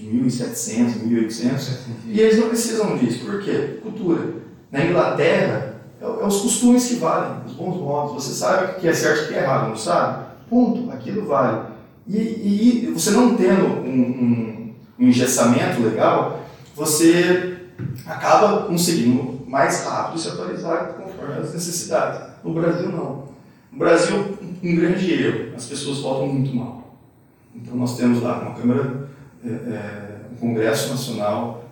[0.00, 3.24] de 1700, 1800, e eles não precisam disso.
[3.24, 3.78] Por quê?
[3.82, 4.40] Cultura.
[4.72, 8.24] Na Inglaterra, é, é os costumes que valem, os bons modos.
[8.24, 10.24] Você sabe o que é certo e o que é errado, não sabe?
[10.48, 11.68] Ponto, aquilo vale.
[12.08, 16.40] E, e você não tendo um, um, um engessamento legal,
[16.74, 17.58] você
[18.06, 22.20] acaba conseguindo mais rápido se atualizar conforme as necessidades.
[22.42, 23.28] No Brasil, não.
[23.70, 26.96] No Brasil, um grande erro, as pessoas votam muito mal.
[27.54, 29.09] Então, nós temos lá uma Câmara,
[29.44, 31.64] é, é, um Congresso Nacional,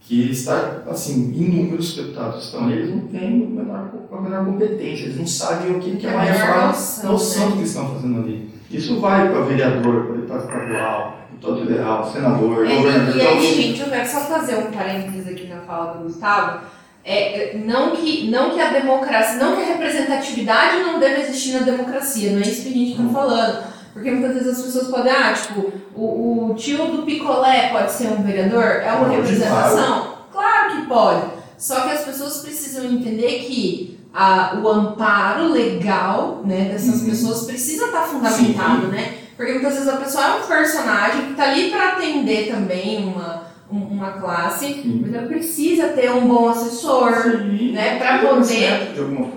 [0.00, 5.18] que está, assim, inúmeros deputados estão, eles não têm a menor, a menor competência, eles
[5.18, 6.66] não sabem o que, que é uma reforma,
[7.04, 8.50] noção do que estão fazendo ali.
[8.70, 13.16] Isso vai para vereador, para deputado estadual, deputado federal, senador, é, governador.
[13.16, 16.66] E aí, gente, eu quero só fazer um parênteses aqui na fala do Gustavo.
[17.04, 21.60] É, não, que, não que a democracia, não que a representatividade não deve existir na
[21.60, 23.73] democracia, não é isso que a gente está falando.
[23.94, 28.08] Porque muitas vezes as pessoas podem, ah, tipo, o, o tio do picolé pode ser
[28.08, 28.62] um vereador?
[28.64, 30.14] É uma Pode, representação?
[30.32, 31.22] Claro que pode.
[31.56, 37.10] Só que as pessoas precisam entender que a, o amparo legal né, dessas Uhum.
[37.10, 39.14] pessoas precisa estar fundamentado, né?
[39.36, 43.42] Porque muitas vezes a pessoa é um personagem que está ali para atender também uma,
[43.70, 45.02] um- uma classe, Sim.
[45.04, 47.72] mas ela precisa ter um bom assessor, Sim.
[47.72, 48.94] né, Tem poder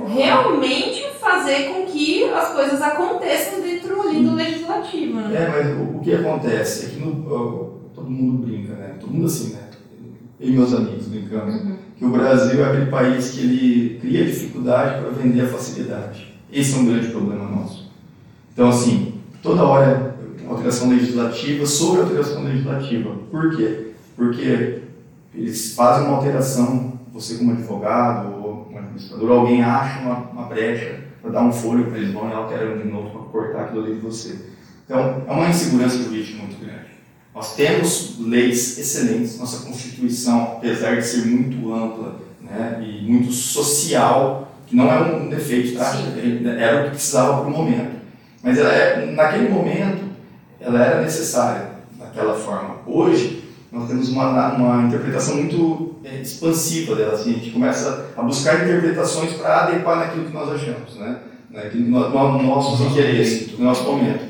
[0.08, 5.36] realmente fazer com que as coisas aconteçam dentro do legislativo, né?
[5.36, 8.96] É, mas o, o que acontece é que no, todo mundo brinca, né?
[9.00, 9.62] Todo mundo assim, né?
[10.40, 11.52] Eu e meus amigos brincando.
[11.52, 11.78] Uhum.
[11.98, 16.34] Que o Brasil é aquele país que ele cria dificuldade para vender a facilidade.
[16.52, 17.92] Esse é um grande problema nosso.
[18.54, 20.16] Então, assim, toda hora
[20.48, 23.16] alteração legislativa sobre alteração legislativa.
[23.30, 23.92] Por quê?
[24.16, 24.82] Porque
[25.34, 31.07] eles fazem uma alteração, você como advogado ou um administrador, alguém acha uma, uma brecha
[31.28, 33.96] para dar um fôlego para eles vão e alteram de novo para cortar aquilo ali
[33.96, 34.36] de você.
[34.86, 36.88] Então, é uma insegurança jurídica muito grande.
[37.36, 44.52] Nós temos leis excelentes, nossa Constituição, apesar de ser muito ampla né, e muito social,
[44.66, 45.94] que não é um defeito, tá?
[46.58, 47.98] Era o que precisava para o momento.
[48.42, 50.04] Mas ela é, naquele momento,
[50.60, 52.78] ela era necessária daquela forma.
[52.88, 55.87] Hoje, nós temos uma, uma interpretação muito
[56.22, 57.14] expansiva dela.
[57.14, 61.20] Assim, a gente começa a buscar interpretações para adequar naquilo que nós achamos, né?
[61.50, 63.60] naquilo que nós, no, nossos Nosso interesses, momento.
[63.60, 64.26] no nosso momento.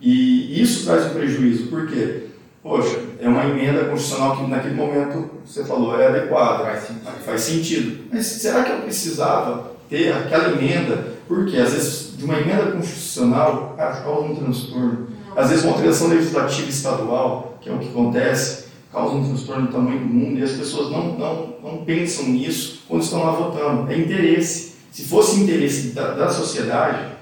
[0.00, 2.24] E isso traz um prejuízo, por quê?
[2.62, 7.24] Poxa, é uma emenda constitucional que naquele momento você falou é adequada, Faz sentido.
[7.24, 8.04] faz sentido.
[8.12, 11.14] Mas será que eu precisava ter aquela emenda?
[11.28, 15.08] Porque às vezes de uma emenda constitucional causa um transtorno.
[15.36, 18.65] Às vezes uma alteração legislativa estadual, que é o que acontece,
[18.96, 22.82] causa um transtorno do tamanho do mundo e as pessoas não, não, não pensam nisso
[22.88, 23.92] quando estão lá votando.
[23.92, 24.72] É interesse.
[24.90, 27.12] Se fosse interesse da, da sociedade,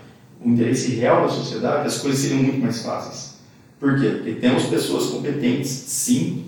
[0.41, 3.41] o interesse real da sociedade, as coisas seriam muito mais fáceis.
[3.81, 4.09] Por quê?
[4.11, 6.45] Porque temos pessoas competentes, sim,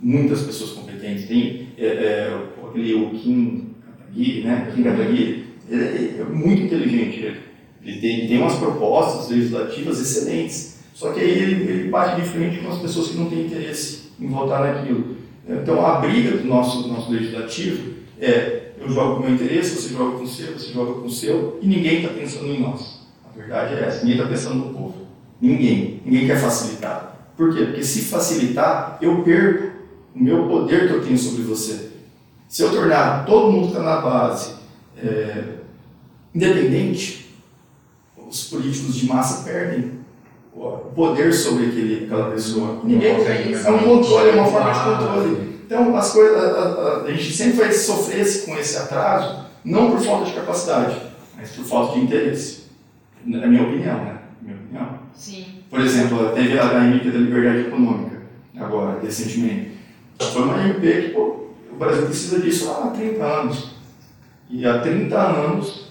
[0.00, 1.28] muitas pessoas competentes.
[1.28, 4.72] Tem é, é, aquele o Kim Kataguiri, né?
[4.74, 7.18] Kim Kataguiri, ele é, é muito inteligente.
[7.18, 7.36] Ele,
[7.84, 10.78] ele tem, tem umas propostas legislativas excelentes.
[10.94, 14.03] Só que aí ele, ele bate de frente com as pessoas que não têm interesse
[14.20, 15.16] em votar naquilo.
[15.48, 19.76] Então a briga do nosso, do nosso legislativo é eu jogo com o meu interesse,
[19.76, 22.60] você joga com o seu, você joga com o seu, e ninguém está pensando em
[22.60, 23.06] nós.
[23.24, 25.06] A verdade é essa, ninguém está pensando no povo.
[25.40, 26.02] Ninguém.
[26.04, 27.30] Ninguém quer facilitar.
[27.36, 27.64] Por quê?
[27.64, 29.72] Porque se facilitar, eu perco
[30.14, 31.90] o meu poder que eu tenho sobre você.
[32.48, 34.54] Se eu tornar todo mundo que está na base
[34.98, 35.44] é,
[36.34, 37.34] independente,
[38.16, 39.92] os políticos de massa perdem
[40.54, 42.80] o poder sobre aquele, aquela pessoa.
[42.84, 45.54] Ninguém consegue é um controle, é uma forma de Ah, controle.
[45.66, 49.90] Então, as coisas, a, a- a gente sempre vai sofrer esse- com esse atraso, não
[49.90, 50.96] por falta de capacidade,
[51.36, 52.64] mas por falta de interesse.
[53.32, 54.18] É a minha opinião, né?
[54.42, 54.98] Minha opinião.
[55.14, 55.46] Sim.
[55.70, 58.22] Por exemplo, teve a, a MP da Liberdade Econômica,
[58.56, 59.72] agora, recentemente.
[60.20, 63.70] Foi uma MP que, pô, o Brasil precisa disso há 30 anos.
[64.50, 65.88] E há 30 anos,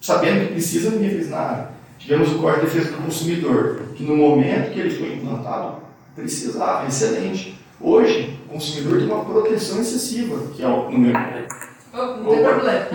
[0.00, 1.70] sabendo que precisa, ninguém fez nada.
[2.06, 5.78] Tivemos o Código de Defesa do Consumidor, que no momento que ele foi implantado,
[6.14, 7.58] precisava, excelente.
[7.80, 11.12] Hoje, o consumidor tem uma proteção excessiva, que é o, no meu,
[11.92, 12.30] Oh, no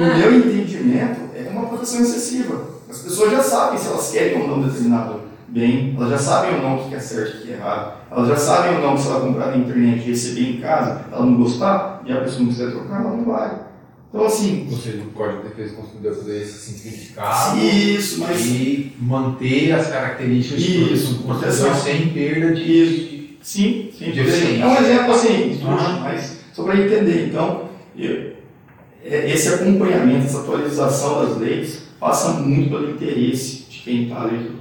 [0.05, 2.63] Ah, meu entendimento, é uma proteção excessiva.
[2.89, 5.19] As pessoas já sabem se elas querem ou não determinado
[5.49, 7.93] bem, elas já sabem ou não o que é certo e o que é errado,
[8.09, 11.25] elas já sabem ou não se ela comprar na internet e receber em casa, ela
[11.25, 13.70] não gostar e a pessoa não quiser trocar, ela não vai.
[14.13, 18.45] Então, assim, Ou seja, o Código de Defesa do Consumidor fazer esse simplificado isso, mas
[18.45, 21.75] e manter as características de proteção Isso, do consumidor proteção.
[21.81, 22.61] sem perda de.
[22.83, 23.11] Isso.
[23.41, 24.11] sim, sim.
[24.11, 24.19] De.
[24.19, 25.99] É um exemplo assim, Ah.
[26.03, 27.27] mas só para entender.
[27.27, 28.33] Então, eu-
[29.05, 34.59] é- esse acompanhamento, essa atualização das leis passa muito pelo interesse de quem está legislando.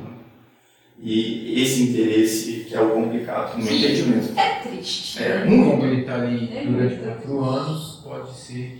[1.03, 4.39] E esse interesse que é o complicado, no meu entendimento.
[4.39, 5.23] É triste.
[5.23, 5.87] É, Como muito.
[5.87, 8.79] ele está ali É durante quatro anos, pode ser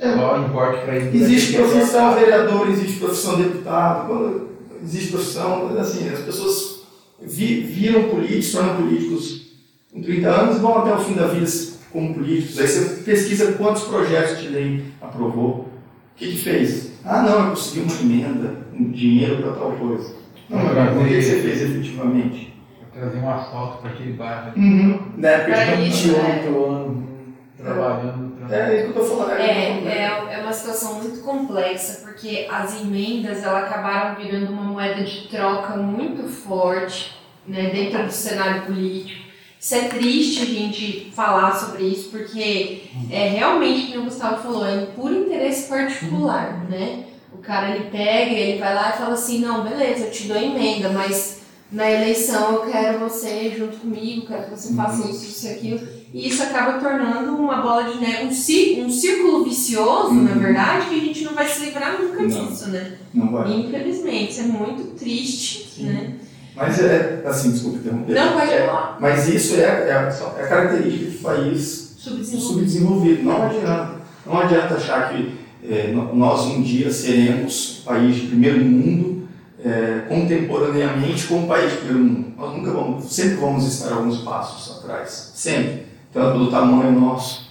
[0.00, 0.12] É.
[0.14, 1.16] só importe para ele.
[1.18, 4.48] Existe profissão vereador, existe profissão deputado, quando
[4.82, 6.82] existe profissão, assim, as pessoas
[7.20, 9.48] vi- viram políticos, se tornam políticos
[9.92, 11.46] com 30 anos e vão até o fim da vida
[11.92, 12.58] como políticos.
[12.60, 15.50] Aí você pesquisa quantos projetos de lei aprovou.
[15.50, 15.68] O
[16.16, 16.92] que, que fez?
[17.04, 20.14] Ah, não, eu consegui uma emenda, um dinheiro para tal coisa.
[20.50, 22.54] Não, mas o que você fez efetivamente?
[22.92, 24.52] Trazer um asfalto para aquele bairro.
[24.56, 24.98] Uhum.
[25.16, 26.40] Na época de isso, né?
[26.44, 27.04] 28 anos
[27.56, 28.27] trabalhando.
[28.48, 29.40] Tra- É isso que eu tô falando.
[29.40, 35.02] É, é, é uma situação muito complexa, porque as emendas elas acabaram virando uma moeda
[35.02, 37.16] de troca muito forte
[37.46, 39.26] né, dentro do cenário político.
[39.60, 44.64] Isso é triste a gente falar sobre isso, porque é realmente, como o Gustavo falou,
[44.64, 47.04] é por interesse particular, né?
[47.32, 50.36] O cara ele pega, ele vai lá e fala assim, não, beleza, eu te dou
[50.36, 51.40] a emenda, mas
[51.72, 55.10] na eleição eu quero você junto comigo, quero que você faça Uhum.
[55.10, 55.88] isso, isso e aquilo.
[56.12, 60.38] E isso acaba tornando uma bola de neve, um, cí- um círculo vicioso, na Uhum.
[60.38, 62.46] verdade, que a gente não vai se livrar nunca Não.
[62.46, 62.92] disso, né?
[63.12, 63.52] Não vai.
[63.52, 65.84] Infelizmente, isso é muito triste, Sim.
[65.84, 66.14] né?
[66.56, 68.14] Mas é, assim, desculpa interromper.
[68.14, 68.96] Não pode É, falar.
[69.00, 72.48] Mas isso é, é, a- é a característica de país Subdesenvolvido.
[72.48, 73.22] subdesenvolvido.
[73.24, 73.90] Não adianta.
[74.26, 79.28] Não adianta achar que é, nós um dia seremos país de primeiro mundo
[79.64, 82.32] é, contemporaneamente com o país de primeiro mundo.
[82.36, 85.32] Nós nunca vamos, sempre vamos estar alguns passos atrás.
[85.34, 85.87] Sempre.
[86.18, 87.48] Tanto pelo tamanho nosso,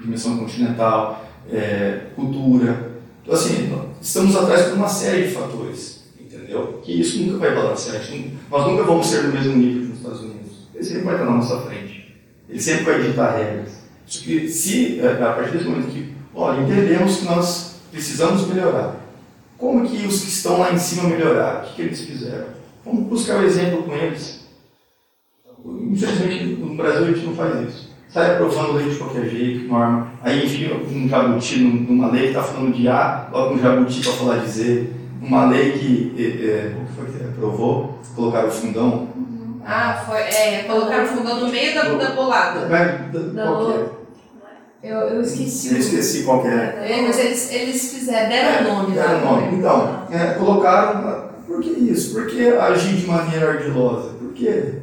[0.00, 2.90] dimensão continental, é, cultura.
[3.22, 6.00] Então, assim, estamos atrás por uma série de fatores.
[6.20, 6.80] Entendeu?
[6.82, 7.96] Que isso nunca vai balancear.
[7.96, 10.52] A gente não- Nós nunca vamos ser do mesmo nível que os Estados Unidos.
[10.74, 12.16] Ele sempre vai estar na nossa frente.
[12.48, 13.70] Ele sempre vai ditar regras.
[14.08, 18.96] Isso que, se, é, a partir desse momento que, olha, entendemos que nós precisamos melhorar,
[19.56, 21.60] como que os que estão lá em cima melhoraram?
[21.60, 22.46] O que, que eles fizeram?
[22.84, 24.40] Vamos buscar o exemplo com eles.
[25.64, 27.89] Infelizmente, no Brasil a gente não faz isso.
[28.12, 30.08] Sai aprovando lei de qualquer jeito, norma.
[30.22, 34.00] Aí enfia um jabuti num- numa lei que está falando de A, coloca um jabuti
[34.02, 34.86] para falar de Z.
[35.22, 37.98] Uma lei que, é, é, o que foi que aprovou?
[38.16, 39.08] Colocaram o fundão.
[39.64, 40.18] Ah, foi.
[40.22, 42.66] É, colocaram o fundão no meio da, da bolada.
[42.68, 44.00] Mas, Da que é?
[44.82, 46.78] Eu, eu esqueci Eu esqueci qual que é.
[46.90, 49.06] É, mas eles, eles fizeram, deram nome lá.
[49.06, 49.56] Deram nome.
[49.58, 51.30] Então, é, colocaram.
[51.46, 52.14] Por que isso?
[52.14, 54.14] Por que agir de maneira ardilosa?
[54.18, 54.79] Por quê?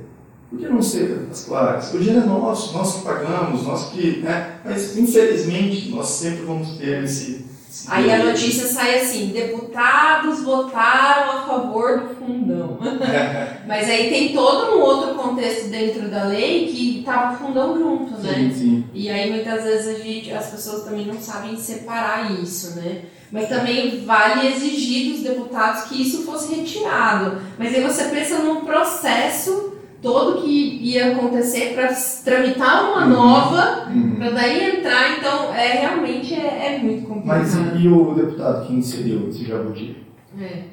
[0.49, 1.93] Por que não ser as claras?
[1.93, 4.19] O dinheiro é nosso, nós que pagamos, nós que.
[4.19, 4.59] Né?
[4.63, 7.45] Mas, infelizmente, nós sempre vamos ter esse.
[7.69, 12.79] esse Aí a notícia sai assim: deputados votaram a favor do fundão.
[13.67, 18.17] Mas aí tem todo um outro contexto dentro da lei que tava o fundão junto,
[18.21, 18.33] né?
[18.33, 18.85] Sim, sim.
[18.93, 23.01] E aí muitas vezes gente, as pessoas também não sabem separar isso, né?
[23.29, 27.41] Mas também vale exigir dos deputados que isso fosse retirado.
[27.59, 31.87] Mas aí você pensa num processo todo que ia acontecer para
[32.23, 33.09] tramitar uma Uhum.
[33.09, 34.15] nova, Uhum.
[34.17, 37.39] para daí entrar, então é realmente é, é muito complicado.
[37.39, 39.97] Mas e, o deputado que inseriu esse jabuti?
[40.39, 40.63] É,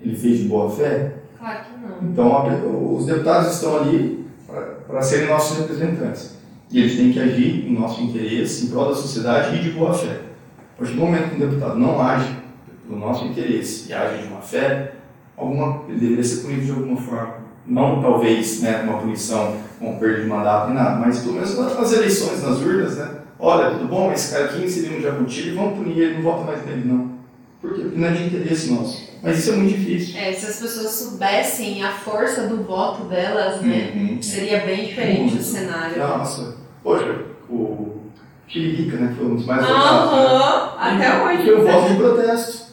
[0.00, 1.14] Ele fez de boa fé?
[1.38, 2.10] claro que não.
[2.10, 4.24] Então, os deputados estão ali
[4.86, 6.34] para serem nossos representantes.
[6.70, 9.92] E eles têm que agir em nosso interesse, em prol da sociedade e de boa
[9.94, 10.20] fé.
[10.74, 12.34] A partir do momento que um deputado não age
[12.86, 14.92] pelo nosso interesse e age de má fé,
[15.36, 17.43] alguma, ele deveria ser punido de alguma forma.
[17.66, 21.92] Não, talvez, né, uma punição com perda de mandato e nada, mas pelo menos nas
[21.92, 23.08] eleições, nas urnas, né?
[23.38, 26.64] Olha, tudo bom, esse cara aqui inseriu um jabuti, vamos punir ele, não vota mais
[26.66, 27.12] nele, não.
[27.60, 27.82] Por quê?
[27.82, 29.02] Porque não é de interesse nosso.
[29.22, 30.18] Mas isso é muito difícil.
[30.20, 34.22] É, se as pessoas soubessem a força do voto delas, né, Uhum.
[34.22, 35.42] seria bem diferente o Muito.
[35.42, 35.98] cenário.
[35.98, 37.16] Nossa, poxa,
[37.48, 37.96] o
[38.46, 40.12] Tiririca, né, que foi um dos mais votados.
[40.12, 40.18] né?
[40.18, 41.48] Aham, até hoje.
[41.48, 42.63] Eu voto em protesto.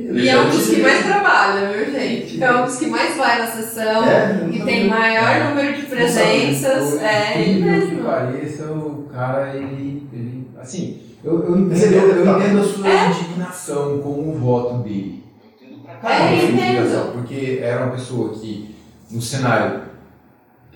[0.00, 2.40] E é um dos que mais trabalha, viu, gente?
[2.42, 7.02] É um dos que mais vai na sessão, É, que tem maior número de presenças.
[7.02, 8.04] É ele mesmo.
[8.04, 13.08] pareça, o cara, ele, ele assim, eu, eu, entendo, é eu entendo a sua É.
[13.08, 15.24] indignação com o voto dele.
[15.60, 17.12] Eu entendo pra É, eu entendo.
[17.14, 18.72] porque era uma pessoa que,
[19.10, 19.80] no cenário,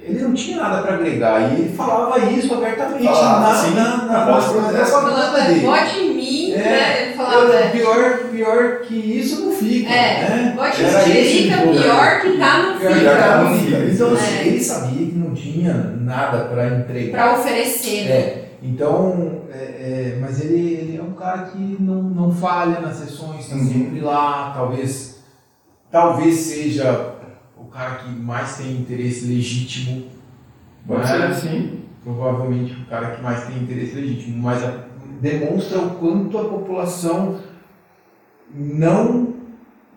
[0.00, 3.84] ele não tinha nada para agregar, e ele falava isso abertamente Falava, na, sim, na,
[3.84, 4.90] na, na na, pós-protesto.
[4.90, 5.60] propaganda Falando, é, dele.
[5.60, 6.11] vote em
[6.54, 6.58] É.
[6.58, 7.02] né?
[7.06, 10.54] Ele falava, é, Pior, pior que isso não fica, É, né?
[10.56, 13.16] pior que tá no Pior que Fica.
[13.16, 13.76] tá no Fica.
[13.78, 13.92] fica.
[13.92, 14.46] Então, assim, É.
[14.46, 17.10] ele sabia que não tinha nada para entregar.
[17.12, 18.04] pra oferecer.
[18.04, 18.10] né?
[18.10, 22.96] É, então, é, é, mas ele, ele é um cara que não, não falha nas
[22.96, 23.68] sessões, está Uhum.
[23.68, 25.18] sempre lá, talvez,
[25.90, 27.14] talvez seja
[27.56, 30.04] o cara que mais tem interesse legítimo,
[30.86, 31.06] Pode né?
[31.06, 31.80] ser assim.
[32.02, 34.91] provavelmente o cara que mais tem interesse legítimo, mas a-
[35.22, 37.38] demonstra o quanto a população
[38.52, 39.34] não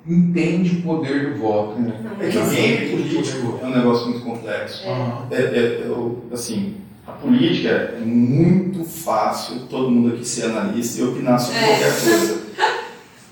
[0.08, 1.82] entende o poder do voto.
[1.82, 4.88] Não, É que game político é um negócio muito complexo.
[4.88, 5.28] Aham.
[5.32, 6.76] É, é, eu, assim,
[7.08, 11.68] a política é muito fácil todo mundo aqui ser analista e opinar sobre É.
[11.70, 12.42] qualquer coisa.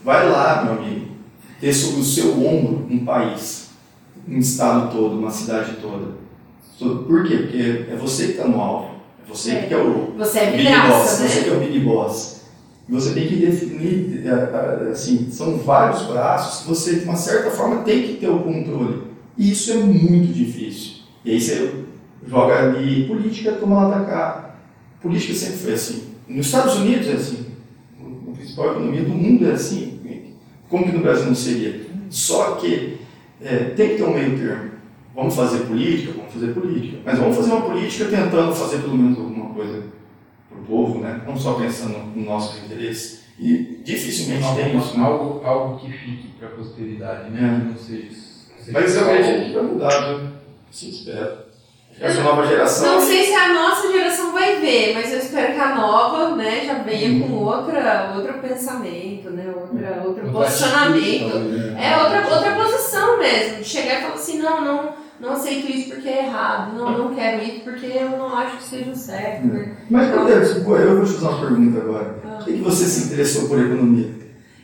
[0.03, 1.07] Vai lá, meu amigo,
[1.61, 3.69] ter sobre o seu ombro um país,
[4.27, 6.23] um estado todo, uma cidade toda.
[6.79, 7.37] Por quê?
[7.37, 8.92] Porque é você que está no alvo.
[9.25, 9.61] É você É.
[9.67, 10.73] que é o Você é Big Boss.
[10.73, 11.43] vidraça, Você né?
[11.43, 12.33] que é o Big Boss.
[12.89, 17.49] Você tem que definir, eh, eh, assim, são vários braços que você, de uma certa
[17.49, 19.03] forma, tem que ter o controle.
[19.37, 20.97] E isso é muito difícil.
[21.23, 21.71] E aí você
[22.27, 24.55] joga ali política, toma lá da cá.
[25.01, 26.03] Política sempre foi assim.
[26.27, 27.45] Nos Estados Unidos é assim.
[28.29, 29.99] A principal economia do mundo é assim.
[30.69, 31.81] Como que no Brasil não seria?
[32.09, 32.97] Só que
[33.41, 34.71] eh, tem que ter um meio termo.
[35.15, 36.11] Vamos fazer política?
[36.33, 36.97] Fazer política.
[37.05, 39.83] Mas vamos fazer uma política tentando fazer pelo menos alguma coisa
[40.49, 41.21] para o povo, né?
[41.27, 43.23] não só pensando nos nossos interesses.
[43.39, 44.97] E dificilmente tem isso.
[44.97, 45.05] né?
[45.05, 47.63] Algo, algo que fique para a posteridade, né?
[47.63, 47.69] É.
[47.69, 48.11] Não seja
[48.71, 50.29] Mas eu acredito que vai mudar, viu?
[50.71, 51.53] Sim, espero.
[51.99, 52.95] Essa nova geração.
[52.95, 56.65] Não sei se a nossa geração vai ver, mas eu espero que a nova, né,
[56.65, 61.77] já venha com outra, outro pensamento, né, outra, outro posicionamento.
[61.77, 64.93] É outra, outra posição mesmo, de chegar e falar assim, não, não,
[65.23, 68.63] não aceito isso porque é errado, não, não quero isso porque eu não acho que
[68.63, 69.47] seja o certo.
[69.47, 69.77] né?
[69.89, 72.15] Mas, Clodeus, eu vou te fazer uma pergunta agora.
[72.25, 72.35] Ah.
[72.35, 74.11] Por que, que você se interessou por economia?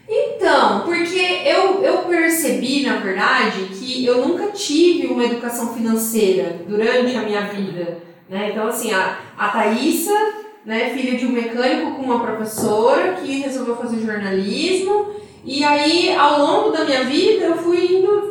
[0.10, 7.16] Então, porque eu, eu percebi, na verdade, que eu nunca tive uma educação financeira durante
[7.16, 8.00] a minha vida.
[8.28, 8.50] Né?
[8.52, 10.18] Então, assim, a, a Thaísa,
[10.66, 15.08] né, filha de um mecânico com uma professora que resolveu fazer jornalismo.
[15.46, 18.29] E aí, ao longo da minha vida, eu fui indo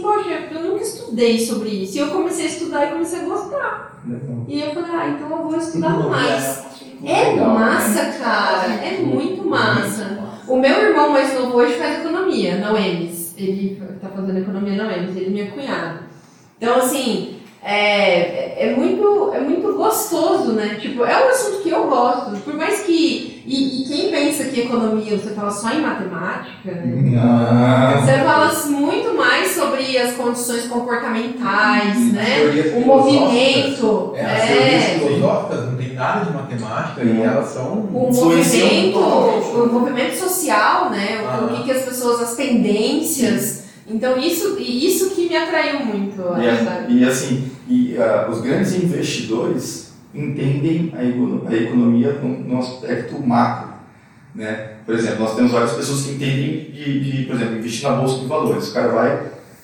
[0.00, 1.96] assim, poxa, eu nunca estudei sobre isso.
[1.96, 4.02] E eu comecei a estudar e comecei a gostar.
[4.48, 6.64] E eu falei, ah, então eu vou estudar mais.
[7.04, 8.72] É massa, cara.
[8.72, 10.18] É muito massa.
[10.48, 13.34] O meu irmão mais novo hoje faz economia na UEMS.
[13.38, 16.00] Ele tá fazendo economia na UEMS, ele é minha cunhada.
[16.58, 20.76] Então, assim, é, é, muito, é muito gostoso, né?
[20.80, 22.36] Tipo, é um assunto que eu gosto.
[22.42, 23.29] Por mais que.
[23.46, 27.18] E, e quem pensa que economia você fala só em matemática, né?
[27.18, 32.34] Ah, Você fala muito mais sobre as condições comportamentais, né?
[32.40, 34.12] Teorias O movimento.
[34.14, 34.98] É, as teorias É.
[34.98, 37.72] filosóficas não tem nada de matemática e elas são.
[37.72, 41.20] o movimento, o movimento social, né?
[41.22, 41.44] O, Ah.
[41.50, 43.64] o que, que as pessoas, as tendências.
[43.88, 46.94] Então isso, e isso que me atraiu muito, E, sabe?
[46.94, 53.18] e assim, e, ah, os grandes investidores entendem a, econo- a economia no, no aspecto
[53.20, 53.70] macro.
[54.34, 54.74] Né?
[54.86, 58.20] Por exemplo, nós temos várias pessoas que entendem de, de, por exemplo, investir na bolsa
[58.20, 58.68] de valores.
[58.68, 59.22] O cara vai,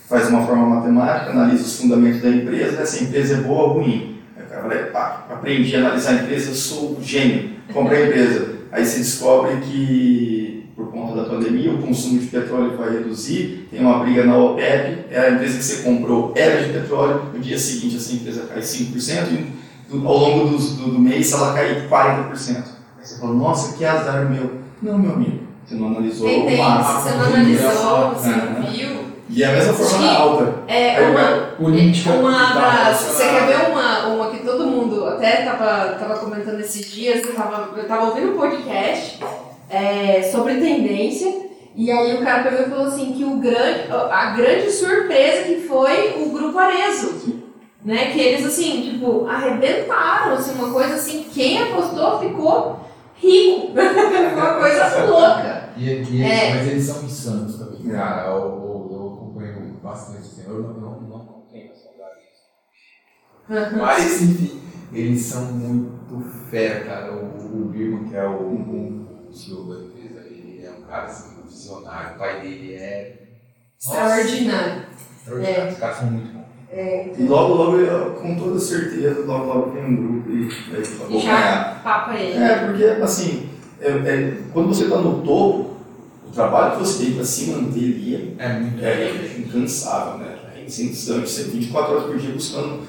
[0.08, 2.84] faz uma forma matemática, analisa os fundamentos da empresa, né?
[2.84, 4.16] se a empresa é boa ou ruim.
[4.36, 8.56] Aí o cara vai, pá, aprendi a analisar a empresa, sou gênio, comprei a empresa.
[8.72, 13.80] Aí você descobre que, por conta da pandemia, o consumo de petróleo vai reduzir, tem
[13.80, 17.58] uma briga na OPEP, é a empresa que você comprou era de petróleo, no dia
[17.58, 21.86] seguinte essa empresa cai 5%, e do- ao longo do, do, do mês ela cai
[21.88, 22.56] 40%.
[22.98, 24.50] Aí você fala, nossa, que azar meu.
[24.82, 27.02] Não, meu amigo, você não analisou o macro.
[27.02, 28.60] você não analisou, você Aham.
[28.60, 29.06] não viu.
[29.28, 30.54] E é a mesma forma na alta.
[30.68, 32.10] É uma, vai- Política.
[32.12, 32.96] uma das.
[33.00, 37.34] Você quer ver uma, uma que todo mundo até tava, tava comentando esses dias, eu
[37.34, 39.18] tava, eu tava ouvindo um podcast
[39.68, 44.26] é, sobre tendência, e aí o cara pegou e falou assim que o grande, a
[44.36, 47.42] grande surpresa que foi o grupo Arezo.
[47.86, 52.80] Né, que eles assim, tipo, arrebentaram, assim, uma coisa assim, quem apostou ficou
[53.14, 53.68] rico.
[54.34, 55.70] Uma coisa louca.
[55.76, 56.54] E, e É.
[56.54, 58.26] Mas eles são insanos também, cara.
[58.26, 60.42] Eu, eu, eu acompanho bastante assim.
[60.48, 61.90] Eu não, não, não acompanho essa
[63.48, 63.76] galera.
[63.76, 64.60] Mas, enfim,
[64.92, 67.12] eles são muito fera, cara.
[67.12, 71.04] O, o Birman, que é o, o, o CEO da empresa, ele é um cara
[71.04, 72.16] assim, visionário.
[72.16, 73.22] O pai dele é.
[73.78, 74.86] Extraordinário.
[75.18, 75.72] Extraordinário.
[75.72, 76.35] Os caras são muito
[76.76, 77.18] bons.
[77.18, 80.82] E logo, logo, eu, com toda certeza, logo, logo tem um grupo e vai E
[80.84, 81.22] acompanhar.
[81.24, 82.42] já papa ele.
[82.42, 83.48] É, porque, assim,
[83.80, 85.76] é, é, quando você está no topo,
[86.28, 90.36] o trabalho que você tem para se manter ali É muito é, é incansável, né?
[90.56, 92.80] É incessante, você 24 horas por dia buscando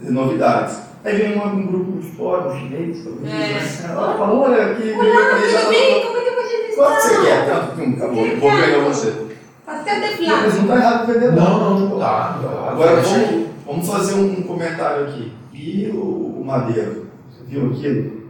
[0.00, 0.76] novidades.
[1.04, 3.36] Aí vem um, um grupo de fora, um chinês, talvez, É.
[3.38, 3.88] né?
[3.90, 6.02] Ela fala, olha, aqui, aí já- tudo bem?
[6.04, 7.46] Como é que eu vou te Quanto que você quer?
[7.46, 9.29] Tanto, pum, acabou, vou ganhar você.
[9.70, 10.00] Até
[10.42, 12.38] mas não tá errado vender, Não, não, não dá.
[12.70, 15.32] Agora Deixa vamos, vamos fazer um comentário aqui.
[15.52, 17.06] E o, o Madeiro?
[17.30, 18.20] Você viu aquilo?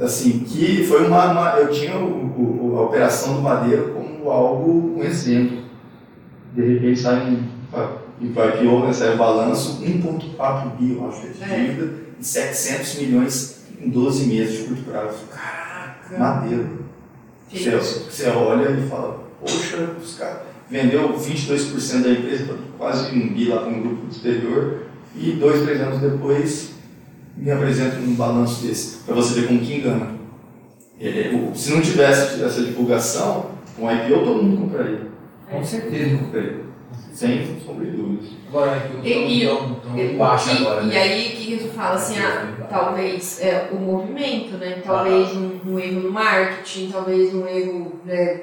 [0.00, 1.30] Assim, que foi uma.
[1.32, 5.58] uma- eu tinha o- o- a operação do Madeiro como algo, um exemplo.
[6.54, 7.44] De repente sai um.
[8.20, 8.92] E vai pior, né?
[8.92, 11.46] Sai o balanço, 1,4 bi, eu acho, de É.
[11.64, 15.18] dívida, e 700 milhões em 12 meses de curto prazo.
[15.32, 16.18] Caraca.
[16.18, 16.80] Madeiro.
[17.50, 23.46] Você, você olha e fala, poxa, os caras vendeu 22% da empresa, quase um bi
[23.48, 24.82] lá para um grupo do exterior,
[25.16, 26.72] e dois, três anos depois
[27.36, 30.14] me apresenta um balanço desse, para você ver como que engana.
[31.00, 35.00] É, o- se não tivesse essa divulgação, com o IPO todo mundo compraria.
[35.50, 36.18] Com certeza.
[36.18, 36.60] compraria.
[37.12, 38.30] Sem sombra de dúvidas.
[38.48, 40.96] Agora, é que eu E- e- tô tão, E, e- agora, e né?
[40.98, 44.80] aí, o que gente fala assim, ah, talvez é, o movimento, né?
[44.84, 48.42] Talvez um, um erro no marketing, talvez um erro né,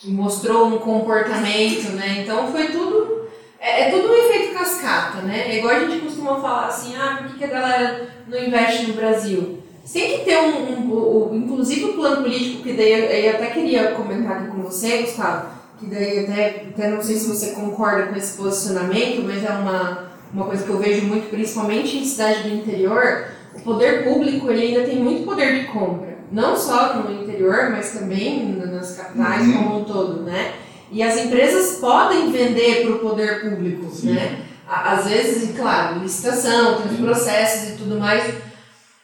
[0.00, 2.20] que mostrou um comportamento, né?
[2.22, 3.18] Então foi tudo.
[3.60, 5.46] É, é tudo um efeito cascata, né?
[5.48, 8.86] É igual a gente costuma falar assim, ah, por que, que a galera não investe
[8.86, 9.58] no Brasil?
[9.92, 13.46] Tem que ter um, um- o- inclusive o plano político, que daí eu, eu até
[13.46, 15.48] queria comentar aqui com você, Gustavo,
[15.80, 20.10] que daí até, até não sei se você concorda com esse posicionamento, mas é uma,
[20.32, 24.62] uma coisa que eu vejo muito, principalmente em cidade do interior, o poder público ele
[24.76, 26.07] ainda tem muito poder de compra.
[26.30, 29.52] Não só no interior, mas também nas capitais Uhum.
[29.62, 30.52] como um todo, né?
[30.90, 34.12] E as empresas podem vender para o poder público, Sim.
[34.12, 34.40] né?
[34.68, 38.34] Às vezes, claro, licitação, tem os processos e tudo mais.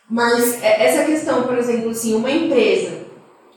[0.09, 3.05] Mas é- essa questão, por exemplo, assim, uma empresa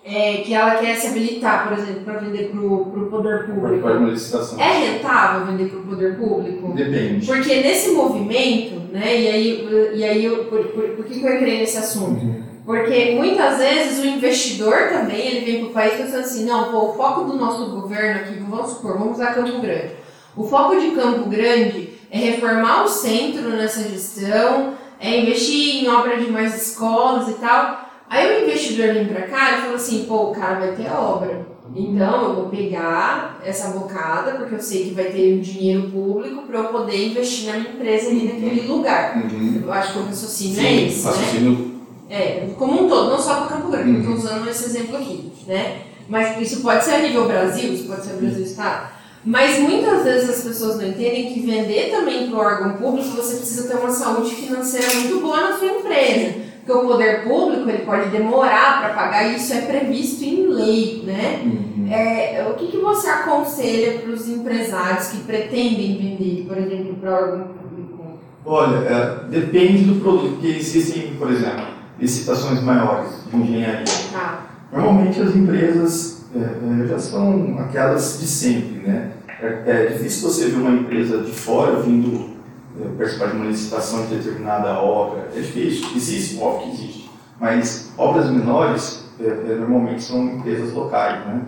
[0.10, 3.81] é, que ela quer se habilitar, por exemplo, para vender para o poder Pode público,
[3.84, 4.57] fazer uma licitação.
[4.57, 6.73] é rentável vender para o poder público?
[6.73, 7.26] Depende.
[7.26, 11.35] Porque nesse movimento, né, e aí, e aí eu, por, por, por que, que eu
[11.35, 12.47] entrei nesse assunto?
[12.68, 16.89] Porque muitas vezes o investidor também, ele vem para o país pensando assim, não, pô,
[16.89, 19.91] o foco do nosso governo aqui, vamos supor, vamos usar Campo Grande.
[20.35, 26.18] O foco de Campo Grande é reformar o centro nessa gestão, é investir em obra
[26.18, 27.89] de mais escolas e tal.
[28.10, 31.48] Aí o investidor vem para cá e fala assim, pô, o cara vai ter obra.
[31.73, 36.41] Então eu vou pegar essa bocada, porque eu sei que vai ter um dinheiro público
[36.41, 39.15] para eu poder investir na minha empresa ali naquele lugar.
[39.15, 39.61] Uhum.
[39.64, 41.77] Eu acho que o raciocínio é Sim, esse, né?
[42.09, 44.19] É, como um todo, não só para Campo Grande, eu estou Uhum.
[44.19, 45.81] usando esse exemplo aqui, né?
[46.07, 48.88] Mas isso pode ser a nível Brasil, isso pode ser a Brasil Estado.
[49.25, 53.35] Mas muitas vezes as pessoas não entendem que vender também para o órgão público você
[53.38, 56.47] precisa ter uma saúde financeira muito boa na sua empresa.
[56.65, 61.03] Porque o poder público ele pode demorar para pagar e isso é previsto em lei,
[61.05, 61.41] né?
[61.43, 61.88] Uhum.
[61.91, 67.11] É, o que, que você aconselha para os empresários que pretendem vender, por exemplo, para
[67.13, 68.19] órgão público?
[68.45, 71.65] Olha, é, depende do produto, porque existem, por exemplo,
[71.99, 73.86] licitações maiores de engenharia.
[74.11, 74.41] Tá.
[74.72, 79.11] Normalmente as empresas é, é, já são aquelas de sempre, né?
[79.40, 82.32] É, é difícil você ver uma empresa de fora vindo
[82.80, 85.30] é, participar de uma licitação de determinada obra.
[85.34, 85.88] É difícil.
[85.95, 87.11] Existe, óbvio que existe.
[87.40, 91.41] Mas obras menores é, é, normalmente são empresas locais, né?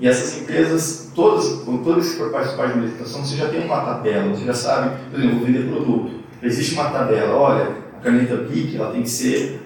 [0.00, 3.62] E essas empresas, todas, quando todas que for participar de uma licitação, você já tem
[3.62, 6.12] uma tabela, você já sabe, por exemplo, vender produto.
[6.42, 9.60] Existe uma tabela, olha, caneta BIC ela tem que ser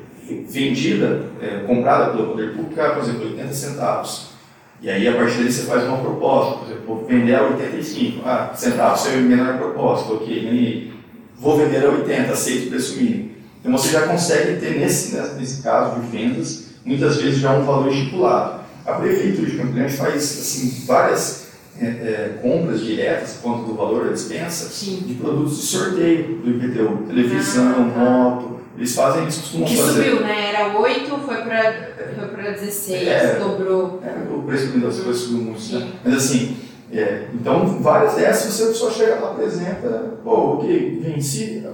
[0.49, 4.33] vendida, é, comprada pelo poder público por exemplo, 80 centavos.
[4.81, 8.29] E aí, a partir daí, você faz uma proposta, por exemplo, vou vender a 85
[8.29, 10.93] ah, centavos, é a menor proposta, ok, ganhei.
[11.39, 13.31] Vou vender a 80, aceito o preço mínimo.
[13.61, 17.93] Então, você já consegue ter, nesse, nesse caso de vendas, muitas vezes já um valor
[17.93, 18.63] estipulado.
[18.85, 21.42] A Prefeitura de Grande faz assim, várias
[21.81, 25.03] é, é, compras diretas, quanto do valor da dispensa, Sim.
[25.07, 28.01] de produtos de sorteio do IPTU, televisão, Ah, tá.
[28.01, 30.05] moto, eles fazem, eles costumam Que fazer.
[30.05, 30.49] subiu, né?
[30.51, 33.39] Era 8, foi pra 16, É.
[33.39, 34.01] dobrou.
[34.05, 35.93] É, o preço do negócio subiu muito, né?
[36.05, 36.57] Mas assim,
[36.93, 41.65] é, então várias dessas você só chega lá, apresenta, pô, ok, venci,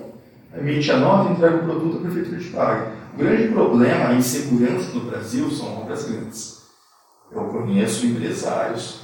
[0.56, 2.92] emite a nota, entrega o produto, a prefeitura te paga.
[3.14, 6.58] O grande problema, a insegurança no Brasil são obras grandes.
[7.32, 9.00] Eu conheço empresários,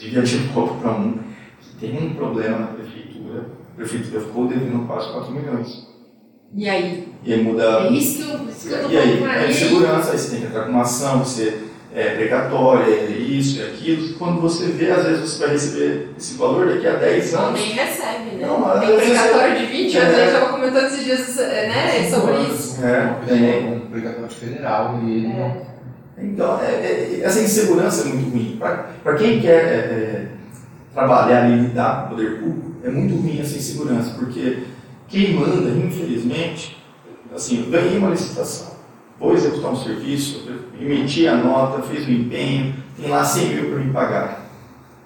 [0.00, 1.18] inclusive advogo para um,
[1.60, 5.86] que tem um problema na prefeitura, a prefeitura ficou devendo quase 4 milhões.
[6.54, 7.08] E aí?
[7.24, 10.12] E aí muda É isso que eu, isso que eu tô e aí, é insegurança,
[10.12, 11.62] aí você tem que entrar com uma ação, você
[11.94, 14.14] é precatória, é isso, é aquilo.
[14.18, 17.60] Quando você vê, às vezes você vai receber esse valor daqui a 10 Não, anos.
[17.60, 18.46] nem recebe, né?
[18.46, 20.14] Não, mas tem precatório de 20 anos, É.
[20.14, 22.84] a gente estava comentando esses dias né, sobre isso.
[22.84, 23.62] É, tem.
[23.62, 25.71] com um precatório federal e ele não.
[26.18, 28.58] Então, é- é- essa insegurança é muito ruim.
[28.58, 30.28] Para quem quer é, é,
[30.92, 34.64] trabalhar e lidar com o poder público, é muito ruim essa insegurança, porque
[35.08, 36.82] quem manda, infelizmente,
[37.34, 38.76] assim, eu ganhei uma licitação,
[39.18, 40.48] vou executar um serviço,
[40.78, 44.46] emiti a nota, fiz o empenho, tem lá 100 mil para me pagar.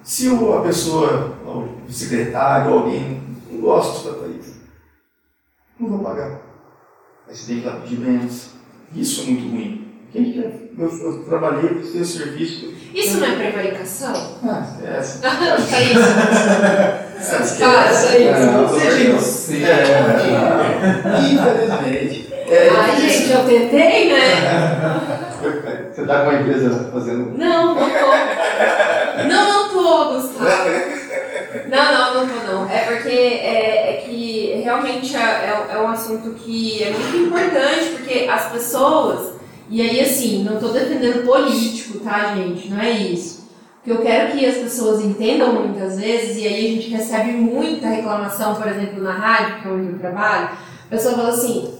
[0.03, 3.21] Se a pessoa, o secretário, alguém,
[3.51, 4.59] não gosta do país,
[5.79, 6.41] não vou pagar.
[7.27, 7.99] Aí você tem que lá pedir.
[8.95, 9.85] Isso é muito ruim.
[10.11, 10.66] Quem quer?
[10.77, 12.73] Eu, eu trabalhei, prestei serviço.
[12.93, 14.13] Isso não é prevaricação?
[14.43, 14.63] Ah.
[14.83, 15.19] É isso.
[17.19, 17.57] Esquece.
[17.59, 18.25] Cara, isso aí.
[18.31, 19.01] Não, Seja não.
[19.05, 19.63] inocente.
[19.65, 20.03] É,
[21.19, 22.33] infelizmente.
[22.49, 25.01] É, Ai, gente, eu tentei, né?
[25.91, 27.37] Você está com uma empresa fazendo.
[27.37, 29.23] Não, não tô.
[29.27, 30.47] Não, não tô, Gustavo.
[31.69, 32.69] Não, não, não tô não.
[32.69, 37.89] É porque é, é que realmente é, é, é um assunto que é muito importante,
[37.97, 39.33] porque as pessoas,
[39.69, 42.69] e aí assim, não tô defendendo político, tá, gente?
[42.69, 43.47] Não é isso.
[43.81, 47.31] O que eu quero que as pessoas entendam muitas vezes, e aí a gente recebe
[47.31, 50.49] muita reclamação, por exemplo, na rádio, que é onde eu trabalho,
[50.85, 51.73] a pessoa fala assim,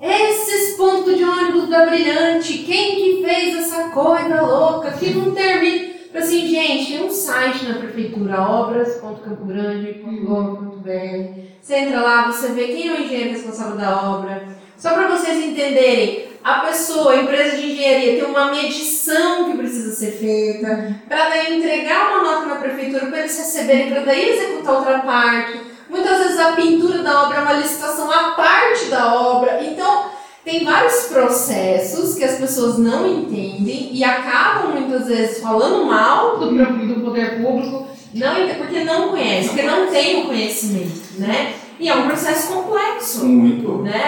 [0.00, 5.94] esses pontos de ônibus da Brilhante, quem que fez essa coisa louca que não termina?
[6.14, 11.40] Assim, gente, tem um site na prefeitura, obras.campogrande.gov.br.
[11.60, 14.46] Você entra lá, você vê quem é o engenheiro responsável da obra.
[14.76, 19.94] Só para vocês entenderem, a pessoa, a empresa de engenharia, tem uma medição que precisa
[19.94, 24.74] ser feita, para daí entregar uma nota na prefeitura para eles receberem, para daí executar
[24.74, 25.58] outra parte.
[25.88, 29.64] Muitas vezes a pintura da obra é uma licitação à parte da obra.
[29.64, 30.10] Então,
[30.44, 36.50] tem vários processos que as pessoas não entendem e acabam muitas vezes falando mal do,
[36.50, 41.54] do poder público, não, porque não conhece, porque não tem o conhecimento, né?
[41.78, 43.82] E é um processo complexo Muito.
[43.82, 44.02] né?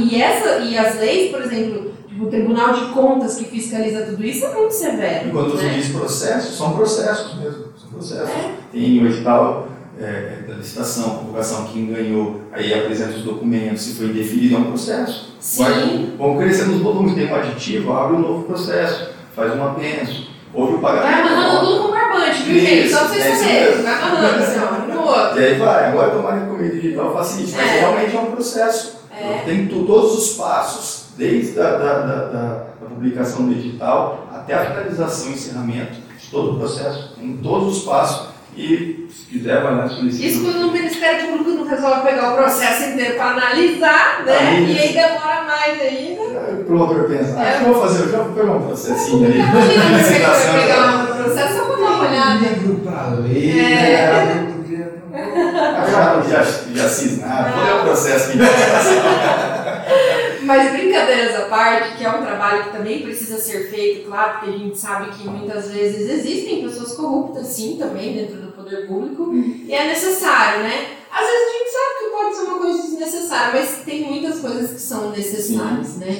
[0.00, 4.24] E, essa, e as leis, por exemplo, tipo, o Tribunal de Contas que fiscaliza tudo
[4.24, 5.28] isso é muito severo.
[5.28, 5.74] E quando você né?
[5.74, 7.64] diz processos, são processos mesmo.
[7.76, 8.28] São processos.
[8.28, 8.54] É.
[8.72, 9.68] Tem o edital
[10.00, 14.64] é, da licitação, convocação, quem ganhou, aí apresenta os documentos, se foi indefinido, é um
[14.64, 15.32] processo.
[15.38, 16.14] Sim.
[16.18, 20.74] Vão crescendo os volumes, tem um aditivo, abre um novo processo, faz um apenso, houve
[20.74, 21.28] o Vai pagamento.
[21.28, 22.90] amarrando tudo com barbante, viu, gente?
[22.90, 23.82] Só pra vocês é saberem.
[23.82, 24.71] Vai amarrando assim, ó, no
[25.12, 25.40] outro.
[25.40, 27.80] E aí vai, agora tomara que o meio digital facilite, mas É.
[27.80, 29.02] realmente é um processo.
[29.14, 29.42] É.
[29.44, 32.48] Tem todos os passos, desde a da, da, da,
[32.80, 37.78] da publicação do edital até a finalização e encerramento de todo o processo, tem todos
[37.78, 38.32] os passos.
[38.54, 40.26] E se quiser, vai lá solicitar.
[40.30, 44.38] Isso quando o Ministério Público não resolve pegar o processo inteiro para analisar, né?
[44.38, 46.22] Aí- E aí demora mais ainda.
[46.38, 47.54] Aí O promotor pensa, ah, É.
[47.56, 48.02] o que eu vou fazer?
[48.04, 49.38] Eu já vou pegar um processinho ali.
[49.38, 52.38] Imagina você pegar o processo só para dar uma olhada.
[52.46, 54.51] livro pra ler, É.
[56.74, 58.38] já cisnado, vou ler o processo que
[60.44, 64.50] Mas brincadeiras à parte, que é um trabalho que também precisa ser feito, claro, porque
[64.54, 69.32] a gente sabe que muitas vezes existem pessoas corruptas, sim, também dentro do poder público,
[69.32, 70.88] e é necessário, né?
[71.12, 74.70] Às vezes a gente sabe que pode ser uma coisa desnecessária, mas tem muitas coisas
[74.72, 76.10] que são necessárias, né?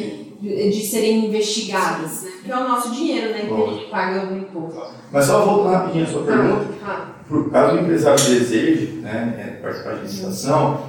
[0.41, 2.31] De, de serem investigadas, né?
[2.45, 3.45] Que é o nosso dinheiro, né?
[3.47, 4.83] Que a gente paga o imposto.
[5.11, 9.63] Mas só voltando rapidinho a sua pergunta, Ah, por caso o empresário deseje né, é,
[9.63, 10.83] participar de licitação,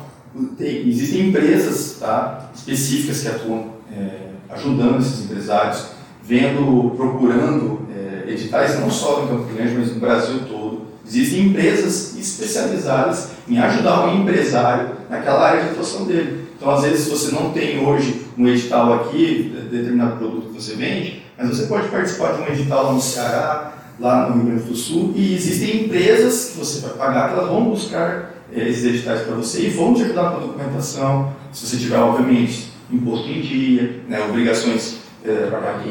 [0.58, 5.86] tem- existem empresas tá, específicas que atuam é, ajudando esses empresários,
[6.22, 10.84] vendo, procurando é, editais não só no Campo Grande, mas no Brasil todo.
[11.06, 16.48] Existem empresas especializadas em ajudar o empresário naquela área de atuação dele.
[16.56, 20.76] Então, às vezes, você não tem hoje um edital aqui, de determinado produto que você
[20.76, 24.76] vende, mas você pode participar de um edital no Ceará, lá no Rio Grande do
[24.76, 29.22] Sul, e existem empresas que você vai pagar, que elas vão buscar eh, esses editais
[29.22, 33.42] para você e vão te ajudar com a documentação, se você tiver, obviamente, imposto em
[33.42, 35.48] dia, né, obrigações eh,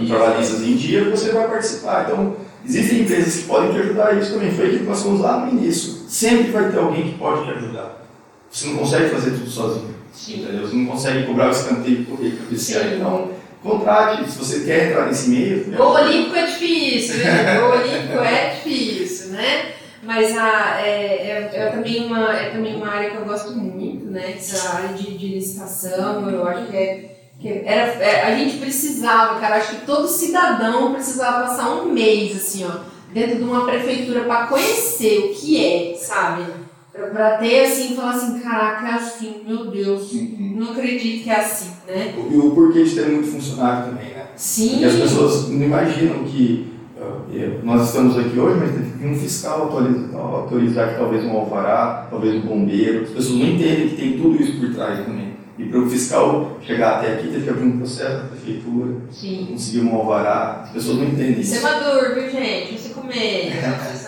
[0.07, 2.05] trabalhistas em dia, você vai participar.
[2.07, 4.53] Então, existem empresas que podem te ajudar isso também.
[4.53, 6.03] Foi aquilo que nós lá no início.
[6.09, 8.07] Sempre vai ter alguém que pode te ajudar.
[8.51, 9.95] Você não consegue fazer tudo sozinho.
[10.13, 10.43] sim.
[10.43, 10.67] Entendeu?
[10.67, 12.85] Você não consegue cobrar o escanteio e cabecear.
[12.85, 12.97] Sim.
[12.97, 13.31] Então,
[13.63, 14.31] contrate.
[14.31, 15.65] Se você quer entrar nesse meio.
[15.77, 17.61] Gol olímpico é difícil, né?
[17.61, 19.73] Gol olímpico é difícil, né?
[20.03, 24.07] Mas a, é, é, é também uma, é também uma área que eu gosto muito,
[24.07, 24.35] né?
[24.37, 27.09] Essa área de, de licitação, eu acho que é.
[27.45, 32.65] Era, é, a gente precisava, cara, acho que todo cidadão precisava passar um mês, assim,
[32.65, 36.45] ó, dentro de uma prefeitura para conhecer o que é, sabe?
[36.93, 41.41] Pra, pra ter, assim, falar assim, caraca, é assim, meu Deus, não acredito que é
[41.41, 42.15] assim, né?
[42.31, 44.27] E o porquê de ter muito funcionário também, né?
[44.37, 44.71] Sim.
[44.73, 49.17] Porque as pessoas não imaginam que uh, nós estamos aqui hoje, mas tem que um
[49.19, 53.05] fiscal autorizar, autorizar talvez um alvará, talvez um bombeiro.
[53.05, 55.33] As pessoas não entendem que tem tudo isso por trás também.
[55.59, 59.47] E para o fiscal chegar até aqui, teve que abrir um processo na prefeitura, Sim.
[59.51, 60.63] conseguir um alvará.
[60.65, 61.63] As pessoas não entendem Isso é isso.
[61.63, 62.79] maduro, viu, gente?
[62.79, 63.53] Você comer,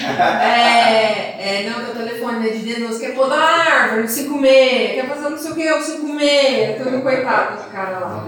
[0.00, 4.24] É, é, não, que o telefone né, de denúncia quer pôr da árvore, não se
[4.24, 6.80] comer, quer fazer não sei o que, não se comer.
[6.82, 8.24] Tudo coitado desse cara lá.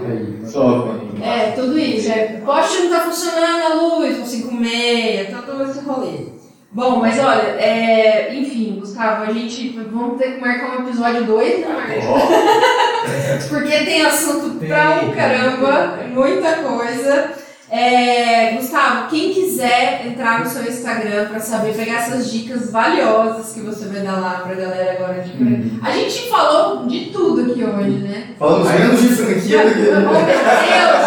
[1.21, 2.11] É, tudo isso.
[2.11, 6.41] É, poste não tá funcionando a luz, com 5 meia, tá todo esse rolê.
[6.73, 11.59] Bom, mas olha, é, enfim, Gustavo, a gente vamos ter que marcar um episódio 2,
[11.59, 13.47] né, Marcos?
[13.49, 17.31] Porque tem assunto pra um caramba, muita coisa.
[17.71, 23.61] É, Gustavo, quem quiser entrar no seu Instagram pra saber, pegar essas dicas valiosas que
[23.61, 25.79] você vai dar lá pra galera agora de Uhum.
[25.81, 28.35] A gente falou de tudo aqui hoje, né?
[28.37, 29.89] Falamos menos de franquia do que.
[29.89, 31.01] Oh, meu Deus!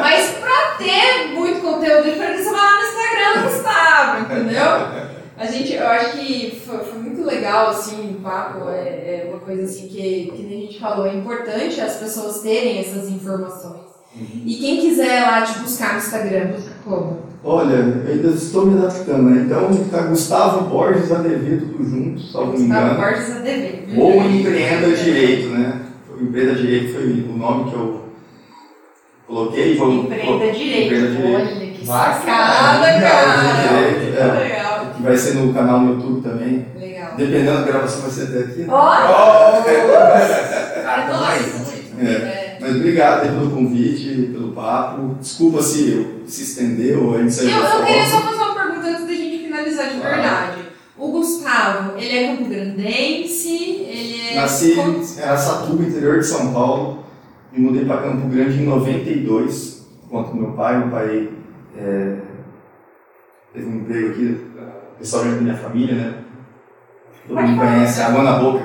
[0.00, 5.08] Mas pra ter muito conteúdo diferente, você vai lá no Instagram do Gustavo, entendeu?
[5.38, 9.40] A gente, eu acho que foi, foi muito legal, assim, o papo, é, é uma
[9.40, 13.87] coisa assim que, que nem a gente falou, é importante as pessoas terem essas informações.
[14.44, 16.48] E quem quiser lá te buscar no Instagram,
[16.84, 17.28] como?
[17.44, 19.42] Olha, eu ainda estou me adaptando, né?
[19.46, 22.94] Então tá Gustavo Borges ADV, tudo junto, salvo Gustavo engano.
[23.00, 23.84] Borges ADV.
[23.96, 24.22] Ou?
[24.24, 25.80] Empreenda Direito, né?
[26.20, 28.00] Empreenda Direito foi o nome que eu
[29.26, 29.76] coloquei.
[29.76, 30.94] Vou, Empreenda Direito.
[30.94, 31.36] Empreenda Direito.
[31.36, 33.00] Olha que Vai, sacada, cara.
[33.00, 33.68] cara.
[33.68, 34.40] Direito, é.
[34.42, 36.66] Legal, Que vai ser no canal no YouTube também.
[36.76, 37.12] legal.
[37.16, 38.58] Dependendo da gravação, vai ser até aqui.
[38.62, 38.66] né?
[38.68, 39.62] Ó!
[40.82, 41.68] Cara, É nóis.
[42.00, 42.37] É.
[42.68, 45.14] Mas obrigado aí pelo convite, pelo papo.
[45.20, 49.06] Desculpa se se estendeu, a gente saiu Eu, eu queria só fazer uma pergunta antes
[49.06, 50.14] da gente finalizar de Claro.
[50.14, 50.58] verdade.
[50.98, 54.34] O Gustavo, ele é campo-grandense, ele é...
[54.36, 57.04] Nasci em Araçatuba, interior de São Paulo.
[57.52, 60.78] Me mudei para Campo Grande em 92, conto com meu pai.
[60.78, 61.30] Meu pai
[61.78, 62.16] é,
[63.54, 64.46] teve um emprego aqui,
[64.98, 66.14] restaurante da minha família, né?
[67.28, 68.64] Todo mundo conhece, Água na Boca,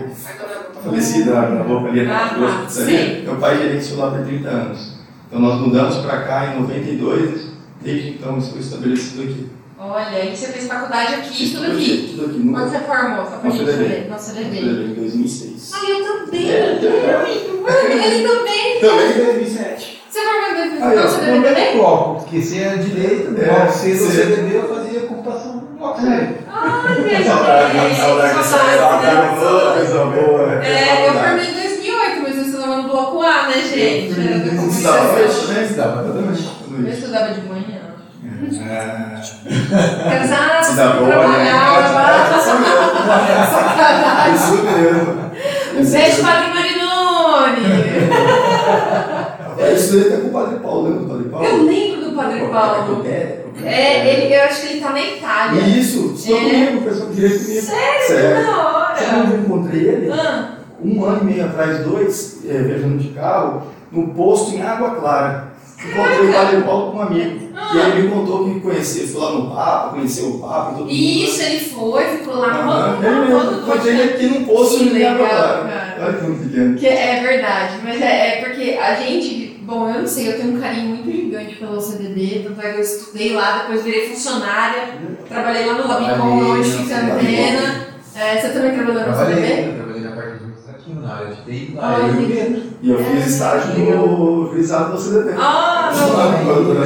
[0.83, 3.15] falecida Água na Boca ali, Ah, na pizzaria.
[3.17, 3.21] sim.
[3.23, 4.93] Meu pai gerenciou lá por 30 anos.
[5.27, 7.47] Então nós mudamos para cá em 92,
[7.81, 9.49] desde então estou estabelecido aqui.
[9.79, 12.13] Olha, aí você fez faculdade aqui, tudo aqui.
[12.15, 13.25] Tudo aqui, Quando você formou?
[13.25, 13.83] Só pra No gente CDB.
[13.83, 14.09] saber.
[14.09, 14.59] No CDB.
[14.59, 15.71] em 2006.
[15.73, 16.49] Ah, eu também.
[16.49, 18.79] É, Ele também.
[18.79, 20.03] Também em 2007.
[20.09, 21.53] Você formou em Ah, eu- 2012, você No também?
[21.65, 24.11] mesmo bloco, porque se é direito, É, bloco C do sim.
[24.11, 25.52] CDB eu fazia computação
[25.83, 26.07] no bloco C.
[26.47, 27.27] Ai, gente.
[27.27, 28.77] Saudade, saudade
[29.39, 30.65] Saudade.
[30.65, 34.13] É, eu formei em 2008, mas eu estudava no bloco A, né, gente?
[34.13, 34.21] Você
[34.69, 35.63] estudava né?
[35.63, 36.49] Estudava Toda noite.
[36.71, 37.83] Eu estudava de manhã.
[38.65, 39.21] Ah,
[40.09, 41.49] Casado, Se dá boa, né?
[41.51, 42.39] trabalhava.
[43.51, 44.35] Sacanagem.
[44.35, 45.31] Isso mesmo.
[45.75, 47.63] Um beijo, Padre Marinoni.
[49.57, 51.45] Eu estudei até com o Padre Paulo, lembra do Padre Paulo?
[51.45, 53.03] Eu lembro do Padre Paulo.
[53.65, 55.61] É, ele, eu acho que ele tá na Itália.
[55.61, 56.41] Isso, estudou É.
[56.65, 57.61] comigo, professor de direito comigo.
[57.61, 58.07] Sério?
[58.07, 58.35] Sério.
[58.45, 59.23] Da Sabe hora.
[59.23, 60.11] onde eu encontrei ele?
[60.11, 60.49] Ah,
[60.83, 65.53] Um ano e meio atrás, dois, eh, viajando de carro, no posto em Água Clara.
[65.85, 67.39] Encontrei o Padre Paulo com um amigo.
[67.73, 70.73] E aí ele me contou que conhecia, foi lá no Papa, conheceu o Papa e
[70.75, 70.91] todo mundo.
[70.91, 73.37] Isso, ele foi, ficou lá ele mesmo.
[73.37, 75.95] rodando, Encontrei ele aqui num posto em Água Clara.
[76.01, 76.75] Olha que pequeno.
[76.77, 80.55] Que é verdade, mas é, é porque a gente, bom, eu não sei, eu tenho
[80.57, 84.89] um carinho muito gigante pelo CDB, tanto é que eu estudei lá, depois virei funcionária,
[85.27, 87.93] trabalhei lá no Labicom, no fica antena.
[88.15, 89.41] É, você também trabalhou no CDB?
[89.41, 92.73] Trabalhei, eu trabalhei na parte administrativa, na área de TI, na Olha, área de.
[92.83, 94.07] E eu fiz É, estágio legal.
[94.07, 95.35] no juizado do CDT.
[95.39, 96.07] Ah, não!
[96.09, 96.79] no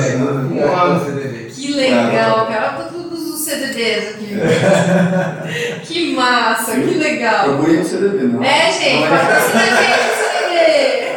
[0.93, 1.37] no CDB.
[1.51, 4.27] Que legal, cara, olha todos os CDBs aqui.
[5.83, 7.45] que massa, que legal.
[7.49, 8.43] Procurei no CDT, não.
[8.43, 11.07] É, gente, patrocina a gente o CDB.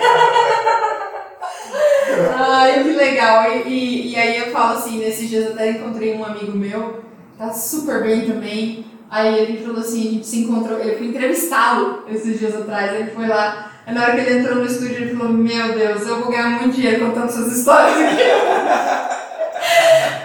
[2.53, 3.45] Ai, que legal.
[3.53, 7.05] E, e, e aí eu falo assim, nesses dias até encontrei um amigo meu,
[7.39, 8.85] tá super bem também.
[9.09, 13.13] Aí ele falou assim, a gente se encontrou, eu fui entrevistá-lo esses dias atrás, ele
[13.13, 13.71] foi lá.
[13.87, 16.51] Aí na hora que ele entrou no estúdio, ele falou, meu Deus, eu vou ganhar
[16.51, 18.23] muito dinheiro contando essas histórias aqui.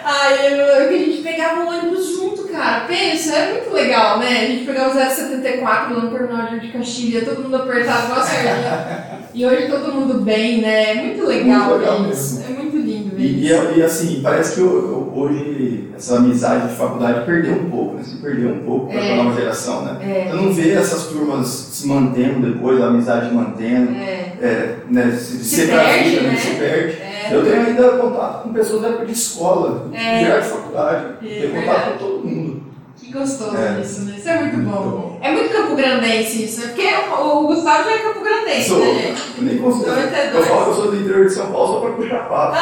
[0.03, 2.85] Aí ele falou que a gente pegava o ônibus junto, cara.
[2.85, 4.27] Pensa, é muito legal, né?
[4.27, 9.24] A gente pegava o 074 lá no terminal de Caxias, todo mundo apertado igual a.
[9.36, 10.91] E hoje todo mundo bem, né?
[10.91, 12.41] É muito legal, Muito legal isso.
[12.49, 16.70] É muito lindo ver E, e, e, assim, parece que eu- eu- hoje essa amizade
[16.70, 18.03] de faculdade perdeu um pouco, né?
[18.03, 19.12] Se perdeu um pouco para É.
[19.20, 19.98] a nova geração, né?
[20.02, 25.12] É, Você não vê essas turmas se mantendo depois, a amizade mantendo, é, é, né?
[25.12, 26.36] Se, Se pra perde, vida, né?
[26.38, 26.94] Se perde.
[27.02, 27.30] é.
[27.32, 30.40] Eu tenho ainda contato com pessoas da época de escola, É.
[30.40, 31.06] de faculdade.
[31.24, 32.64] É tenho contato com todo mundo.
[32.98, 33.82] Que gostoso É.
[33.82, 34.16] isso, né?
[34.18, 34.82] Isso é muito Muito bom.
[34.82, 35.20] bom.
[35.22, 36.68] É muito campograndense isso, né?
[36.68, 36.88] Porque
[37.22, 37.85] o Gustavo
[38.57, 38.80] é Sou.
[38.80, 39.22] né, gente?
[39.38, 39.57] Eu nem é
[40.34, 42.56] Eu falo que eu sou do interior de São Paulo só para puxar papo.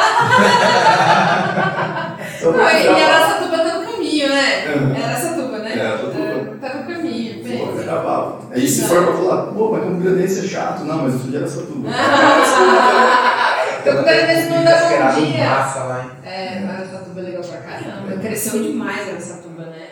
[2.39, 3.11] só Não, pra e puxar papo.
[3.13, 4.65] Aracatuba tá no caminho, né?
[4.75, 4.95] Uhum.
[4.95, 5.71] É Aracatuba, né?
[5.77, 6.19] É, Aracatuba.
[6.23, 7.33] É, Tá no caminho.
[7.43, 7.71] Pô, pensa.
[7.77, 8.29] puxar papo.
[8.53, 10.83] Aí se for pra falar, pô, mas Campo Grandense é chato.
[10.85, 11.89] Não, mas eu sou de Aracatuba.
[13.83, 15.45] Campograndense não dá bom dia.
[15.49, 16.09] massa lá, hein?
[16.31, 18.17] É, Aracatuba é legal pra caramba.
[18.21, 19.87] Cresceu demais Aracatuba, né?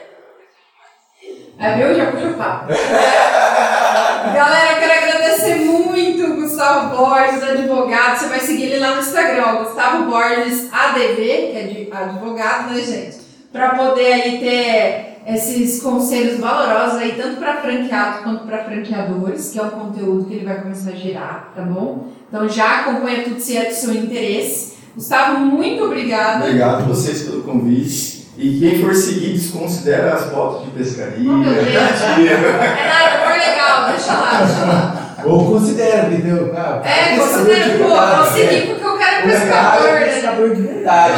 [1.59, 1.93] Aí viu?
[1.95, 2.73] Já puxou o papo.
[4.23, 8.19] Galera, eu quero agradecer muito o Gustavo Borges, advogado.
[8.19, 12.81] Você vai seguir ele lá no Instagram, Gustavo Borges ADV, que é de advogado, né,
[12.81, 13.17] gente?
[13.51, 19.59] Pra poder aí ter esses conselhos valorosos aí, tanto para franqueados quanto para franqueadores, que
[19.59, 22.07] é um conteúdo que ele vai começar a gerar, tá bom?
[22.27, 24.77] Então já acompanha tudo se é do seu interesse.
[24.95, 26.45] Gustavo, muito obrigada.
[26.45, 28.20] Obrigado a vocês pelo convite.
[28.41, 31.29] E quem for seguir, desconsidera as fotos de pescaria.
[31.29, 31.65] Oh, meu Deus.
[31.71, 35.15] É nada, for legal, deixa lá, deixa lá.
[35.23, 36.51] Ou considera, entendeu?
[36.55, 38.25] Ah, É, considera, de pô, vou né?
[38.33, 40.05] seguir porque o cara é pescador, é né?
[40.07, 41.13] pescador de verdade.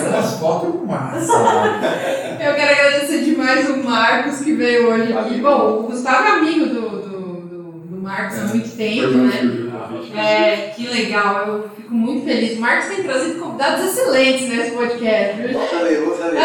[0.00, 1.42] Tem umas fotos massa.
[1.42, 2.38] né?
[2.48, 5.40] Eu quero agradecer demais o Marcos que veio hoje aqui.
[5.40, 9.67] Bom, o Gustavo é amigo do, do, do, do Marcos há muito tempo, né?
[10.16, 12.58] É, que legal, eu fico muito feliz.
[12.58, 15.58] O Marcos tem trazido convidados excelentes nesse podcast, viu?
[15.58, 16.38] Vou saber, vou saber.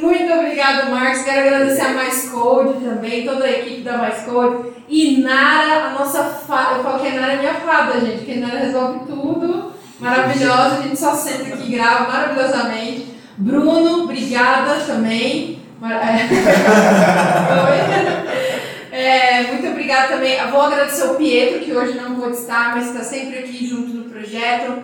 [0.00, 1.22] Muito obrigada, Marcos.
[1.22, 4.70] Quero agradecer a Mais Code também, toda a equipe da Mais Code.
[4.88, 6.78] E Nara, a nossa fada.
[6.78, 9.72] Eu falo que a Nara é minha fada, gente, porque a Nara resolve tudo.
[10.00, 13.14] Maravilhosa, a gente só senta aqui e grava maravilhosamente.
[13.36, 15.60] Bruno, obrigada também.
[15.80, 16.00] Mar-.
[18.92, 20.38] É, muito obrigada também.
[20.50, 24.10] Vou agradecer o Pietro, que hoje não pôde estar, mas está sempre aqui junto no
[24.10, 24.82] projeto.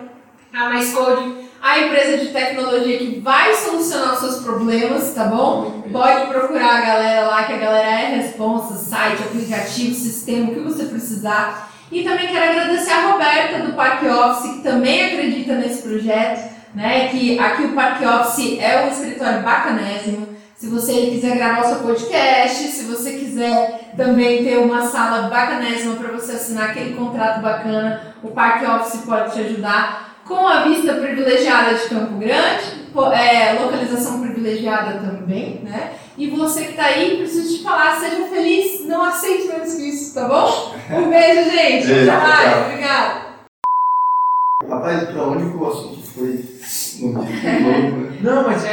[0.53, 5.83] A Mais Code, a empresa de tecnologia que vai solucionar os seus problemas, tá bom?
[5.91, 10.61] Pode procurar a galera lá, que a galera é responsa, site, aplicativo, sistema, o que
[10.61, 11.69] você precisar.
[11.91, 17.09] E também quero agradecer a Roberta do Parque Office, que também acredita nesse projeto, né?
[17.09, 20.36] Que aqui o Parque Office é um escritório bacanésimo.
[20.57, 25.95] Se você quiser gravar o seu podcast, se você quiser também ter uma sala bacanésima
[25.97, 30.07] para você assinar aquele contrato bacana, o Parque Office pode te ajudar.
[30.25, 35.93] Com a vista privilegiada de Campo Grande, é, localização privilegiada também, né?
[36.17, 40.15] E você que tá aí, preciso te falar, seja feliz, não aceite menos que isso,
[40.15, 40.75] tá bom?
[40.91, 41.87] Um beijo, gente.
[41.87, 42.49] Beijo, Até mais.
[42.49, 42.61] tchau.
[42.65, 43.21] Obrigada.
[44.67, 46.43] Rapaz, pra onde que o assunto foi?
[47.01, 47.31] No que
[47.63, 48.17] louco, né?
[48.21, 48.63] Não, mas.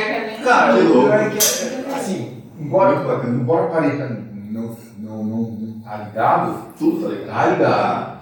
[0.45, 1.09] Cara, Que louco.
[1.13, 4.09] é que, é, assim, embora, embora o Paleta
[4.51, 7.27] não, não, não, não tá ligado, Tudo tá ligado.
[7.35, 8.15] tá ligado.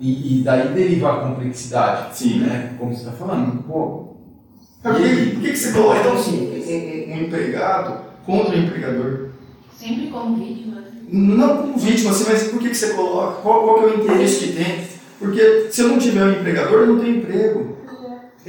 [0.00, 2.40] E, e daí deriva a complexidade, Sim.
[2.40, 2.74] né?
[2.78, 4.16] Como você tá falando, pô.
[4.84, 9.28] E aí, por que, que você coloca então assim, um, um empregado contra o empregador?
[9.76, 10.80] Sempre como vítima.
[10.80, 10.86] né?
[11.10, 13.40] Não como vítima, assim, mas por que, que você coloca?
[13.42, 14.84] Qual, qual que é o interesse que tem?
[15.18, 17.77] Porque se eu não tiver um empregador, eu não tenho emprego.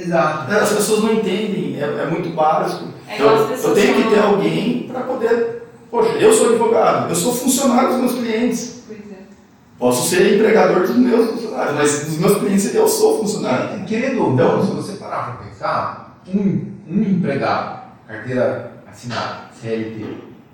[0.00, 0.52] Exato.
[0.52, 2.88] As pessoas não entendem, é, é muito básico.
[3.06, 5.62] É igual as eu, pessoas eu tenho que ter alguém para poder.
[5.90, 8.82] Poxa, eu sou advogado, eu sou funcionário dos meus clientes.
[8.86, 9.16] Pois é.
[9.78, 13.84] Posso ser empregador dos meus funcionários, mas dos meus clientes eu sou funcionário.
[13.84, 20.04] Querendo ou não, se você parar para pensar, um, um empregado, carteira assinada, CLT,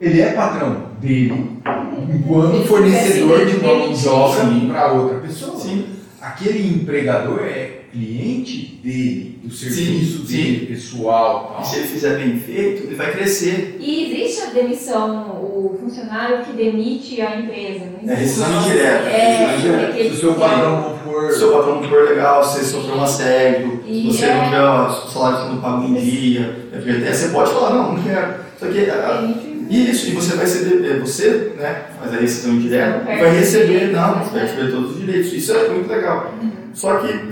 [0.00, 1.60] ele é patrão dele
[2.08, 5.58] enquanto fornecedor de mão de obra para outra pessoa.
[5.58, 5.96] Sim,
[6.26, 10.36] Aquele empregador é cliente dele, do serviço sim.
[10.36, 11.50] dele, pessoal.
[11.52, 11.64] e Tal.
[11.64, 13.76] se ele fizer bem feito, ele vai crescer.
[13.80, 18.40] E existe a demissão, o funcionário que demite a empresa, não É existe?
[18.40, 19.08] rescisão indireta.
[19.08, 19.88] É, rescisão indireta.
[19.92, 21.30] aquele Se o seu que- patrão não for.
[21.30, 24.24] Se o seu patrão não for legal, se você sofreu um assédio, se E você
[24.26, 27.70] é- não tiver o salário sendo pago em dia, é porque até você pode falar,
[27.74, 28.34] não, não quero.
[28.58, 32.98] Só que a- Demite- Isso, e você vai ser, você, né, faz a rescisão indireta,
[32.98, 34.22] Não perde vai receber, não, né?
[34.24, 35.32] você vai receber todos os direitos.
[35.32, 36.32] Isso é muito legal.
[36.76, 37.28] Só que é,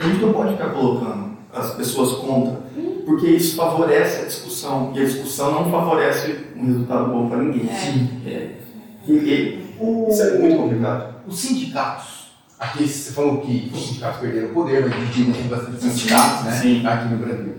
[0.00, 2.60] a gente não pode ficar colocando as pessoas contra,
[3.04, 7.68] porque isso favorece a discussão, e a discussão não favorece um resultado bom para ninguém.
[7.68, 8.08] Sim.
[8.24, 8.50] É.
[9.08, 11.14] E, O- isso é muito complicado.
[11.26, 12.28] Os sindicatos.
[12.58, 15.82] Aqui você falou que os sindicatos perderam o poder, mas a gente ainda tem bastante
[15.82, 16.52] sindicatos, né?
[16.52, 16.86] Sim.
[16.86, 17.54] Aqui no Brasil.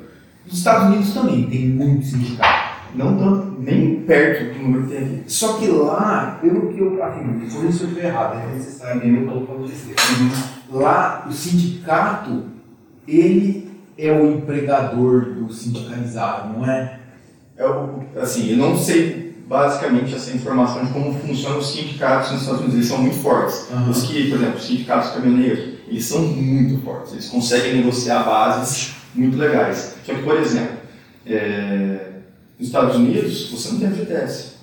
[0.45, 2.65] Nos Estados Unidos também tem muito sindicato.
[2.95, 5.23] Não tanto, nem perto do número que tem aqui.
[5.27, 7.03] Só que lá, pelo que eu.
[7.03, 9.99] Assim, corrija se eu estiver errado, é necessário, eu estou falando besteira.
[10.79, 12.43] Lá, o sindicato,
[13.07, 16.99] ele é o empregador do sindicalizado, não é?
[17.55, 22.41] É o- assim, eu não sei basicamente essa informação de como funcionam os sindicatos nos
[22.41, 22.75] Estados Unidos.
[22.75, 23.67] Eles são muito fortes.
[23.71, 23.89] Aham.
[23.89, 27.13] Os que, por exemplo, os sindicatos caminhoneiros, eles são muito fortes.
[27.13, 29.95] Eles conseguem negociar bases muito legais.
[30.05, 30.75] Só que, por exemplo,
[31.25, 32.09] é,
[32.59, 34.55] nos Estados Unidos, você não tem FGTS.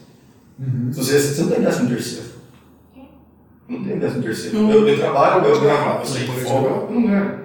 [0.93, 2.32] Você, você não tem décimo terceiro.
[3.73, 4.71] Não tem décimo terceiro.
[4.71, 7.39] Eu, eu trabalho, eu ganho, eu sei que folga, eu não ganho.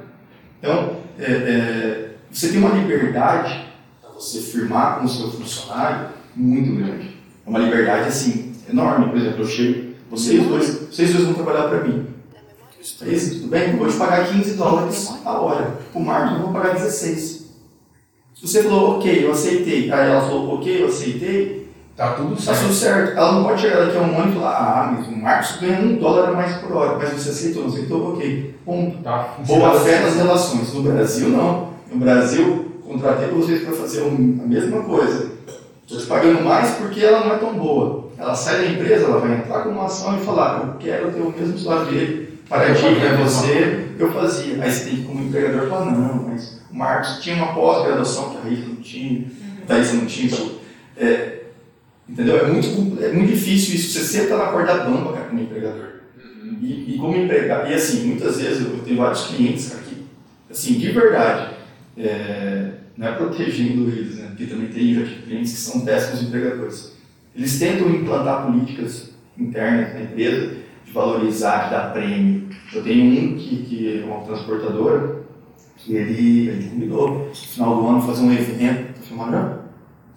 [0.60, 3.66] Então, é, é, você tem uma liberdade
[4.02, 7.16] para você firmar com o seu funcionário muito grande.
[7.46, 9.08] É uma liberdade, assim, enorme.
[9.08, 12.06] Por exemplo, eu chego, vocês dois, vocês dois vão trabalhar para mim.
[13.02, 13.72] É isso, tudo bem?
[13.72, 15.80] Eu vou te pagar 15 dólares a hora.
[15.94, 17.48] O Marcos eu vou pagar 16.
[18.36, 19.92] Se você falou, ok, eu aceitei.
[19.92, 21.67] Aí ela falou, ok, eu aceitei.
[21.98, 22.62] Tá tudo Tá certo.
[22.62, 23.18] tudo certo.
[23.18, 25.80] Ela não pode chegar daqui a um ano e falar, ah, mas o Marcos ganha
[25.80, 26.96] um dólar a mais por hora.
[26.98, 28.14] Mas você aceitou, não aceitou?
[28.14, 28.56] Ok.
[28.64, 28.98] Ponto.
[29.00, 30.72] Tá Boa fé nas relações.
[30.74, 31.70] No Brasil, não.
[31.92, 35.32] No Brasil, contratei vocês para fazer um- a mesma coisa.
[35.84, 38.10] Estou te pagando mais porque ela não é tão boa.
[38.18, 41.22] Ela sai da empresa, ela vai entrar com uma ação e falar, eu quero ter
[41.22, 42.40] o mesmo salário dele.
[42.48, 44.62] Para ti, para você, eu fazia.
[44.62, 48.38] Aí você tem que, como empregador, falar, não, mas o Marcos tinha uma pós-graduação que
[48.38, 49.26] a Raíssa não tinha,
[49.64, 50.28] a Thaís não tinha.
[50.28, 50.50] então,
[50.98, 51.37] é,
[52.10, 52.38] entendeu?
[52.38, 53.94] É muito, é muito difícil isso.
[53.94, 55.88] Você sempre está na corda bamba, cara, como empregador.
[56.62, 60.06] E, e como empregado, e assim, muitas vezes eu tenho vários clientes, cara, que,
[60.50, 61.56] assim, de verdade,
[61.98, 64.28] é, não é protegendo eles, né?
[64.28, 66.94] Porque também tem já tive clientes que são péssimos empregadores.
[67.36, 72.50] Eles tentam implantar políticas internas na empresa de valorizar, de dar prêmio.
[72.74, 75.22] Eu tenho um que, que é uma transportadora,
[75.78, 78.94] que ele, a gente combinou, no final do ano, fazer um evento.
[78.94, 79.60] Tá filmando?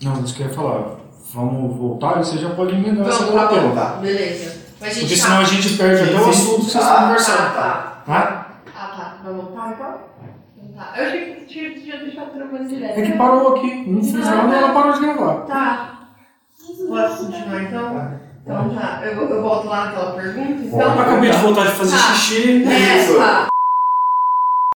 [0.02, 0.99] Não, isso que eu ia falar.
[1.34, 3.84] Vamos voltar e você já pode emendar essa tá bom, tá.
[4.00, 4.60] Beleza.
[4.80, 6.88] Mas a gente Porque tá- senão a gente perde até o assunto que vocês Ah,
[6.88, 7.36] estão conversando.
[7.36, 8.02] Tá, Tá?
[8.06, 8.46] tá.
[8.76, 9.16] Ah, tá.
[9.24, 9.94] Vamos voltar então?
[10.76, 10.92] Tá.
[10.96, 12.98] Eu achei que tinha, tinha deixado gravando direto.
[12.98, 13.84] É que parou aqui.
[13.86, 15.34] Não fiz nada e ela parou de gravar.
[15.42, 15.98] Tá.
[16.88, 18.18] Posso continuar então?
[18.42, 19.00] Então tá.
[19.04, 20.62] Eu, eu volto lá naquela pergunta.
[20.62, 21.00] Eu Então.
[21.00, 22.02] acabei de voltar de fazer Tá.
[22.14, 22.64] xixi.
[22.66, 23.18] É, Isso.
[23.18, 23.46] tá.